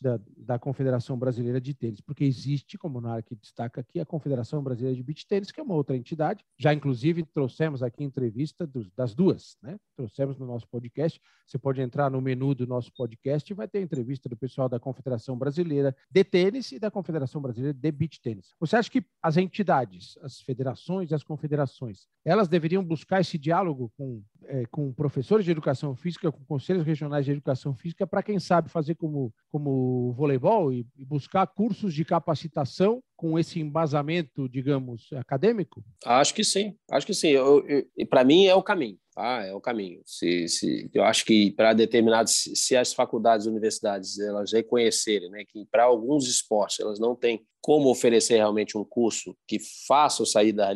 Da, 0.00 0.20
da, 0.36 0.58
Confederação 0.58 1.18
Brasileira 1.18 1.60
de 1.60 1.74
Tênis, 1.74 2.00
porque 2.00 2.24
existe, 2.24 2.78
como 2.78 2.98
o 2.98 3.00
Narc 3.00 3.26
destaca 3.40 3.80
aqui, 3.80 3.98
a 3.98 4.06
Confederação 4.06 4.62
Brasileira 4.62 4.96
de 4.96 5.02
Beach 5.02 5.26
Tênis, 5.26 5.50
que 5.50 5.60
é 5.60 5.62
uma 5.62 5.74
outra 5.74 5.96
entidade. 5.96 6.44
Já, 6.58 6.72
inclusive, 6.72 7.24
trouxemos 7.24 7.82
aqui 7.82 8.04
entrevista 8.04 8.66
dos, 8.66 8.90
das 8.92 9.14
duas, 9.14 9.56
né? 9.62 9.78
Trouxemos 9.96 10.38
no 10.38 10.46
nosso 10.46 10.68
podcast. 10.68 11.20
Você 11.46 11.58
pode 11.58 11.80
entrar 11.80 12.10
no 12.10 12.20
menu 12.20 12.54
do 12.54 12.66
nosso 12.66 12.92
podcast 12.92 13.50
e 13.50 13.54
vai 13.54 13.68
ter 13.68 13.80
entrevista 13.80 14.28
do 14.28 14.36
pessoal 14.36 14.68
da 14.68 14.78
Confederação 14.78 15.36
Brasileira 15.36 15.96
de 16.10 16.24
Tênis 16.24 16.72
e 16.72 16.78
da 16.78 16.90
Confederação 16.90 17.40
Brasileira 17.40 17.76
de 17.76 17.92
Beach 17.92 18.20
Tênis. 18.20 18.54
Você 18.60 18.76
acha 18.76 18.90
que 18.90 19.04
as 19.22 19.36
entidades, 19.36 20.16
as 20.22 20.40
federações 20.40 21.10
e 21.10 21.14
as 21.14 21.22
confederações, 21.22 22.06
elas 22.24 22.48
deveriam 22.48 22.84
buscar 22.84 23.20
esse 23.20 23.38
diálogo 23.38 23.92
com, 23.96 24.22
é, 24.48 24.64
com 24.66 24.92
professores 24.92 25.44
de 25.44 25.50
educação 25.50 25.94
física, 25.94 26.30
com 26.30 26.44
conselhos 26.44 26.84
regionais 26.84 27.24
de 27.24 27.32
educação 27.32 27.74
física, 27.74 28.06
para 28.06 28.22
quem 28.22 28.38
sabe 28.38 28.70
fazer 28.70 28.94
como 28.94 29.32
como, 29.50 30.12
voleibol 30.12 30.72
e, 30.72 30.86
e 30.96 31.04
buscar 31.04 31.46
cursos 31.46 31.94
de 31.94 32.04
capacitação 32.04 33.02
com 33.16 33.38
esse 33.38 33.58
embasamento, 33.58 34.48
digamos, 34.48 35.08
acadêmico? 35.14 35.82
Acho 36.04 36.34
que 36.34 36.44
sim, 36.44 36.76
acho 36.90 37.06
que 37.06 37.14
sim. 37.14 37.34
Para 38.10 38.24
mim 38.24 38.44
é 38.44 38.54
o 38.54 38.62
caminho, 38.62 38.98
tá? 39.14 39.42
É 39.44 39.54
o 39.54 39.60
caminho. 39.60 40.02
Se, 40.04 40.46
se 40.48 40.90
eu 40.92 41.02
acho 41.04 41.24
que 41.24 41.50
para 41.52 41.72
determinados, 41.72 42.32
se 42.54 42.76
as 42.76 42.92
faculdades, 42.92 43.46
universidades, 43.46 44.18
elas 44.18 44.52
reconhecerem, 44.52 45.30
né, 45.30 45.44
que 45.48 45.64
para 45.70 45.84
alguns 45.84 46.28
esportes 46.28 46.80
elas 46.80 47.00
não 47.00 47.16
têm 47.16 47.44
como 47.62 47.90
oferecer 47.90 48.36
realmente 48.36 48.76
um 48.76 48.84
curso 48.84 49.36
que 49.48 49.58
faça 49.88 50.24
sair 50.26 50.52
da, 50.52 50.72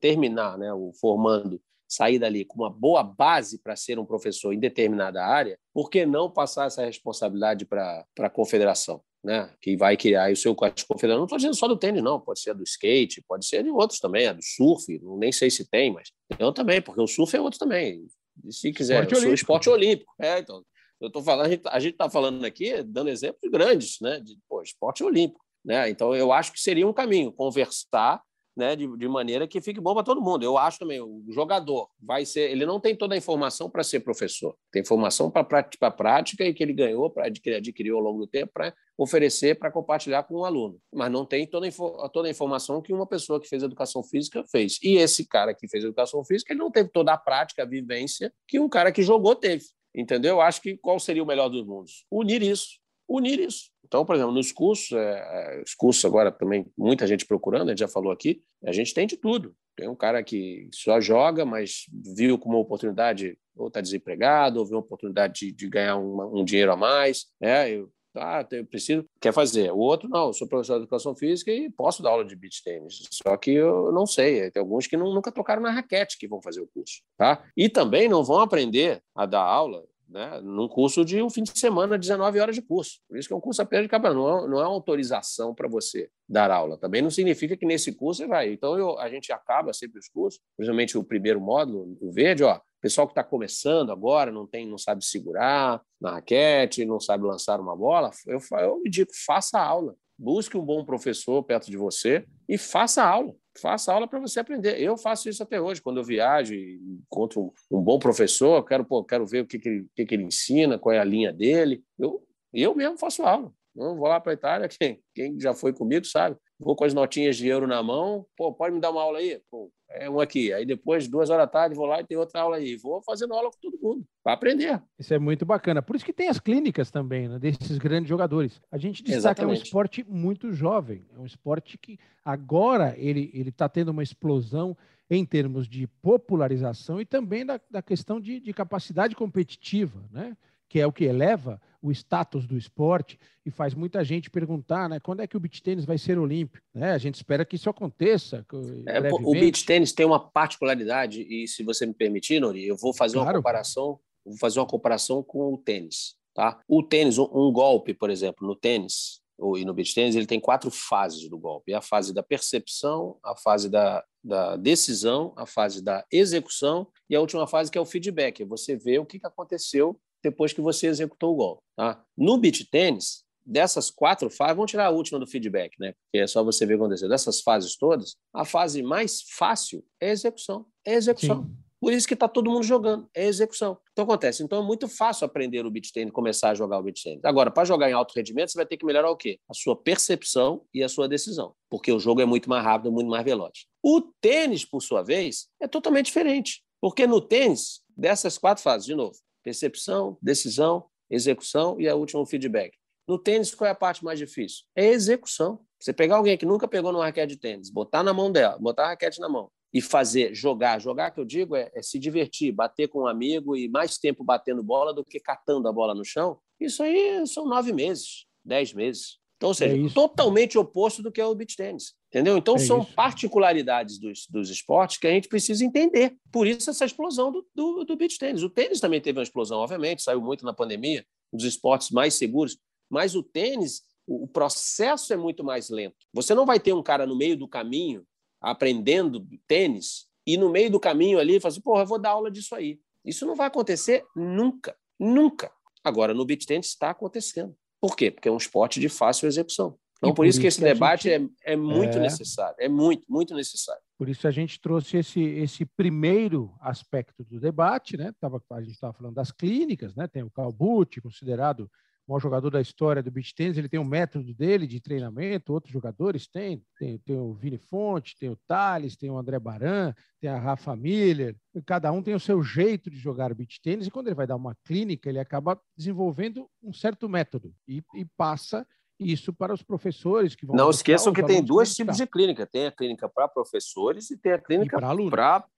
terminar, 0.00 0.58
né, 0.58 0.72
o 0.72 0.92
formando 1.00 1.60
sair 1.88 2.18
dali 2.18 2.44
com 2.44 2.58
uma 2.58 2.70
boa 2.70 3.02
base 3.02 3.58
para 3.58 3.74
ser 3.74 3.98
um 3.98 4.04
professor 4.04 4.52
em 4.52 4.60
determinada 4.60 5.24
área, 5.24 5.58
por 5.72 5.88
que 5.88 6.04
não 6.04 6.30
passar 6.30 6.66
essa 6.66 6.84
responsabilidade 6.84 7.64
para 7.64 8.04
a 8.20 8.30
confederação? 8.30 9.02
Né, 9.24 9.52
que 9.60 9.76
vai 9.76 9.96
criar 9.96 10.30
o 10.30 10.36
seu 10.36 10.54
confederação. 10.54 11.18
Não 11.18 11.24
estou 11.24 11.38
dizendo 11.38 11.56
só 11.56 11.66
do 11.66 11.76
tênis, 11.76 12.00
não. 12.00 12.20
Pode 12.20 12.38
ser 12.38 12.54
do 12.54 12.62
skate, 12.62 13.20
pode 13.26 13.44
ser 13.46 13.64
de 13.64 13.68
outros 13.68 13.98
também, 13.98 14.28
a 14.28 14.32
do 14.32 14.40
surf. 14.40 14.86
Nem 15.18 15.32
sei 15.32 15.50
se 15.50 15.68
tem, 15.68 15.92
mas 15.92 16.12
eu 16.38 16.52
também, 16.52 16.80
porque 16.80 17.00
o 17.00 17.06
surf 17.06 17.36
é 17.36 17.40
outro 17.40 17.58
também. 17.58 18.06
Se 18.48 18.72
quiser, 18.72 19.02
esporte 19.02 19.14
olímpico. 19.16 19.34
esporte 19.34 19.68
olímpico. 19.68 20.14
É, 20.20 20.38
então, 20.38 20.62
eu 21.00 21.08
estou 21.08 21.22
falando, 21.22 21.60
a 21.66 21.80
gente 21.80 21.92
está 21.92 22.08
falando 22.08 22.44
aqui, 22.44 22.80
dando 22.84 23.10
exemplos 23.10 23.50
grandes, 23.50 23.98
né, 24.00 24.20
de 24.20 24.38
pô, 24.48 24.62
esporte 24.62 25.02
olímpico. 25.02 25.44
Né? 25.64 25.90
Então, 25.90 26.14
eu 26.14 26.32
acho 26.32 26.52
que 26.52 26.60
seria 26.60 26.86
um 26.86 26.92
caminho 26.92 27.32
conversar 27.32 28.22
né, 28.58 28.74
de, 28.74 28.86
de 28.96 29.08
maneira 29.08 29.46
que 29.46 29.60
fique 29.60 29.80
bom 29.80 29.94
para 29.94 30.02
todo 30.02 30.20
mundo. 30.20 30.42
Eu 30.42 30.58
acho 30.58 30.80
também, 30.80 31.00
o 31.00 31.24
jogador 31.30 31.88
vai 32.02 32.26
ser, 32.26 32.50
ele 32.50 32.66
não 32.66 32.80
tem 32.80 32.94
toda 32.94 33.14
a 33.14 33.18
informação 33.18 33.70
para 33.70 33.84
ser 33.84 34.00
professor, 34.00 34.54
tem 34.72 34.82
informação 34.82 35.30
para 35.30 35.46
a 35.80 35.90
prática 35.90 36.44
e 36.44 36.52
que 36.52 36.62
ele 36.62 36.72
ganhou, 36.72 37.08
para 37.08 37.28
ele 37.28 37.54
adquiriu 37.54 37.96
ao 37.96 38.02
longo 38.02 38.18
do 38.18 38.26
tempo, 38.26 38.52
para 38.52 38.74
oferecer, 38.98 39.56
para 39.56 39.70
compartilhar 39.70 40.24
com 40.24 40.34
o 40.34 40.40
um 40.40 40.44
aluno. 40.44 40.80
Mas 40.92 41.10
não 41.10 41.24
tem 41.24 41.46
toda, 41.46 41.68
toda 42.12 42.26
a 42.26 42.30
informação 42.30 42.82
que 42.82 42.92
uma 42.92 43.06
pessoa 43.06 43.40
que 43.40 43.48
fez 43.48 43.62
educação 43.62 44.02
física 44.02 44.44
fez. 44.50 44.78
E 44.82 44.96
esse 44.96 45.24
cara 45.24 45.54
que 45.54 45.68
fez 45.68 45.84
educação 45.84 46.24
física, 46.24 46.52
ele 46.52 46.60
não 46.60 46.70
teve 46.70 46.90
toda 46.90 47.12
a 47.12 47.16
prática, 47.16 47.62
a 47.62 47.66
vivência 47.66 48.32
que 48.46 48.58
um 48.58 48.68
cara 48.68 48.90
que 48.90 49.02
jogou 49.02 49.36
teve. 49.36 49.64
Entendeu? 49.94 50.36
Eu 50.36 50.40
acho 50.40 50.60
que 50.60 50.76
qual 50.76 50.98
seria 50.98 51.22
o 51.22 51.26
melhor 51.26 51.48
dos 51.48 51.64
mundos? 51.64 52.04
Unir 52.10 52.42
isso. 52.42 52.78
Unir 53.08 53.40
isso. 53.40 53.70
Então, 53.88 54.04
por 54.04 54.14
exemplo, 54.14 54.32
nos 54.32 54.52
cursos, 54.52 54.92
é, 54.92 55.56
é, 55.58 55.62
os 55.62 55.74
cursos 55.74 56.04
agora 56.04 56.30
também, 56.30 56.70
muita 56.76 57.06
gente 57.06 57.26
procurando, 57.26 57.68
a 57.68 57.72
gente 57.72 57.80
já 57.80 57.88
falou 57.88 58.12
aqui, 58.12 58.42
a 58.64 58.70
gente 58.70 58.92
tem 58.92 59.06
de 59.06 59.16
tudo. 59.16 59.56
Tem 59.74 59.88
um 59.88 59.96
cara 59.96 60.22
que 60.22 60.68
só 60.72 61.00
joga, 61.00 61.46
mas 61.46 61.86
viu 62.14 62.38
como 62.38 62.56
uma 62.56 62.60
oportunidade, 62.62 63.38
ou 63.56 63.68
está 63.68 63.80
desempregado, 63.80 64.60
ou 64.60 64.66
viu 64.66 64.76
uma 64.76 64.84
oportunidade 64.84 65.46
de, 65.46 65.52
de 65.52 65.68
ganhar 65.68 65.96
uma, 65.96 66.26
um 66.26 66.44
dinheiro 66.44 66.70
a 66.70 66.76
mais. 66.76 67.26
É, 67.40 67.70
eu, 67.70 67.90
ah, 68.14 68.46
eu 68.50 68.66
preciso, 68.66 69.08
quer 69.20 69.32
fazer. 69.32 69.70
O 69.72 69.78
outro, 69.78 70.08
não, 70.08 70.26
eu 70.26 70.32
sou 70.34 70.48
professor 70.48 70.74
de 70.74 70.82
educação 70.82 71.16
física 71.16 71.50
e 71.50 71.70
posso 71.70 72.02
dar 72.02 72.10
aula 72.10 72.24
de 72.24 72.36
beach 72.36 72.62
tênis. 72.62 73.04
Só 73.10 73.36
que 73.36 73.52
eu 73.52 73.90
não 73.92 74.04
sei, 74.04 74.50
tem 74.50 74.60
alguns 74.60 74.86
que 74.86 74.96
não, 74.96 75.14
nunca 75.14 75.32
tocaram 75.32 75.62
na 75.62 75.70
raquete 75.70 76.18
que 76.18 76.28
vão 76.28 76.42
fazer 76.42 76.60
o 76.60 76.68
curso. 76.68 77.00
Tá? 77.16 77.42
E 77.56 77.68
também 77.68 78.08
não 78.08 78.22
vão 78.22 78.40
aprender 78.40 79.02
a 79.14 79.24
dar 79.24 79.42
aula 79.42 79.84
né, 80.08 80.40
num 80.42 80.68
curso 80.68 81.04
de 81.04 81.22
um 81.22 81.28
fim 81.28 81.42
de 81.42 81.58
semana, 81.58 81.98
19 81.98 82.40
horas 82.40 82.54
de 82.54 82.62
curso. 82.62 83.00
Por 83.08 83.18
isso 83.18 83.28
que 83.28 83.34
é 83.34 83.36
um 83.36 83.40
curso 83.40 83.60
apenas 83.60 83.84
de 83.84 83.88
campeonato, 83.88 84.20
não 84.20 84.28
é, 84.28 84.48
não 84.48 84.60
é 84.60 84.66
uma 84.66 84.74
autorização 84.74 85.54
para 85.54 85.68
você 85.68 86.10
dar 86.28 86.50
aula. 86.50 86.78
Também 86.78 87.02
não 87.02 87.10
significa 87.10 87.56
que 87.56 87.66
nesse 87.66 87.92
curso 87.92 88.22
você 88.22 88.26
vai. 88.26 88.52
Então, 88.52 88.78
eu, 88.78 88.98
a 88.98 89.08
gente 89.08 89.32
acaba 89.32 89.72
sempre 89.72 89.98
os 89.98 90.08
cursos, 90.08 90.40
principalmente 90.56 90.96
o 90.96 91.04
primeiro 91.04 91.40
módulo, 91.40 91.96
o 92.00 92.10
verde, 92.10 92.42
ó, 92.42 92.60
pessoal 92.80 93.06
que 93.06 93.12
está 93.12 93.24
começando 93.24 93.90
agora, 93.90 94.30
não 94.30 94.46
tem, 94.46 94.66
não 94.66 94.78
sabe 94.78 95.04
segurar 95.04 95.82
na 96.00 96.12
raquete, 96.12 96.84
não 96.84 97.00
sabe 97.00 97.24
lançar 97.24 97.60
uma 97.60 97.76
bola, 97.76 98.10
eu, 98.26 98.40
eu 98.58 98.82
digo, 98.86 99.10
faça 99.26 99.60
aula. 99.60 99.94
Busque 100.20 100.56
um 100.56 100.64
bom 100.64 100.84
professor 100.84 101.42
perto 101.44 101.70
de 101.70 101.76
você 101.76 102.24
e 102.48 102.58
faça 102.58 103.04
aula 103.04 103.34
faça 103.60 103.92
aula 103.92 104.08
para 104.08 104.18
você 104.18 104.40
aprender. 104.40 104.80
Eu 104.80 104.96
faço 104.96 105.28
isso 105.28 105.42
até 105.42 105.60
hoje, 105.60 105.82
quando 105.82 105.98
eu 105.98 106.04
viajo 106.04 106.54
e 106.54 106.80
encontro 107.04 107.52
um, 107.70 107.78
um 107.78 107.82
bom 107.82 107.98
professor, 107.98 108.64
quero, 108.64 108.84
pô, 108.84 109.04
quero 109.04 109.26
ver 109.26 109.42
o 109.42 109.46
que, 109.46 109.58
que, 109.58 109.68
ele, 109.68 109.86
que, 109.94 110.06
que 110.06 110.14
ele 110.14 110.24
ensina, 110.24 110.78
qual 110.78 110.94
é 110.94 110.98
a 110.98 111.04
linha 111.04 111.32
dele. 111.32 111.82
Eu, 111.98 112.22
eu 112.52 112.74
mesmo 112.74 112.98
faço 112.98 113.22
aula. 113.22 113.52
Eu 113.76 113.96
vou 113.96 114.08
lá 114.08 114.20
para 114.20 114.32
a 114.32 114.34
Itália, 114.34 114.68
quem, 114.80 115.00
quem 115.14 115.38
já 115.40 115.54
foi 115.54 115.72
comigo 115.72 116.04
sabe. 116.04 116.36
Vou 116.58 116.74
com 116.74 116.84
as 116.84 116.92
notinhas 116.92 117.36
de 117.36 117.46
euro 117.46 117.66
na 117.66 117.82
mão, 117.82 118.26
pô, 118.36 118.52
pode 118.52 118.74
me 118.74 118.80
dar 118.80 118.90
uma 118.90 119.02
aula 119.02 119.18
aí? 119.18 119.40
Pô, 119.50 119.70
é 119.90 120.08
um 120.08 120.20
aqui. 120.20 120.52
Aí 120.52 120.64
depois, 120.64 121.08
duas 121.08 121.30
horas 121.30 121.46
da 121.46 121.50
tarde, 121.50 121.74
vou 121.74 121.86
lá 121.86 122.00
e 122.00 122.04
tem 122.04 122.16
outra 122.16 122.40
aula 122.40 122.56
aí. 122.56 122.76
Vou 122.76 123.02
fazendo 123.02 123.34
aula 123.34 123.50
com 123.50 123.58
todo 123.60 123.78
mundo, 123.80 124.06
para 124.22 124.34
aprender. 124.34 124.82
Isso 124.98 125.14
é 125.14 125.18
muito 125.18 125.46
bacana. 125.46 125.82
Por 125.82 125.96
isso 125.96 126.04
que 126.04 126.12
tem 126.12 126.28
as 126.28 126.38
clínicas 126.38 126.90
também, 126.90 127.28
né, 127.28 127.38
desses 127.38 127.78
grandes 127.78 128.08
jogadores. 128.08 128.60
A 128.70 128.78
gente 128.78 129.02
destaca 129.02 129.36
que 129.36 129.44
é 129.44 129.46
um 129.46 129.52
esporte 129.52 130.04
muito 130.08 130.52
jovem. 130.52 131.06
É 131.14 131.18
um 131.18 131.26
esporte 131.26 131.78
que 131.78 131.98
agora 132.24 132.94
ele 132.96 133.30
está 133.34 133.68
tendo 133.68 133.90
uma 133.90 134.02
explosão 134.02 134.76
em 135.10 135.24
termos 135.24 135.66
de 135.66 135.86
popularização 135.86 137.00
e 137.00 137.04
também 137.04 137.44
da, 137.44 137.58
da 137.70 137.80
questão 137.80 138.20
de, 138.20 138.38
de 138.40 138.52
capacidade 138.52 139.16
competitiva, 139.16 140.04
né? 140.10 140.36
que 140.68 140.78
é 140.78 140.86
o 140.86 140.92
que 140.92 141.04
eleva 141.04 141.60
o 141.80 141.92
status 141.92 142.46
do 142.46 142.56
esporte 142.56 143.18
e 143.46 143.50
faz 143.50 143.74
muita 143.74 144.04
gente 144.04 144.30
perguntar, 144.30 144.88
né, 144.88 144.98
quando 145.00 145.20
é 145.20 145.26
que 145.26 145.36
o 145.36 145.40
beach 145.40 145.62
tênis 145.62 145.84
vai 145.84 145.96
ser 145.96 146.18
olímpico? 146.18 146.64
Né? 146.74 146.92
A 146.92 146.98
gente 146.98 147.14
espera 147.14 147.44
que 147.44 147.56
isso 147.56 147.70
aconteça. 147.70 148.44
É, 148.86 149.12
o 149.12 149.32
beach 149.32 149.64
tênis 149.64 149.92
tem 149.92 150.04
uma 150.04 150.18
particularidade 150.18 151.22
e, 151.22 151.46
se 151.46 151.62
você 151.62 151.86
me 151.86 151.94
permitir, 151.94 152.40
Nori, 152.40 152.66
eu 152.66 152.76
vou 152.76 152.92
fazer 152.92 153.14
claro. 153.14 153.30
uma 153.30 153.36
comparação, 153.36 153.98
vou 154.24 154.36
fazer 154.38 154.58
uma 154.58 154.66
comparação 154.66 155.22
com 155.22 155.54
o 155.54 155.58
tênis, 155.58 156.16
tá? 156.34 156.60
O 156.68 156.82
tênis, 156.82 157.18
um, 157.18 157.28
um 157.32 157.52
golpe, 157.52 157.94
por 157.94 158.10
exemplo, 158.10 158.46
no 158.46 158.56
tênis 158.56 159.20
ou 159.38 159.56
e 159.56 159.64
no 159.64 159.72
beach 159.72 159.94
tênis, 159.94 160.16
ele 160.16 160.26
tem 160.26 160.40
quatro 160.40 160.68
fases 160.68 161.28
do 161.30 161.38
golpe: 161.38 161.72
é 161.72 161.76
a 161.76 161.80
fase 161.80 162.12
da 162.12 162.24
percepção, 162.24 163.16
a 163.22 163.36
fase 163.36 163.70
da, 163.70 164.04
da 164.22 164.56
decisão, 164.56 165.32
a 165.36 165.46
fase 165.46 165.80
da 165.80 166.04
execução 166.10 166.88
e 167.08 167.14
a 167.14 167.20
última 167.20 167.46
fase 167.46 167.70
que 167.70 167.78
é 167.78 167.80
o 167.80 167.86
feedback. 167.86 168.44
Você 168.44 168.76
vê 168.76 168.98
o 168.98 169.06
que 169.06 169.20
aconteceu 169.22 169.98
depois 170.30 170.52
que 170.52 170.60
você 170.60 170.86
executou 170.86 171.32
o 171.32 171.36
gol. 171.36 171.62
Tá? 171.76 172.02
No 172.16 172.38
beach 172.38 172.64
tênis, 172.70 173.24
dessas 173.44 173.90
quatro 173.90 174.28
fases, 174.28 174.56
vamos 174.56 174.70
tirar 174.70 174.86
a 174.86 174.90
última 174.90 175.18
do 175.18 175.26
feedback, 175.26 175.72
né? 175.80 175.92
Porque 175.92 176.22
é 176.22 176.26
só 176.26 176.44
você 176.44 176.66
ver 176.66 176.74
o 176.74 176.78
que 176.78 176.84
aconteceu. 176.84 177.08
Dessas 177.08 177.40
fases 177.40 177.76
todas, 177.76 178.16
a 178.32 178.44
fase 178.44 178.82
mais 178.82 179.22
fácil 179.22 179.82
é 180.00 180.10
a 180.10 180.12
execução. 180.12 180.66
É 180.84 180.94
a 180.94 180.98
execução. 180.98 181.44
Sim. 181.44 181.56
Por 181.80 181.92
isso 181.92 182.08
que 182.08 182.14
está 182.14 182.26
todo 182.26 182.50
mundo 182.50 182.64
jogando, 182.64 183.08
é 183.14 183.26
execução. 183.26 183.78
Então 183.92 184.04
acontece. 184.04 184.42
Então 184.42 184.60
é 184.60 184.66
muito 184.66 184.88
fácil 184.88 185.24
aprender 185.24 185.64
o 185.64 185.70
beach 185.70 185.92
tennis, 185.92 186.12
começar 186.12 186.50
a 186.50 186.54
jogar 186.54 186.78
o 186.78 186.82
beach 186.82 187.02
tennis. 187.02 187.24
Agora, 187.24 187.50
para 187.50 187.64
jogar 187.64 187.88
em 187.88 187.92
alto 187.92 188.12
rendimento, 188.14 188.50
você 188.50 188.58
vai 188.58 188.66
ter 188.66 188.76
que 188.76 188.84
melhorar 188.84 189.10
o 189.10 189.16
quê? 189.16 189.38
A 189.48 189.54
sua 189.54 189.76
percepção 189.76 190.62
e 190.74 190.82
a 190.82 190.88
sua 190.88 191.08
decisão, 191.08 191.54
porque 191.70 191.92
o 191.92 192.00
jogo 192.00 192.20
é 192.20 192.24
muito 192.24 192.50
mais 192.50 192.64
rápido, 192.64 192.90
muito 192.90 193.08
mais 193.08 193.24
veloz. 193.24 193.66
O 193.82 194.02
tênis, 194.20 194.64
por 194.64 194.82
sua 194.82 195.02
vez, 195.02 195.46
é 195.62 195.68
totalmente 195.68 196.06
diferente, 196.06 196.62
porque 196.80 197.06
no 197.06 197.20
tênis, 197.20 197.80
dessas 197.96 198.36
quatro 198.36 198.62
fases, 198.62 198.84
de 198.84 198.94
novo, 198.96 199.16
percepção, 199.48 200.18
decisão, 200.20 200.84
execução 201.10 201.80
e 201.80 201.88
a 201.88 201.94
última, 201.94 202.20
o 202.20 202.26
feedback. 202.26 202.76
No 203.08 203.18
tênis, 203.18 203.54
qual 203.54 203.66
é 203.66 203.70
a 203.70 203.74
parte 203.74 204.04
mais 204.04 204.18
difícil? 204.18 204.64
É 204.76 204.88
a 204.88 204.92
execução. 204.92 205.60
Você 205.80 205.90
pegar 205.92 206.16
alguém 206.16 206.36
que 206.36 206.44
nunca 206.44 206.68
pegou 206.68 206.92
numa 206.92 207.06
raquete 207.06 207.34
de 207.34 207.40
tênis, 207.40 207.70
botar 207.70 208.02
na 208.02 208.12
mão 208.12 208.30
dela, 208.30 208.58
botar 208.58 208.84
a 208.84 208.88
raquete 208.88 209.18
na 209.20 209.28
mão 209.28 209.50
e 209.72 209.80
fazer, 209.80 210.34
jogar. 210.34 210.78
Jogar, 210.80 211.10
que 211.12 211.20
eu 211.20 211.24
digo, 211.24 211.56
é, 211.56 211.70
é 211.74 211.80
se 211.80 211.98
divertir, 211.98 212.52
bater 212.52 212.88
com 212.88 213.02
um 213.02 213.06
amigo 213.06 213.56
e 213.56 213.68
mais 213.68 213.96
tempo 213.96 214.22
batendo 214.22 214.62
bola 214.62 214.92
do 214.92 215.02
que 215.02 215.18
catando 215.18 215.66
a 215.66 215.72
bola 215.72 215.94
no 215.94 216.04
chão. 216.04 216.38
Isso 216.60 216.82
aí 216.82 217.26
são 217.26 217.46
nove 217.46 217.72
meses, 217.72 218.26
dez 218.44 218.74
meses. 218.74 219.17
Então, 219.38 219.50
ou 219.50 219.54
seja, 219.54 219.76
é 219.76 219.88
totalmente 219.94 220.58
oposto 220.58 221.00
do 221.00 221.12
que 221.12 221.20
é 221.20 221.24
o 221.24 221.34
beach 221.34 221.56
tênis. 221.56 221.94
Entendeu? 222.08 222.36
Então, 222.36 222.56
é 222.56 222.58
são 222.58 222.80
isso. 222.80 222.92
particularidades 222.92 223.98
dos, 223.98 224.26
dos 224.28 224.50
esportes 224.50 224.98
que 224.98 225.06
a 225.06 225.10
gente 225.10 225.28
precisa 225.28 225.64
entender. 225.64 226.16
Por 226.32 226.46
isso, 226.46 226.68
essa 226.68 226.84
explosão 226.84 227.30
do, 227.30 227.46
do, 227.54 227.84
do 227.84 227.96
beach 227.96 228.18
tênis. 228.18 228.42
O 228.42 228.50
tênis 228.50 228.80
também 228.80 229.00
teve 229.00 229.16
uma 229.16 229.22
explosão, 229.22 229.60
obviamente, 229.60 230.02
saiu 230.02 230.20
muito 230.20 230.44
na 230.44 230.52
pandemia, 230.52 231.06
um 231.32 231.36
dos 231.36 231.46
esportes 231.46 231.90
mais 231.90 232.14
seguros, 232.14 232.58
mas 232.90 233.14
o 233.14 233.22
tênis, 233.22 233.82
o, 234.04 234.24
o 234.24 234.28
processo 234.28 235.12
é 235.12 235.16
muito 235.16 235.44
mais 235.44 235.70
lento. 235.70 235.96
Você 236.12 236.34
não 236.34 236.44
vai 236.44 236.58
ter 236.58 236.72
um 236.72 236.82
cara 236.82 237.06
no 237.06 237.16
meio 237.16 237.36
do 237.36 237.46
caminho 237.46 238.04
aprendendo 238.40 239.24
tênis 239.46 240.06
e 240.26 240.36
no 240.36 240.50
meio 240.50 240.70
do 240.70 240.80
caminho 240.80 241.18
ali 241.20 241.38
falar 241.38 241.52
assim, 241.52 241.60
porra, 241.60 241.82
eu 241.82 241.86
vou 241.86 241.98
dar 241.98 242.10
aula 242.10 242.30
disso 242.30 242.56
aí. 242.56 242.80
Isso 243.04 243.24
não 243.24 243.36
vai 243.36 243.46
acontecer 243.46 244.04
nunca, 244.16 244.76
nunca. 244.98 245.52
Agora, 245.84 246.12
no 246.12 246.24
beach 246.24 246.44
tennis 246.44 246.66
está 246.66 246.90
acontecendo. 246.90 247.56
Por 247.80 247.96
quê? 247.96 248.10
Porque 248.10 248.28
é 248.28 248.32
um 248.32 248.36
esporte 248.36 248.80
de 248.80 248.88
fácil 248.88 249.26
execução. 249.26 249.78
Então, 249.98 250.10
por, 250.10 250.16
por, 250.16 250.26
isso 250.26 250.40
que 250.40 250.46
esse 250.46 250.58
que 250.58 250.64
debate 250.64 251.08
gente... 251.08 251.32
é, 251.44 251.52
é 251.52 251.56
muito 251.56 251.98
é... 251.98 252.00
necessário, 252.00 252.54
é 252.58 252.68
muito, 252.68 253.04
muito 253.08 253.34
necessário. 253.34 253.82
Por 253.98 254.08
isso 254.08 254.28
a 254.28 254.30
gente 254.30 254.60
trouxe 254.60 254.96
esse, 254.98 255.20
esse 255.20 255.64
primeiro 255.64 256.54
aspecto 256.60 257.24
do 257.24 257.40
debate, 257.40 257.96
né? 257.96 258.12
Tava, 258.20 258.40
a 258.52 258.60
gente 258.60 258.74
estava 258.74 258.92
falando 258.92 259.14
das 259.14 259.32
clínicas, 259.32 259.96
né? 259.96 260.06
Tem 260.06 260.22
o 260.22 260.30
Calbucci, 260.30 261.00
considerado 261.00 261.68
maior 262.08 262.20
jogador 262.20 262.50
da 262.50 262.60
história 262.60 263.02
do 263.02 263.10
beach 263.10 263.34
tennis, 263.34 263.58
ele 263.58 263.68
tem 263.68 263.78
um 263.78 263.84
método 263.84 264.32
dele 264.34 264.66
de 264.66 264.80
treinamento, 264.80 265.52
outros 265.52 265.72
jogadores 265.72 266.26
têm, 266.26 266.62
tem, 266.78 266.98
tem 266.98 267.18
o 267.18 267.34
Vini 267.34 267.58
Fonte, 267.58 268.16
tem 268.18 268.30
o 268.30 268.38
Thales, 268.46 268.96
tem 268.96 269.10
o 269.10 269.18
André 269.18 269.38
Baran, 269.38 269.94
tem 270.20 270.30
a 270.30 270.38
Rafa 270.38 270.74
Miller, 270.74 271.36
cada 271.66 271.92
um 271.92 272.02
tem 272.02 272.14
o 272.14 272.20
seu 272.20 272.42
jeito 272.42 272.90
de 272.90 272.96
jogar 272.96 273.34
beach 273.34 273.60
tênis 273.60 273.86
e 273.86 273.90
quando 273.90 274.08
ele 274.08 274.14
vai 274.14 274.26
dar 274.26 274.36
uma 274.36 274.56
clínica, 274.64 275.08
ele 275.08 275.18
acaba 275.18 275.60
desenvolvendo 275.76 276.48
um 276.62 276.72
certo 276.72 277.08
método 277.08 277.52
e, 277.66 277.82
e 277.94 278.04
passa 278.16 278.66
isso 278.98 279.32
para 279.32 279.54
os 279.54 279.62
professores 279.62 280.34
que 280.34 280.44
vão. 280.44 280.56
Não 280.56 280.70
esqueçam 280.70 281.12
que 281.12 281.22
tem 281.22 281.42
dois 281.42 281.74
tipos 281.74 281.96
de 281.96 282.06
clínica: 282.06 282.46
tem 282.46 282.66
a 282.66 282.72
clínica 282.72 283.08
para 283.08 283.28
professores 283.28 284.10
e 284.10 284.16
tem 284.16 284.32
a 284.32 284.38
clínica 284.38 284.76
para 284.76 284.88
alunos. 284.88 285.10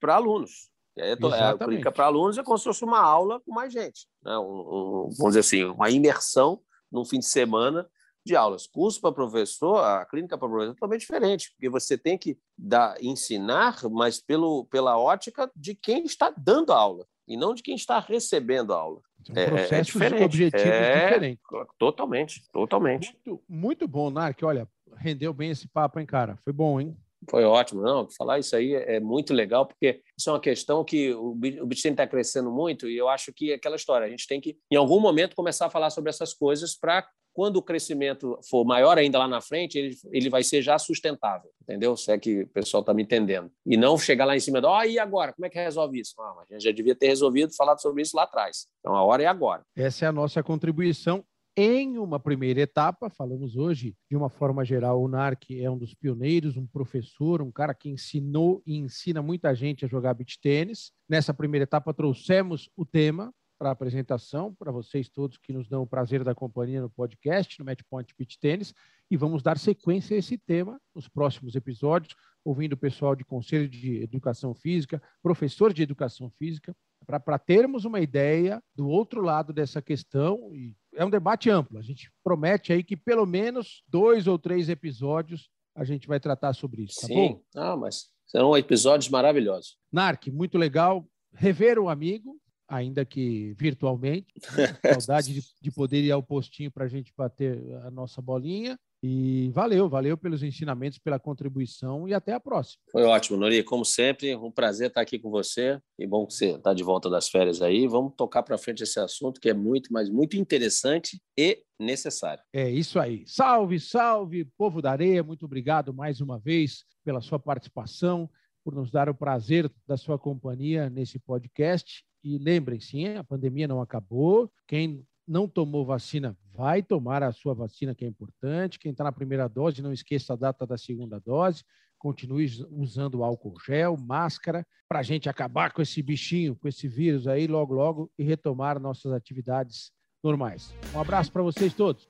alunos. 0.02 0.69
É, 0.96 1.12
é, 1.12 1.42
a 1.42 1.56
clínica 1.56 1.92
para 1.92 2.06
alunos 2.06 2.36
é 2.36 2.42
como 2.42 2.58
se 2.58 2.64
fosse 2.64 2.84
uma 2.84 3.00
aula 3.00 3.40
com 3.40 3.52
mais 3.52 3.72
gente. 3.72 4.06
Né? 4.22 4.36
Um, 4.38 4.42
um, 4.42 5.10
vamos 5.16 5.34
dizer 5.34 5.40
assim, 5.40 5.64
uma 5.64 5.90
imersão 5.90 6.60
num 6.90 7.04
fim 7.04 7.18
de 7.18 7.26
semana 7.26 7.88
de 8.24 8.36
aulas. 8.36 8.66
Curso 8.66 9.00
para 9.00 9.12
professor, 9.12 9.78
a 9.78 10.04
clínica 10.04 10.36
para 10.36 10.48
professor 10.48 10.72
é 10.72 10.74
totalmente 10.74 11.00
diferente, 11.00 11.50
porque 11.52 11.68
você 11.68 11.96
tem 11.96 12.18
que 12.18 12.38
dar, 12.56 12.96
ensinar, 13.02 13.78
mas 13.90 14.20
pelo, 14.20 14.66
pela 14.66 14.98
ótica 14.98 15.50
de 15.56 15.74
quem 15.74 16.04
está 16.04 16.32
dando 16.36 16.72
a 16.72 16.76
aula 16.76 17.06
e 17.26 17.36
não 17.36 17.54
de 17.54 17.62
quem 17.62 17.74
está 17.74 17.98
recebendo 17.98 18.72
a 18.72 18.76
aula. 18.76 19.00
Um 19.28 19.38
é, 19.38 19.78
é 19.78 19.82
diferente. 19.82 20.24
objetivos 20.24 20.66
é, 20.66 21.04
diferentes. 21.04 21.42
Totalmente, 21.78 22.42
totalmente. 22.52 23.18
Muito, 23.26 23.44
muito 23.48 23.88
bom, 23.88 24.10
Narc. 24.10 24.42
Olha, 24.42 24.68
rendeu 24.96 25.32
bem 25.32 25.50
esse 25.50 25.68
papo, 25.68 26.00
hein, 26.00 26.06
cara? 26.06 26.36
Foi 26.38 26.52
bom, 26.52 26.80
hein? 26.80 26.96
Foi 27.28 27.44
ótimo, 27.44 27.82
não. 27.82 28.08
Falar 28.16 28.38
isso 28.38 28.56
aí 28.56 28.74
é 28.74 29.00
muito 29.00 29.34
legal, 29.34 29.66
porque 29.66 30.00
isso 30.18 30.30
é 30.30 30.32
uma 30.32 30.40
questão 30.40 30.84
que 30.84 31.12
o 31.12 31.34
Bitcoin 31.34 31.92
está 31.92 32.06
crescendo 32.06 32.50
muito 32.50 32.88
e 32.88 32.96
eu 32.96 33.08
acho 33.08 33.32
que 33.32 33.52
é 33.52 33.54
aquela 33.54 33.76
história. 33.76 34.06
A 34.06 34.10
gente 34.10 34.26
tem 34.26 34.40
que, 34.40 34.56
em 34.70 34.76
algum 34.76 35.00
momento, 35.00 35.36
começar 35.36 35.66
a 35.66 35.70
falar 35.70 35.90
sobre 35.90 36.10
essas 36.10 36.32
coisas 36.32 36.76
para 36.76 37.06
quando 37.32 37.56
o 37.56 37.62
crescimento 37.62 38.38
for 38.48 38.64
maior 38.64 38.98
ainda 38.98 39.18
lá 39.18 39.28
na 39.28 39.40
frente, 39.40 39.78
ele, 39.78 39.96
ele 40.10 40.28
vai 40.28 40.42
ser 40.42 40.62
já 40.62 40.78
sustentável, 40.78 41.50
entendeu? 41.62 41.96
Se 41.96 42.10
é 42.10 42.18
que 42.18 42.42
o 42.42 42.48
pessoal 42.48 42.80
está 42.80 42.92
me 42.92 43.02
entendendo. 43.02 43.50
E 43.64 43.76
não 43.76 43.96
chegar 43.96 44.24
lá 44.24 44.36
em 44.36 44.40
cima 44.40 44.60
do, 44.60 44.68
oh, 44.68 44.82
e 44.82 44.98
agora? 44.98 45.32
Como 45.32 45.46
é 45.46 45.48
que 45.48 45.58
resolve 45.58 46.00
isso? 46.00 46.14
Ah, 46.20 46.34
a 46.40 46.52
gente 46.52 46.64
já 46.64 46.72
devia 46.72 46.94
ter 46.94 47.08
resolvido, 47.08 47.54
falado 47.54 47.80
sobre 47.80 48.02
isso 48.02 48.16
lá 48.16 48.24
atrás. 48.24 48.66
Então, 48.80 48.94
a 48.94 49.02
hora 49.04 49.22
é 49.22 49.26
agora. 49.26 49.62
Essa 49.76 50.06
é 50.06 50.08
a 50.08 50.12
nossa 50.12 50.42
contribuição 50.42 51.24
em 51.56 51.98
uma 51.98 52.20
primeira 52.20 52.60
etapa, 52.60 53.10
falamos 53.10 53.56
hoje, 53.56 53.96
de 54.08 54.16
uma 54.16 54.30
forma 54.30 54.64
geral, 54.64 55.02
o 55.02 55.08
NARC 55.08 55.50
é 55.50 55.70
um 55.70 55.76
dos 55.76 55.94
pioneiros, 55.94 56.56
um 56.56 56.66
professor, 56.66 57.42
um 57.42 57.50
cara 57.50 57.74
que 57.74 57.88
ensinou 57.88 58.62
e 58.66 58.76
ensina 58.76 59.20
muita 59.20 59.54
gente 59.54 59.84
a 59.84 59.88
jogar 59.88 60.14
beach 60.14 60.40
tênis. 60.40 60.92
Nessa 61.08 61.34
primeira 61.34 61.64
etapa, 61.64 61.92
trouxemos 61.92 62.70
o 62.76 62.84
tema 62.84 63.32
para 63.58 63.68
a 63.68 63.72
apresentação, 63.72 64.54
para 64.54 64.72
vocês 64.72 65.10
todos 65.10 65.36
que 65.36 65.52
nos 65.52 65.68
dão 65.68 65.82
o 65.82 65.86
prazer 65.86 66.24
da 66.24 66.34
companhia 66.34 66.80
no 66.80 66.88
podcast, 66.88 67.58
no 67.58 67.64
Matchpoint 67.66 68.14
Beach 68.16 68.38
Tênis, 68.38 68.72
e 69.10 69.16
vamos 69.18 69.42
dar 69.42 69.58
sequência 69.58 70.14
a 70.14 70.18
esse 70.18 70.38
tema 70.38 70.80
nos 70.94 71.08
próximos 71.08 71.54
episódios, 71.54 72.16
ouvindo 72.42 72.72
o 72.72 72.78
pessoal 72.78 73.14
de 73.14 73.22
Conselho 73.22 73.68
de 73.68 74.02
Educação 74.02 74.54
Física, 74.54 75.02
professor 75.22 75.74
de 75.74 75.82
Educação 75.82 76.30
Física, 76.30 76.74
para 77.04 77.38
termos 77.38 77.84
uma 77.84 78.00
ideia 78.00 78.62
do 78.74 78.88
outro 78.88 79.20
lado 79.20 79.52
dessa 79.52 79.82
questão. 79.82 80.54
E 80.54 80.74
é 80.94 81.04
um 81.04 81.10
debate 81.10 81.50
amplo. 81.50 81.78
A 81.78 81.82
gente 81.82 82.10
promete 82.22 82.72
aí 82.72 82.82
que 82.82 82.96
pelo 82.96 83.26
menos 83.26 83.82
dois 83.88 84.26
ou 84.26 84.38
três 84.38 84.68
episódios 84.68 85.48
a 85.74 85.84
gente 85.84 86.06
vai 86.06 86.18
tratar 86.18 86.52
sobre 86.52 86.82
isso. 86.82 87.00
Tá 87.00 87.06
Sim, 87.06 87.14
bom? 87.14 87.42
Ah, 87.54 87.76
mas 87.76 88.10
serão 88.26 88.56
episódios 88.56 89.08
maravilhosos. 89.08 89.76
Narc, 89.92 90.28
muito 90.28 90.58
legal 90.58 91.06
rever 91.32 91.78
o 91.78 91.88
amigo, 91.88 92.36
ainda 92.68 93.04
que 93.04 93.54
virtualmente. 93.54 94.32
Saudade 95.00 95.34
de, 95.34 95.42
de, 95.60 95.70
poder 95.70 96.02
ir 96.02 96.10
ao 96.10 96.22
postinho 96.22 96.70
para 96.70 96.84
a 96.84 96.88
gente 96.88 97.12
bater 97.16 97.58
a 97.84 97.90
nossa 97.90 98.20
bolinha. 98.20 98.78
E 99.02 99.50
valeu, 99.54 99.88
valeu 99.88 100.16
pelos 100.16 100.42
ensinamentos, 100.42 100.98
pela 100.98 101.18
contribuição 101.18 102.06
e 102.06 102.12
até 102.12 102.34
a 102.34 102.40
próxima. 102.40 102.82
Foi 102.92 103.02
ótimo, 103.04 103.38
Nori. 103.38 103.62
Como 103.62 103.84
sempre, 103.84 104.36
um 104.36 104.50
prazer 104.50 104.88
estar 104.88 105.00
aqui 105.00 105.18
com 105.18 105.30
você. 105.30 105.80
E 105.98 106.06
bom 106.06 106.26
que 106.26 106.34
você 106.34 106.50
está 106.56 106.74
de 106.74 106.82
volta 106.82 107.08
das 107.08 107.28
férias 107.28 107.62
aí. 107.62 107.88
Vamos 107.88 108.12
tocar 108.14 108.42
para 108.42 108.58
frente 108.58 108.82
esse 108.82 109.00
assunto 109.00 109.40
que 109.40 109.48
é 109.48 109.54
muito, 109.54 109.90
mas 109.90 110.10
muito 110.10 110.36
interessante 110.36 111.20
e 111.36 111.62
necessário. 111.78 112.42
É 112.52 112.68
isso 112.68 113.00
aí. 113.00 113.24
Salve, 113.26 113.80
salve, 113.80 114.44
povo 114.58 114.82
da 114.82 114.90
areia. 114.90 115.22
Muito 115.22 115.46
obrigado 115.46 115.94
mais 115.94 116.20
uma 116.20 116.38
vez 116.38 116.84
pela 117.02 117.22
sua 117.22 117.38
participação, 117.38 118.28
por 118.62 118.74
nos 118.74 118.90
dar 118.90 119.08
o 119.08 119.14
prazer 119.14 119.72
da 119.86 119.96
sua 119.96 120.18
companhia 120.18 120.90
nesse 120.90 121.18
podcast. 121.18 122.04
E 122.22 122.36
lembrem-se, 122.36 123.06
a 123.16 123.24
pandemia 123.24 123.66
não 123.66 123.80
acabou. 123.80 124.52
Quem 124.68 125.06
não 125.30 125.46
tomou 125.46 125.86
vacina, 125.86 126.36
vai 126.56 126.82
tomar 126.82 127.22
a 127.22 127.30
sua 127.30 127.54
vacina, 127.54 127.94
que 127.94 128.04
é 128.04 128.08
importante. 128.08 128.80
Quem 128.80 128.90
está 128.90 129.04
na 129.04 129.12
primeira 129.12 129.48
dose, 129.48 129.80
não 129.80 129.92
esqueça 129.92 130.32
a 130.32 130.36
data 130.36 130.66
da 130.66 130.76
segunda 130.76 131.20
dose. 131.20 131.62
Continue 131.96 132.50
usando 132.72 133.22
álcool 133.22 133.54
gel, 133.64 133.96
máscara, 133.96 134.66
para 134.88 134.98
a 134.98 135.02
gente 135.04 135.28
acabar 135.28 135.72
com 135.72 135.80
esse 135.80 136.02
bichinho, 136.02 136.56
com 136.56 136.66
esse 136.66 136.88
vírus 136.88 137.28
aí, 137.28 137.46
logo, 137.46 137.72
logo, 137.72 138.10
e 138.18 138.24
retomar 138.24 138.80
nossas 138.80 139.12
atividades 139.12 139.92
normais. 140.20 140.74
Um 140.92 141.00
abraço 141.00 141.30
para 141.30 141.42
vocês 141.42 141.72
todos. 141.74 142.08